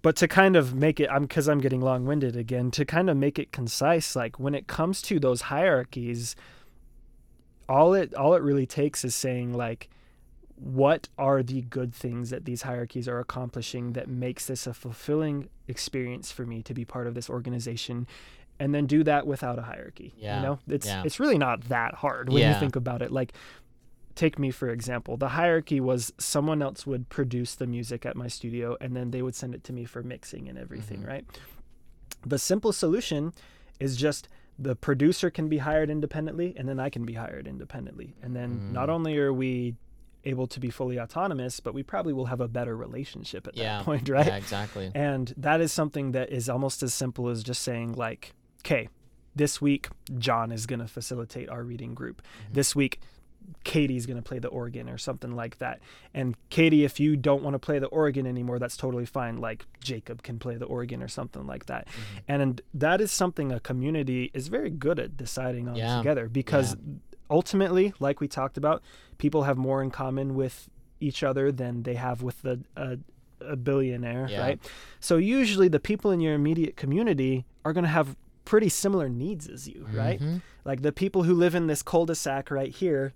[0.01, 3.11] But to kind of make it, I'm because I'm getting long winded again, to kind
[3.11, 6.37] of make it concise, like when it comes to those hierarchies,
[7.69, 9.89] all it all it really takes is saying like
[10.57, 15.49] what are the good things that these hierarchies are accomplishing that makes this a fulfilling
[15.69, 18.07] experience for me to be part of this organization
[18.61, 21.03] and then do that without a hierarchy Yeah, you know it's yeah.
[21.05, 23.33] it's really not that hard when you think about it like
[24.15, 28.27] take me for example the hierarchy was someone else would produce the music at my
[28.29, 31.07] studio and then they would send it to me for mixing and everything Mhm.
[31.07, 31.25] right
[32.27, 33.33] the simple solution
[33.79, 34.29] is just
[34.59, 38.17] the producer can be hired independently and then I can be hired independently.
[38.21, 38.93] And then not Mm.
[38.93, 39.77] only are we
[40.25, 43.79] able to be fully autonomous, but we probably will have a better relationship at Yeah.
[43.79, 44.27] that point, right?
[44.27, 44.35] Yeah.
[44.37, 44.91] Exactly.
[44.97, 48.89] And that is something that is almost as simple as just saying like, okay,
[49.35, 52.23] this week John is going to facilitate our reading group.
[52.51, 52.55] Mhm.
[52.55, 53.01] This week
[53.65, 55.81] Katie's going to play the organ or something like that.
[56.13, 59.39] And Katie, if you don't want to play the organ anymore, that's totally fine.
[59.39, 61.87] Like Jacob can play the organ or something like that.
[61.89, 62.23] Mhm.
[62.29, 65.97] And that is something a community is very good at deciding on Yeah.
[65.99, 66.77] together because
[67.31, 68.83] ultimately, like we talked about,
[69.19, 70.69] people have more in common with
[71.01, 72.99] each other than they have with the a,
[73.41, 74.41] a billionaire, Yeah.
[74.41, 74.71] right?
[75.01, 78.17] So usually the people in your immediate community are going to have
[78.49, 80.19] pretty similar needs as you, right?
[80.19, 80.41] Mhm.
[80.65, 83.13] Like the people who live in this cul-de-sac right here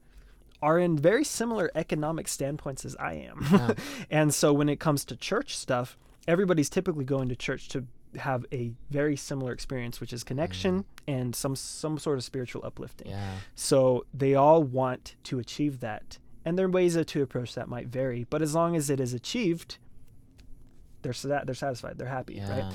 [0.60, 3.46] are in very similar economic standpoints as I am.
[3.50, 3.74] Yeah.
[4.10, 5.96] and so when it comes to church stuff,
[6.28, 7.86] everybody's typically going to church to
[8.18, 13.08] have a very similar experience, which is connection and some some sort of spiritual uplifting.
[13.08, 13.36] Yeah.
[13.54, 18.26] So they all want to achieve that and their ways to approach that might vary
[18.28, 19.78] but as long as it is achieved
[21.02, 22.50] they're sa- they're satisfied they're happy yeah.
[22.50, 22.74] right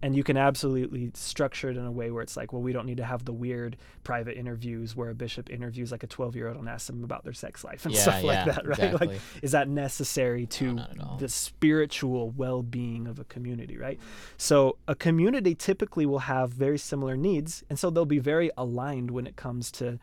[0.00, 2.86] and you can absolutely structure it in a way where it's like well we don't
[2.86, 6.48] need to have the weird private interviews where a bishop interviews like a 12 year
[6.48, 8.78] old and asks them about their sex life and Yeah, stuff yeah, like that right
[8.78, 9.06] exactly.
[9.08, 11.16] like is that necessary to all.
[11.16, 13.98] the spiritual well-being of a community right
[14.36, 19.10] so a community typically will have very similar needs and so they'll be very aligned
[19.10, 19.98] when it comes to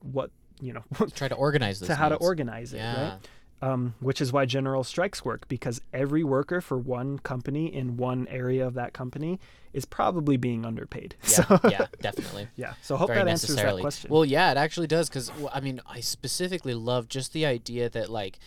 [0.00, 3.10] what you know Try to organize to how to organize it Yeah.
[3.12, 3.18] right
[3.62, 8.26] um, which is why general strikes work because every worker for one company in one
[8.28, 9.38] area of that company
[9.72, 11.14] is probably being underpaid.
[11.22, 12.48] Yeah, So yeah, definitely.
[12.56, 12.74] yeah.
[12.82, 14.10] So I hope Very that answers that question.
[14.10, 18.08] Well, yeah, it actually does because I mean, I specifically love just the idea that
[18.08, 18.38] like,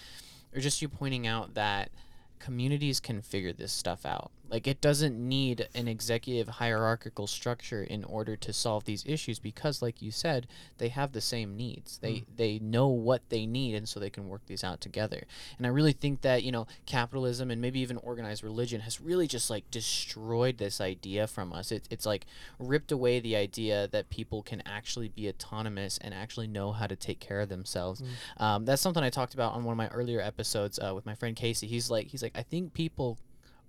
[0.53, 1.91] or just you pointing out that
[2.39, 4.31] communities can figure this stuff out.
[4.53, 9.81] Like, it doesn't need an executive hierarchical structure in order to solve these issues because,
[9.81, 10.45] like you said,
[10.77, 11.97] they have the same needs.
[11.97, 12.25] They Mm.
[12.35, 15.23] they know what they need, and so they can work these out together.
[15.57, 19.27] And I really think that you know, capitalism and maybe even organized religion has really
[19.27, 21.71] just like destroyed this idea from us.
[21.71, 22.27] It, it's like
[22.59, 26.95] ripped away the idea that people can actually be autonomous and actually know how to
[26.95, 28.03] take care of themselves.
[28.37, 31.15] Um, that's something I talked about on one of my earlier episodes uh, with my
[31.15, 31.65] friend Casey.
[31.65, 33.17] He's like, he's like, I think people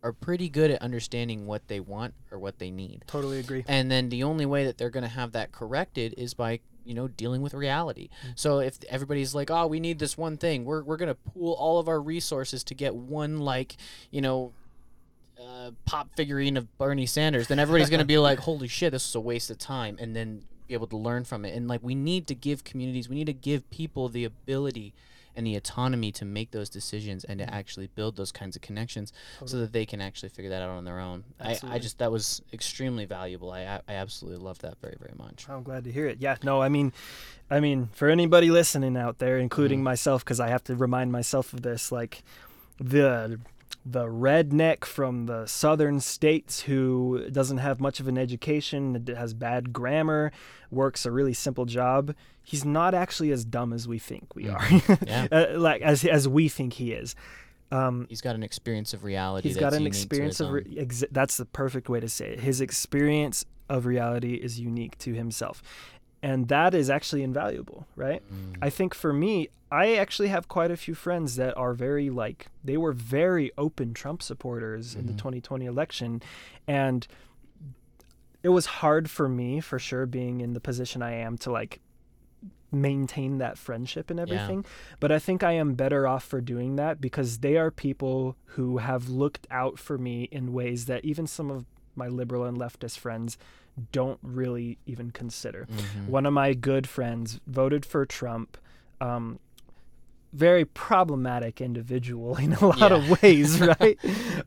[0.04, 3.02] are pretty good at understanding what they want or what they need.
[3.06, 3.64] totally agree.
[3.66, 6.92] And then the only way that they're going to have that corrected is by you
[6.92, 8.10] know dealing with reality.
[8.36, 10.66] So if everybody's like, "Oh, we need this one thing.
[10.66, 13.76] We're we're going to pool all of our resources to get one like,
[14.10, 14.52] you know,
[15.40, 19.08] uh, pop figurine of Bernie Sanders," then everybody's going to be like, "Holy shit, this
[19.08, 21.54] is a waste of time." And then be able to learn from it.
[21.54, 24.92] And like we need to give communities, we need to give people the ability
[25.36, 29.12] and the autonomy to make those decisions and to actually build those kinds of connections
[29.44, 31.24] so that they can actually figure that out on their own.
[31.40, 33.50] I, I just that was extremely valuable.
[33.52, 35.46] I I absolutely love that very very much.
[35.48, 36.18] I'm glad to hear it.
[36.20, 36.92] Yeah, no, I mean,
[37.50, 39.84] I mean, for anybody listening out there, including Mhm.
[39.84, 42.22] myself, because I have to remind myself of this, like
[42.78, 43.40] the
[43.86, 49.72] the redneck from the southern states who doesn't have much of an education, has bad
[49.74, 50.32] grammar,
[50.70, 52.14] works a really simple job.
[52.44, 54.62] He's not actually as dumb as we think we are,
[55.06, 55.26] Yeah.
[55.32, 57.16] uh, like as as we think he is.
[57.72, 59.48] Um, He's got an experience of reality.
[59.48, 60.50] He's that's got an experience of.
[60.52, 62.40] Re- ex- that's the perfect way to say it.
[62.40, 65.62] His experience of reality is unique to himself,
[66.22, 68.22] and that is actually invaluable, right?
[68.32, 68.58] Mm.
[68.62, 72.46] I think for me, I actually have quite a few friends that are very like
[72.62, 75.18] they were very open Trump supporters in the Mhm.
[75.18, 76.22] 2020 election,
[76.68, 77.06] and
[78.42, 81.80] it was hard for me for sure being in the position I am to like
[82.74, 84.22] maintain that friendship and Yeah.
[84.24, 84.64] everything.
[85.00, 88.78] But I think I am better off for doing that because they are people who
[88.78, 91.64] have looked out for me in ways that even some of
[91.96, 93.38] my liberal and leftist friends
[93.92, 95.66] don't really even consider.
[95.70, 96.08] Mhm.
[96.08, 98.56] One of my good friends voted for Trump.
[99.00, 99.38] Um,
[100.32, 102.96] very problematic individual in a lot Yeah.
[102.96, 103.98] of ways, right?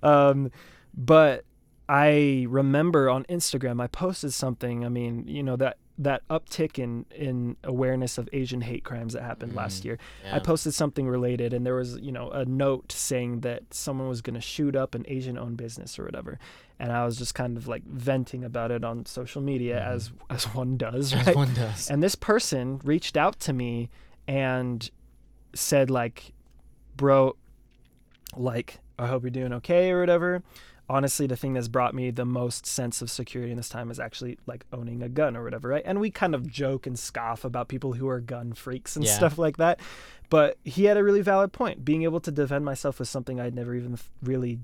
[0.03, 0.51] um,
[0.95, 1.45] but
[1.89, 4.83] I remember on Instagram I posted something.
[4.85, 9.23] I mean, you know that that uptick in in awareness of Asian hate crimes that
[9.23, 9.97] happened last Mm, year.
[10.31, 14.21] I posted something related, and there was you know a note saying that someone was
[14.21, 16.37] going to shoot up an Asian-owned business or whatever,
[16.79, 19.93] and I was just kind of like venting about it on social media Mhm.
[19.95, 21.89] as as one does, As one does.
[21.89, 23.89] And this person reached out to me
[24.27, 24.89] and
[25.53, 26.33] said like,
[26.95, 27.37] "Bro,
[28.35, 30.43] like I hope you're doing okay or whatever."
[30.89, 33.99] Honestly, the thing that's brought me the most sense of security in this time is
[33.99, 35.83] actually like owning a gun or whatever, right?
[35.85, 39.11] And we kind of joke and scoff about people who are gun freaks and Yeah.
[39.13, 39.81] stuff like that.
[40.29, 41.83] But he had a really valid point.
[41.83, 44.59] Being able to defend myself was something I'd never even really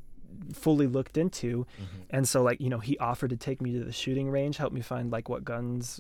[0.53, 1.65] fully looked into.
[1.79, 1.85] Mhm.
[2.09, 4.71] And so, like, you know, he offered to take me to the shooting range, help
[4.73, 5.99] me find like what guns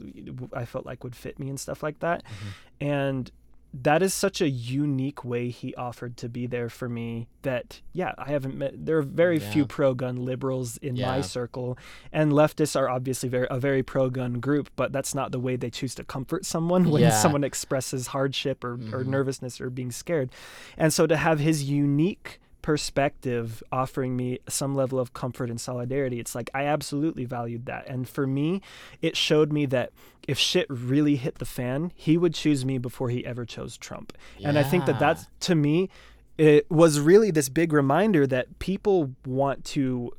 [0.53, 2.23] I felt like would fit me and stuff like that.
[2.23, 2.85] Mhm.
[2.87, 3.31] And
[3.73, 8.13] that is such a unique way he offered to be there for me that, yeah,
[8.19, 11.77] I haven't met, there are very few pro gun liberals in my circle.
[12.11, 15.55] And leftists are obviously very, a very pro gun group, but that's not the way
[15.55, 17.09] they choose to comfort someone when Yeah.
[17.09, 19.07] someone expresses hardship or, or Mhm.
[19.07, 20.29] nervousness or being scared.
[20.77, 26.19] And so to have his unique perspective offering me some level of comfort and solidarity
[26.19, 27.87] it's like i absolutely valued that.
[27.87, 28.61] And for me
[29.01, 29.91] it showed me that
[30.27, 34.13] if shit really hit the fan he would choose me before he ever chose trump.
[34.43, 35.89] And i think that that's to me
[36.37, 40.11] it was really this big reminder that people want to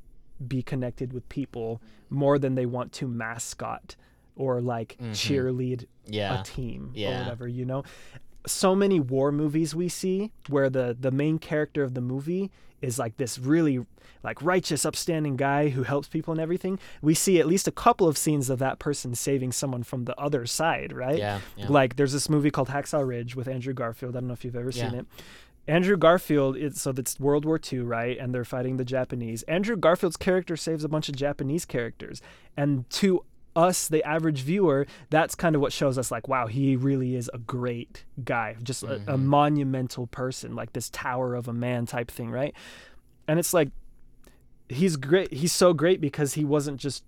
[0.46, 1.80] be connected with people
[2.10, 3.96] more than they want to mascot
[4.36, 5.10] or like Mhm.
[5.10, 6.40] cheerlead yeah.
[6.40, 7.82] a team or whatever you know
[8.46, 12.50] so many war movies we see where the the main character of the movie
[12.82, 13.84] is like this really
[14.22, 18.06] like righteous upstanding guy who helps people and everything we see at least a couple
[18.06, 21.18] of scenes of that person saving someone from the other side right?
[21.18, 21.40] Yeah.
[21.56, 21.66] yeah.
[21.68, 24.16] like there's this movie called hacksaw ridge with andrew garfield.
[24.16, 25.06] I don't know if you've ever seen it.
[25.66, 28.18] Andrew garfield so that's world war ii right?
[28.18, 29.42] And they're fighting the japanese.
[29.44, 32.20] Andrew garfield's character saves a bunch of japanese characters.
[32.56, 33.24] And to
[33.56, 37.30] us the average viewer that's kind of what shows us like wow he really is
[37.32, 39.22] a great guy just a, a Mhm.
[39.24, 42.52] monumental person like this tower of a man type thing right
[43.28, 43.70] and it's like
[44.68, 47.04] he's great he's so great because he wasn't just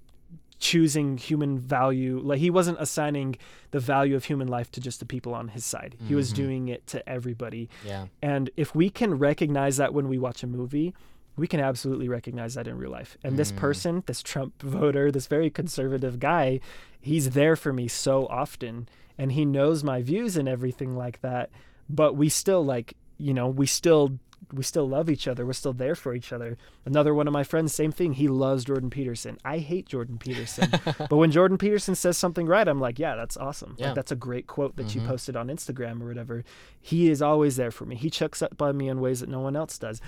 [0.59, 3.37] choosing human value like he wasn't assigning
[3.73, 6.37] the value of human life to just the people on his side he was Mhm.
[6.37, 8.07] doing it to everybody yeah.
[8.23, 10.95] and if we can recognize that when we watch a movie
[11.37, 13.57] we can absolutely recognize that in real life and this Mm.
[13.57, 16.61] person this trump voter this very conservative guy
[17.01, 18.89] he's there for me so often
[19.19, 21.51] and he knows my views and everything like that
[21.89, 24.19] but we still like you know we still
[24.53, 26.57] we still love each other we're still there for each other.
[26.85, 29.39] Another one of my friends same thing he loves jordan peterson.
[29.45, 30.71] I hate jordan peterson.
[31.11, 33.75] But when jordan peterson says something right i'm like yeah that's awesome.
[33.79, 33.87] Yeah.
[33.87, 35.07] like that's a great quote that you Mhm.
[35.09, 36.45] posted on instagram or whatever.
[36.81, 37.97] He is always there for me.
[37.97, 40.01] He checks up on me in ways that no one else does.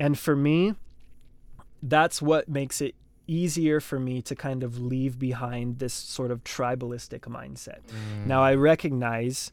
[0.00, 0.74] And for me
[1.82, 2.94] that's what makes it
[3.26, 7.80] easier for me to kind of leave behind this sort of tribalistic mindset.
[7.88, 8.26] Mm.
[8.26, 9.52] now I recognize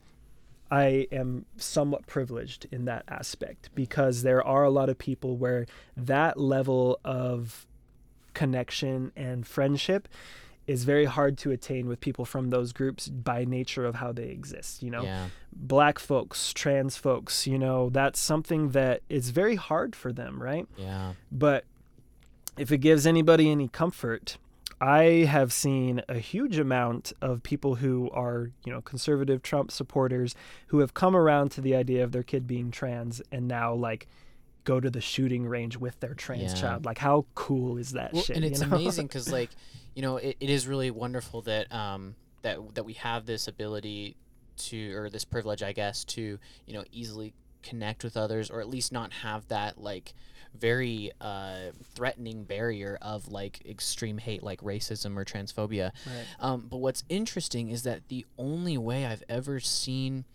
[0.72, 5.66] I am somewhat privileged in that aspect because there are a lot of people where
[5.98, 7.66] that level of
[8.34, 10.08] connection and friendship
[10.68, 14.30] is very hard to attain with people from those groups by nature of how they
[14.30, 15.02] exist, you know.
[15.02, 15.30] Yeah.
[15.52, 20.68] Black folks, trans folks, you know, that's something that is very hard for them, right?
[20.78, 21.14] Yeah.
[21.32, 21.66] But
[22.56, 24.38] if it gives anybody any comfort,
[24.81, 30.35] I have seen a huge amount of people who are, you know, conservative Trump supporters
[30.68, 34.07] who have come around to the idea of their kid being trans and now like
[34.64, 36.61] go to the shooting range with their trans Yeah.
[36.61, 36.85] child.
[36.85, 38.35] Like how cool is that Well, shit?
[38.38, 38.68] and you it's know?
[38.77, 39.49] amazing because like
[39.95, 44.15] you know it, it is really wonderful that um that that we have this ability
[44.57, 46.38] to or this privilege i guess to
[46.68, 47.34] you know easily
[47.64, 50.14] connect with others or at least not have that like
[50.57, 56.26] very uh, threatening barrier of like extreme hate like racism or transphobia Right.
[56.39, 60.26] um, but what's interesting is that the only way I've ever seen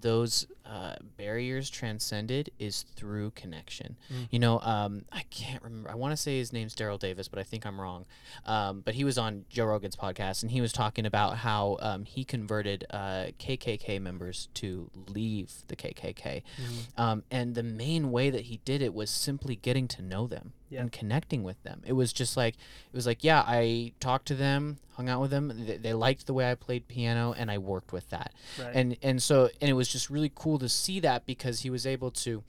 [0.00, 3.96] those uh, barriers transcended is through connection.
[4.12, 4.28] Mm.
[4.30, 5.90] You know, um, I can't remember.
[5.90, 8.06] I want to say his name's Daryl Davis, but I think I'm wrong.
[8.46, 12.04] Um, but he was on Joe Rogan's podcast, and he was talking about how um,
[12.04, 16.42] he converted uh, KKK members to leave the KKK.
[16.60, 17.00] Mhm.
[17.00, 20.52] Um, and the main way that he did it was simply getting to know them
[20.70, 20.80] Yeah.
[20.80, 21.82] and connecting with them.
[21.84, 25.30] It was just like it was like, yeah, I talked to them, hung out with
[25.32, 25.52] them.
[25.66, 28.32] They, they liked the way I played piano, and I worked with that.
[28.58, 28.70] Right.
[28.74, 31.86] And and so and it was just really cool to see that because he was
[31.86, 32.42] able to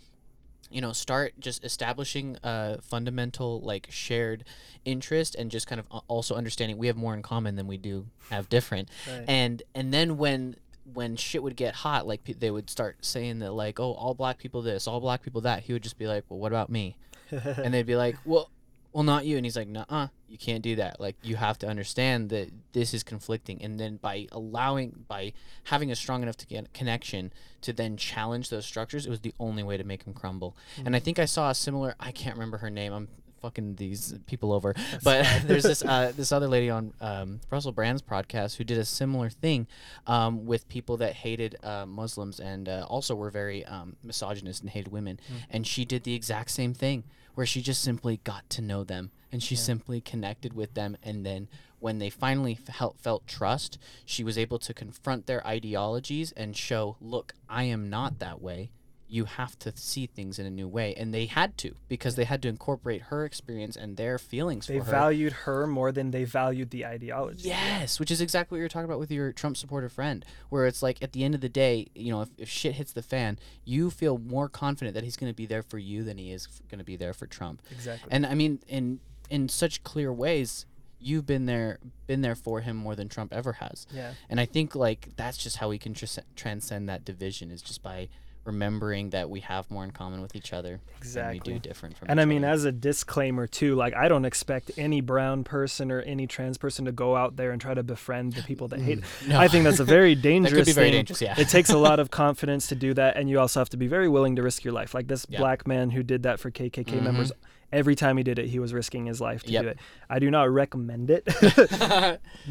[0.70, 4.46] you know start just establishing a fundamental like shared
[4.86, 7.76] interest and just kind of uh, also understanding we have more in common than we
[7.78, 9.26] do have different Right.
[9.28, 10.56] and and then when
[10.94, 14.14] when shit would get hot like pe- they would start saying that like oh all
[14.14, 16.70] black people this all black people that he would just be like well what about
[16.70, 16.96] me
[17.64, 18.50] and they'd be like well
[18.94, 19.38] well not you.
[19.38, 21.00] And he's like nah you can't do that.
[21.00, 23.62] Like you have to understand that this is conflicting.
[23.62, 25.34] And then by allowing by
[25.66, 29.34] having a strong enough to get connection to then challenge those structures it was the
[29.40, 30.56] only way to make them crumble.
[30.78, 30.88] Hmm.
[30.88, 33.08] And i think i saw a similar i can't remember her name i'm
[33.42, 34.74] fucking these people over
[35.04, 38.86] but there's this uh, this other lady on um, Russell Brand's podcast who did a
[38.86, 39.68] similar thing
[40.08, 44.70] um, with people that hated uh, Muslims and uh, also were very um, misogynist and
[44.70, 45.20] hated women.
[45.50, 47.04] And she did the exact same thing
[47.34, 50.98] where she just simply got to know them and she simply connected with them.
[51.02, 51.48] And then
[51.80, 56.98] when they finally felt, felt trust, she was able to confront their ideologies and show,
[57.00, 58.72] look, I am not that way.
[59.14, 60.94] You have to see things in a new way.
[60.96, 64.80] And they had to because they had to incorporate her experience and their feelings they
[64.80, 64.92] for her.
[64.92, 67.50] valued her more than they valued the ideology.
[67.50, 70.82] Yes, which is exactly what you're talking about with your Trump supporter friend, where it's
[70.82, 73.38] like at the end of the day, you know, if, if shit hits the fan,
[73.66, 76.48] you feel more confident that he's going to be there for you than he is
[76.70, 77.62] going to be there for Trump.
[77.70, 78.10] Exactly.
[78.12, 80.66] And I mean, in in such clear ways,
[81.00, 83.88] you've been there, been there for him more than Trump ever has.
[83.92, 84.14] yeah.
[84.30, 87.82] And I think like that's just how we can tras- transcend that division is just
[87.82, 88.08] by
[88.44, 91.54] remembering that we have more in common with each other than Exactly.
[91.54, 92.54] we do different from And I mean, other.
[92.54, 96.86] as a disclaimer too, like I don't expect any brown person or any trans person
[96.86, 99.04] to go out there and try to befriend the people that hate.
[99.28, 99.40] No.
[99.40, 100.98] I think that's a very dangerous that could be very thing.
[101.00, 101.22] dangerous.
[101.22, 101.36] Yeah.
[101.40, 103.88] It takes a lot of confidence to do that, and you also have to be
[103.88, 104.94] very willing to risk your life.
[104.94, 105.40] Like this Yeah.
[105.40, 107.04] black man who did that for KKK Mhm.
[107.04, 107.32] members.
[107.72, 109.62] Every time he did it, he was risking his life to Yep.
[109.64, 109.78] do it.
[110.10, 111.24] I do not recommend it,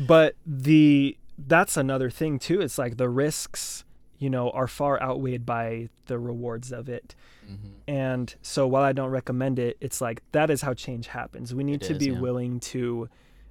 [0.07, 2.61] but the that's another thing too.
[2.61, 3.85] It's like the risks
[4.21, 7.17] you know, are far outweighed by the rewards of it.
[7.51, 7.69] Mm-hmm.
[7.89, 11.53] And so while I don't recommend it, it's like that is how change happens.
[11.53, 12.21] We need It to is, be yeah.
[12.21, 13.09] willing to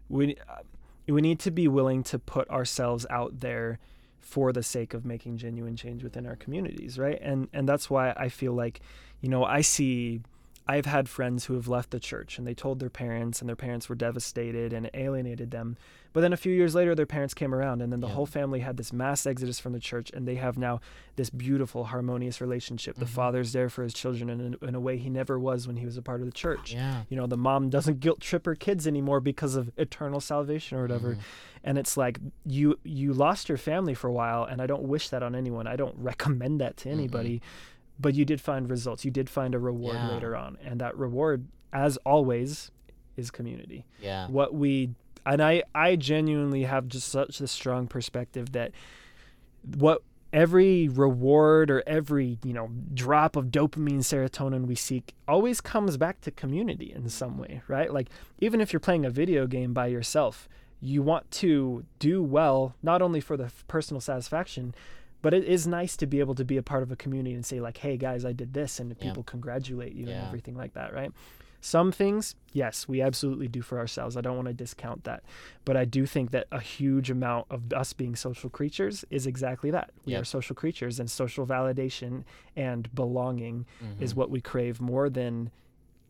[0.08, 0.62] we uh,
[1.08, 3.80] we need to be willing to put ourselves out there
[4.20, 7.20] for the sake of making genuine change within our communities, right?
[7.22, 8.80] And and that's why I feel like,
[9.22, 10.22] you know, I see
[10.70, 13.56] I've had friends who have left the church and they told their parents and their
[13.56, 15.78] parents were devastated and alienated them.
[16.14, 18.14] But then a few years later their parents came around and then the Yeah.
[18.14, 20.80] whole family had this mass exodus from the church and they have now
[21.16, 22.98] this beautiful harmonious relationship.
[22.98, 23.20] The Mhm.
[23.20, 25.98] father's there for his children in in a way he never was when he was
[25.98, 26.74] a part of the church.
[26.74, 27.04] Yeah.
[27.10, 30.82] You know, the mom doesn't guilt trip her kids anymore because of eternal salvation or
[30.84, 31.16] whatever.
[31.16, 31.20] Mhm.
[31.64, 35.10] And it's like you you lost your family for a while and I don't wish
[35.10, 35.66] that on anyone.
[35.66, 37.42] I don't recommend that to anybody.
[38.00, 39.04] But you did find results.
[39.04, 40.10] You did find a reward Yeah.
[40.10, 40.58] later on.
[40.64, 42.72] And that reward as always
[43.18, 44.28] is community Yeah.
[44.28, 44.92] what we
[45.26, 48.72] and I I genuinely have just such a strong perspective that
[49.78, 50.02] what
[50.32, 56.22] every reward or every you know drop of dopamine serotonin we seek always comes back
[56.22, 58.10] to community in some way right like
[58.40, 60.48] even if you're playing a video game by yourself
[60.80, 64.74] you want to do well not only for the personal satisfaction
[65.22, 67.46] but it is nice to be able to be a part of a community and
[67.46, 69.04] say like hey guys i did this and Yeah.
[69.08, 71.12] people congratulate you and everything like that right
[71.62, 75.22] some things yes we absolutely do for ourselves i don't want to discount that
[75.66, 79.70] but i do think that a huge amount of us being social creatures is exactly
[79.70, 80.22] that we Yep.
[80.22, 82.24] are social creatures and social validation
[82.56, 83.66] and belonging
[84.00, 84.18] is Mhm.
[84.18, 85.52] what we crave more than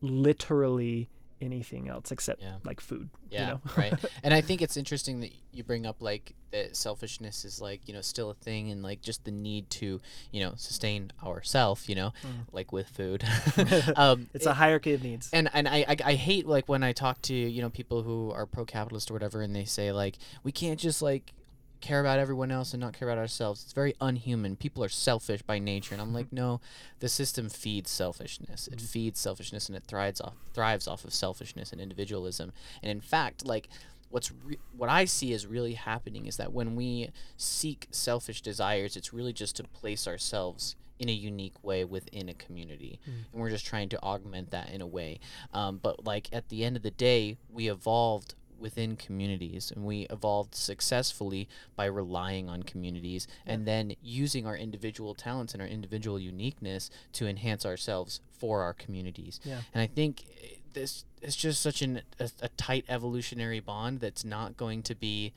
[0.02, 1.10] literally
[1.42, 2.56] anything else except Yeah.
[2.64, 3.94] like food Yeah, you know right.
[4.24, 7.94] And I think it's interesting that you bring up like that selfishness is like you
[7.94, 10.02] know still a thing, and like just the need to
[10.32, 12.46] you know sustain ourself, you know, Mm.
[12.52, 13.24] like with food.
[13.96, 16.92] um, it's a hierarchy of needs and and I, I I hate like when I
[16.94, 20.18] talk to you know people who are pro capitalist or whatever, and they say like
[20.44, 21.34] we can't just like
[21.82, 23.64] care about everyone else and not care about ourselves.
[23.64, 24.56] It's very unhuman.
[24.56, 26.38] People are selfish by nature, and I'm like, mm-hmm.
[26.38, 26.62] no,
[27.00, 28.68] the system feeds selfishness.
[28.68, 28.86] It mm-hmm.
[28.86, 32.52] feeds selfishness, and it thrives off thrives off of selfishness and individualism.
[32.82, 33.70] And in fact, like
[34.10, 38.96] what's re- what I see is really happening is that when we seek selfish desires,
[38.96, 43.14] it's really just to place ourselves in a unique way within a community, mm.
[43.32, 45.20] and we're just trying to augment that in a way.
[45.54, 50.02] Um, but like at the end of the day, we evolved within communities and we
[50.10, 56.20] evolved successfully by relying on communities and then using our individual talents and our individual
[56.20, 59.62] uniqueness to enhance ourselves for our communities Yeah.
[59.74, 64.24] and i think eh, this is just such an, a, a tight evolutionary bond that's
[64.24, 65.34] not going to be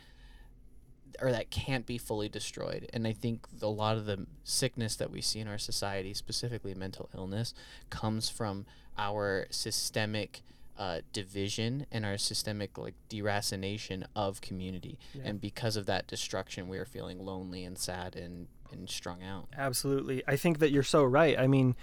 [1.20, 2.88] or that can't be fully destroyed.
[2.92, 6.74] And I think a lot of the sickness that we see in our society, specifically
[6.74, 7.52] mental illness,
[7.90, 8.64] comes from
[8.96, 10.42] our systemic
[10.78, 14.98] uh, division and our systemic like deracination of community.
[15.14, 15.22] Yeah.
[15.26, 19.48] And because of that destruction, we are feeling lonely and sad and, and strung out.
[19.56, 20.22] Absolutely.
[20.26, 21.38] I think that you're so right.
[21.38, 21.76] I mean,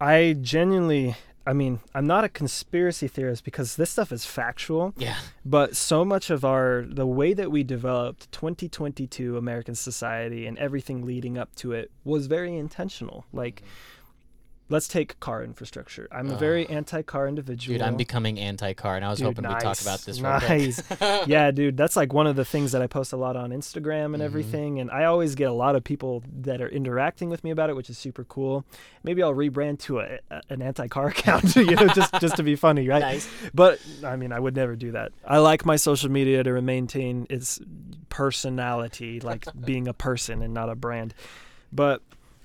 [0.00, 1.16] I genuinely,
[1.46, 5.16] I mean, I'm not a conspiracy theorist because this stuff is factual, Yeah.
[5.44, 11.04] but so much of our, the way that we developed 2022 American society and everything
[11.04, 13.24] leading up to it was very intentional.
[13.32, 13.62] Like,
[14.68, 16.08] let's take car infrastructure.
[16.10, 17.74] I'm a very anti car individual.
[17.76, 20.82] Dude, I'm becoming anti-car, and I was Dude, hoping we'd talk about this nice.
[21.26, 24.14] yeah, dude, that's like one of the things that I post a lot on Instagram
[24.14, 24.24] and Mhm.
[24.24, 27.68] everything, and I always get a lot of people that are interacting with me about
[27.70, 28.64] it, which is super cool.
[29.04, 32.56] Maybe I'll rebrand to a, a- an anti-car account, you know, just just to be
[32.56, 33.00] funny, right?
[33.00, 33.28] Nice.
[33.52, 35.12] But I mean, I would never do that.
[35.26, 37.60] I like my social media to maintain its
[38.08, 41.14] personality, like being a person and not a brand.
[41.72, 42.02] But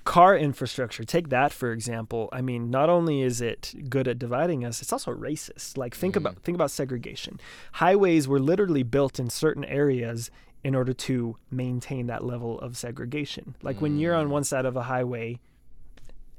[0.07, 2.29] car infrastructure, take that for example.
[2.31, 5.77] I mean, not only is it good at dividing us, it's also racist.
[5.77, 6.17] Like think Mhm.
[6.17, 7.39] about think about segregation.
[7.73, 10.31] Highways were literally built in certain areas
[10.63, 13.55] in order to maintain that level of segregation.
[13.61, 14.31] Like when you're on Mm.
[14.31, 15.39] one side of a highway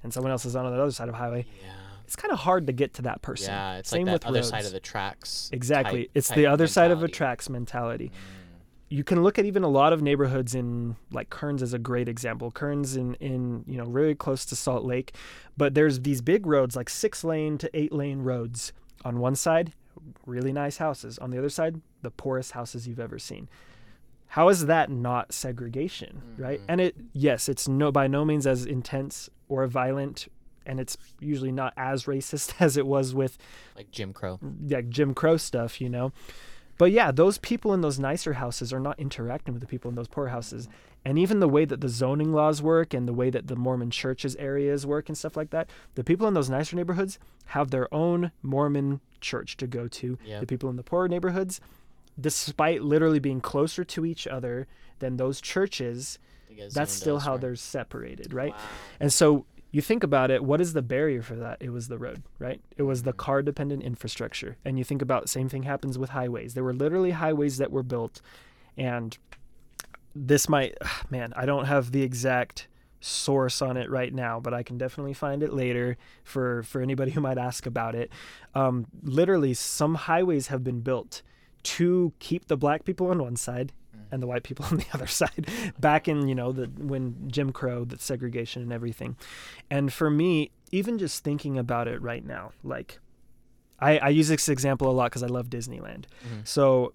[0.02, 1.70] and someone else is on the other side of a highway, Yeah.
[2.04, 3.50] it's kind of hard to get to that person.
[3.52, 5.50] Yeah, it's Same like with that other side of the tracks.
[5.52, 6.02] Exactly.
[6.04, 7.12] type- it's type the other side of a mentality.
[7.16, 8.08] tracks mentality.
[8.08, 8.37] Mm.
[8.90, 12.08] You can look at even a lot of neighborhoods in like Kearns is a great
[12.08, 12.50] example.
[12.50, 15.14] Kearns in in you know really close to Salt Lake,
[15.56, 18.72] but there's these big roads like 6 lane to 8 lane roads
[19.04, 19.72] on one side,
[20.26, 21.18] really nice houses.
[21.18, 23.48] On the other side, the poorest houses you've ever seen.
[24.32, 26.60] How is that not segregation, right?
[26.60, 26.64] Mhm.
[26.68, 30.28] And it yes, it's no by no means as intense or violent
[30.66, 33.36] and it's usually not as racist as it was with
[33.76, 34.38] Like Jim Crow.
[34.68, 36.12] like Jim Crow stuff, you know.
[36.78, 39.96] But yeah, those people in those nicer houses are not interacting with the people in
[39.96, 40.68] those poor houses.
[41.04, 43.90] And even the way that the zoning laws work and the way that the Mormon
[43.90, 47.92] churches areas work and stuff like that, the people in those nicer neighborhoods have their
[47.92, 50.18] own Mormon church to go to.
[50.24, 50.40] Yeah.
[50.40, 51.60] The people in the poorer neighborhoods,
[52.20, 54.66] despite literally being closer to each other
[55.00, 56.18] than those churches,
[56.74, 58.52] That's still how they're separated, right?
[58.52, 58.58] Wow.
[59.00, 61.58] And so you think about it, what is the barrier for that?
[61.60, 62.60] It was the road, right?
[62.76, 64.56] It was the car dependent infrastructure.
[64.64, 66.54] And you think about same thing happens with highways.
[66.54, 68.20] There were literally highways that were built
[68.76, 69.16] and
[70.14, 70.76] this might
[71.10, 72.68] man, I don't have the exact
[73.00, 77.10] source on it right now, but I can definitely find it later for for anybody
[77.12, 78.10] who might ask about it.
[78.54, 81.22] Um, literally some highways have been built
[81.64, 83.72] to keep the black people on one side
[84.10, 85.48] and the white people on the other side
[85.78, 89.16] back in you know the when jim crow the segregation and everything.
[89.70, 92.98] And for me even just thinking about it right now like
[93.80, 96.04] i, I use this example a lot because i love disneyland.
[96.26, 96.46] Mhm.
[96.46, 96.92] so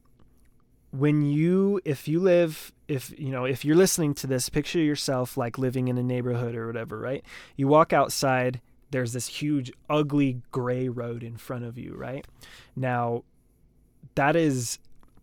[0.92, 5.36] when you if you live if you know if you're listening to this picture yourself
[5.38, 7.24] like living in a neighborhood or whatever right?
[7.56, 8.62] You walk outside
[8.92, 12.28] there's this huge ugly gray road in front of you right?
[12.76, 13.24] Now
[14.14, 14.78] that is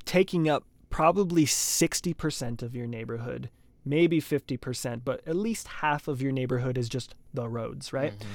[0.05, 3.49] taking up probably 60% of your neighborhood
[3.85, 8.27] maybe 50% but at least half of your neighborhood is just the roads right Mhm.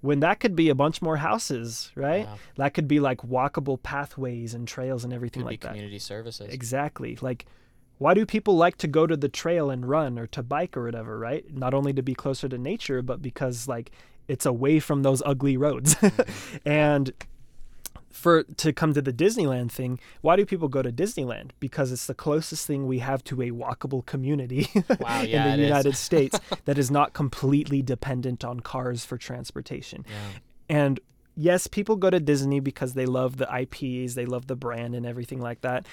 [0.00, 2.36] when that could be a bunch more houses right Yeah.
[2.56, 5.98] that could be like walkable pathways and trails and everything Could like be that community
[5.98, 6.52] services.
[6.52, 7.18] Exactly.
[7.20, 7.46] Like,
[7.98, 10.84] why do people like to go to the trail and run or to bike or
[10.84, 11.44] whatever, right?
[11.52, 13.90] Not only to be closer to nature, but because, like,
[14.28, 15.96] it's away from those ugly roads.
[16.66, 17.10] and
[18.16, 21.50] for to come to the Disneyland thing, why do people go to Disneyland?
[21.60, 24.68] Because it's the closest thing we have to a walkable community
[25.00, 25.62] Wow, in yeah, it the.
[25.62, 30.04] United States that is not completely dependent on cars for transportation.
[30.08, 30.38] Yeah.
[30.68, 31.00] And
[31.36, 35.04] yes, people go to Disney because they love the IPs, they love the brand and
[35.04, 35.86] everything like that.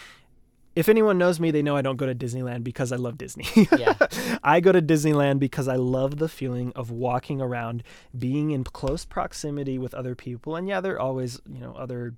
[0.76, 3.46] If anyone knows me, they know I don't go to Disneyland because I love Disney.
[3.78, 3.96] Yeah.
[4.44, 7.84] I go to Disneyland because I love the feeling of walking around,
[8.18, 10.56] being in close proximity with other people.
[10.56, 12.16] And yeah, there are always, you know, other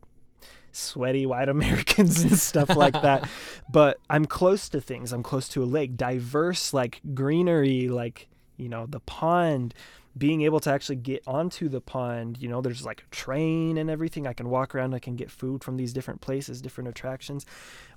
[0.72, 3.28] sweaty white Americans and stuff like that.
[3.70, 5.12] But I'm close to things.
[5.12, 8.28] I'm close to a lake, diverse, like greenery, like,
[8.58, 9.74] you know, the pond,
[10.18, 12.38] being able to actually get onto the pond.
[12.40, 14.26] You know, there's like a train and everything.
[14.28, 17.46] I can walk around, I can get food from these different places, different attractions.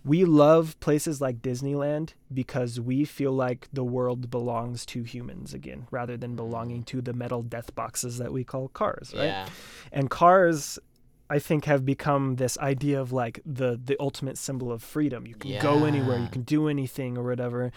[0.04, 5.86] We love places like Disneyland because we feel like the world belongs to humans again,
[5.90, 6.36] rather than mm.
[6.36, 9.24] belonging to the metal death boxes that we call cars, right?
[9.24, 9.48] Yeah.
[9.92, 10.78] and cars
[11.30, 15.34] i think have become this idea of like the the ultimate symbol of freedom you
[15.34, 17.70] can go anywhere you can do anything or whatever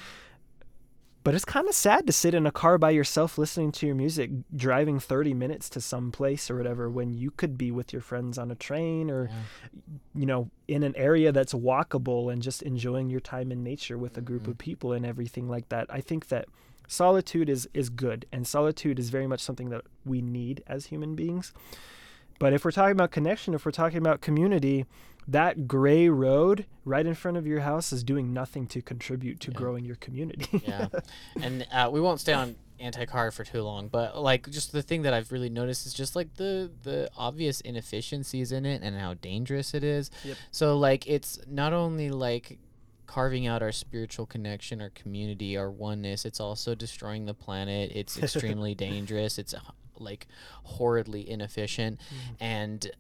[1.24, 3.96] but it's kind of sad to sit in a car by yourself listening to your
[3.96, 8.02] music driving 30 minutes to some place or whatever when you could be with your
[8.02, 9.80] friends on a train or Yeah.
[10.16, 14.18] you know in an area that's walkable and just enjoying your time in nature with
[14.18, 14.52] a group Mhm.
[14.52, 16.46] of people and everything like that i think that
[16.88, 21.16] solitude is is good and solitude is very much something that we need as human
[21.16, 21.54] beings
[22.40, 24.86] but if we're talking about connection if we're talking about community
[25.32, 29.52] that gray road right in front of your house is doing nothing to contribute to
[29.52, 29.58] Yeah.
[29.58, 30.88] growing your community yeah
[31.42, 35.04] and uh, we won't stay on anti-car for too long but like just the thing
[35.04, 39.14] that i've really noticed is just like the the obvious inefficiencies in it and how
[39.16, 40.38] dangerous it is Yep.
[40.52, 42.58] so like it's not only like
[43.06, 48.18] carving out our spiritual connection our community our oneness it's also destroying the planet it's
[48.24, 49.54] extremely dangerous it's
[50.00, 50.26] like
[50.64, 52.44] horridly inefficient Mm-hmm.
[52.44, 52.92] and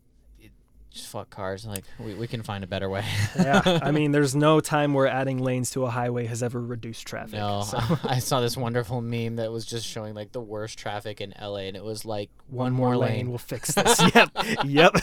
[0.91, 3.03] just fuck cars like we, we can find a better way
[3.37, 7.07] yeah i mean there's no time where adding lanes to a highway has ever reduced
[7.07, 7.79] traffic No, so.
[8.03, 11.59] I saw this wonderful meme that was just showing like the worst traffic in LA,
[11.59, 13.99] and it was like one more lane will fix this.
[14.13, 14.29] yep,
[14.65, 14.93] yep.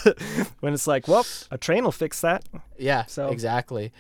[0.61, 2.45] when it's like, well, a train will fix that.
[2.77, 3.93] Yeah, So- exactly.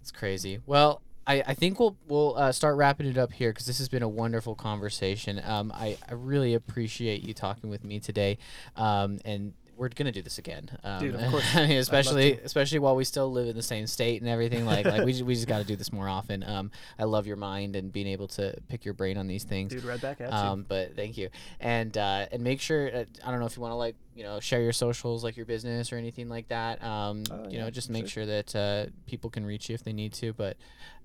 [0.00, 0.60] It's crazy.
[0.64, 3.88] Well, I, I think we'll we'll uh, start wrapping it up here because this has
[3.90, 5.40] been a wonderful conversation.
[5.44, 8.38] Um, I, I really appreciate you talking with me today,
[8.76, 10.68] um, and we're gonna do this again.
[10.84, 11.44] Um, Dude, of course.
[11.56, 14.66] I mean, especially especially while we still live in the same state and everything.
[14.66, 16.44] Like like we just, we just got to do this more often.
[16.44, 19.72] Um, I love your mind and being able to pick your brain on these things.
[19.72, 20.36] Dude, right back at you.
[20.36, 21.30] Um, but thank you,
[21.60, 24.22] and uh, and make sure uh, I don't know if you want to like you
[24.22, 26.84] know share your socials like your business or anything like that.
[26.84, 29.82] Um, Oh, you yeah, know, just make sure that uh, people can reach you if
[29.82, 30.34] they need to.
[30.34, 30.58] But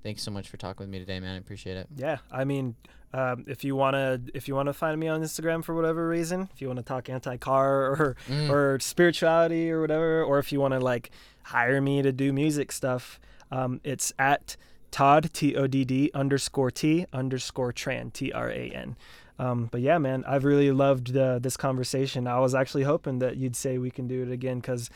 [0.05, 1.35] thanks so much for talking with me today, man.
[1.35, 1.87] I appreciate it.
[1.97, 2.75] Yeah, I mean,
[3.13, 6.61] um, if you wanna if you wanna find me on Instagram for whatever reason, if
[6.61, 8.49] you wanna talk anti-car or Mm.
[8.49, 11.09] or spirituality or whatever, or if you wanna like
[11.43, 13.19] hire me to do music stuff,
[13.51, 14.55] um, it's at
[14.91, 18.95] Todd T O D D underscore T underscore Tran T R A N.
[19.37, 22.25] Um, but yeah, man, I've really loved uh, this conversation.
[22.27, 24.89] I was actually hoping that you'd say we can do it again because,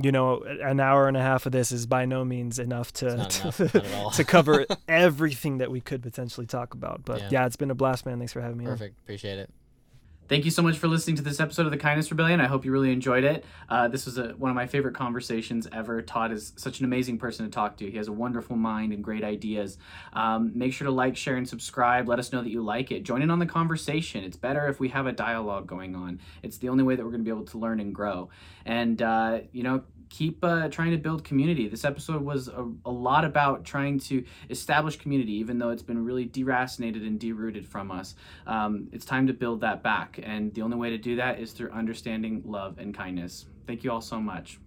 [0.00, 3.06] you know, an hour and a half of this is by no means enough to
[3.10, 4.10] to, enough, not at all.
[4.12, 7.04] to cover everything that we could potentially talk about.
[7.04, 7.28] But Yeah.
[7.32, 7.46] yeah.
[7.46, 8.18] it's been a blast, man.
[8.18, 8.64] Thanks for having me.
[8.64, 8.72] on.
[8.72, 8.98] Perfect.
[9.00, 9.50] Appreciate it.
[10.32, 12.40] Thank you so much for listening to this episode of the Kindness Rebellion.
[12.40, 13.44] I hope you really enjoyed it.
[13.68, 16.00] Uh, this was a, one of my favorite conversations ever.
[16.00, 17.90] Todd is such an amazing person to talk to.
[17.90, 19.76] He has a wonderful mind and great ideas.
[20.14, 22.08] Um, make sure to like, share, and subscribe.
[22.08, 23.02] Let us know that you like it.
[23.02, 24.24] Join in on the conversation.
[24.24, 26.18] It's better if we have a dialogue going on.
[26.42, 28.30] It's the only way that we're going to be able to learn and grow.
[28.64, 31.66] And, uh, you know, keep uh, trying to build community.
[31.68, 36.04] This episode was a, a, lot about trying to establish community, even though it's been
[36.04, 38.14] really deracinated and derooted from us.
[38.46, 40.20] Um, it's time to build that back.
[40.22, 43.46] And the only way to do that is through understanding, love, and kindness.
[43.66, 44.60] Thank you all so much.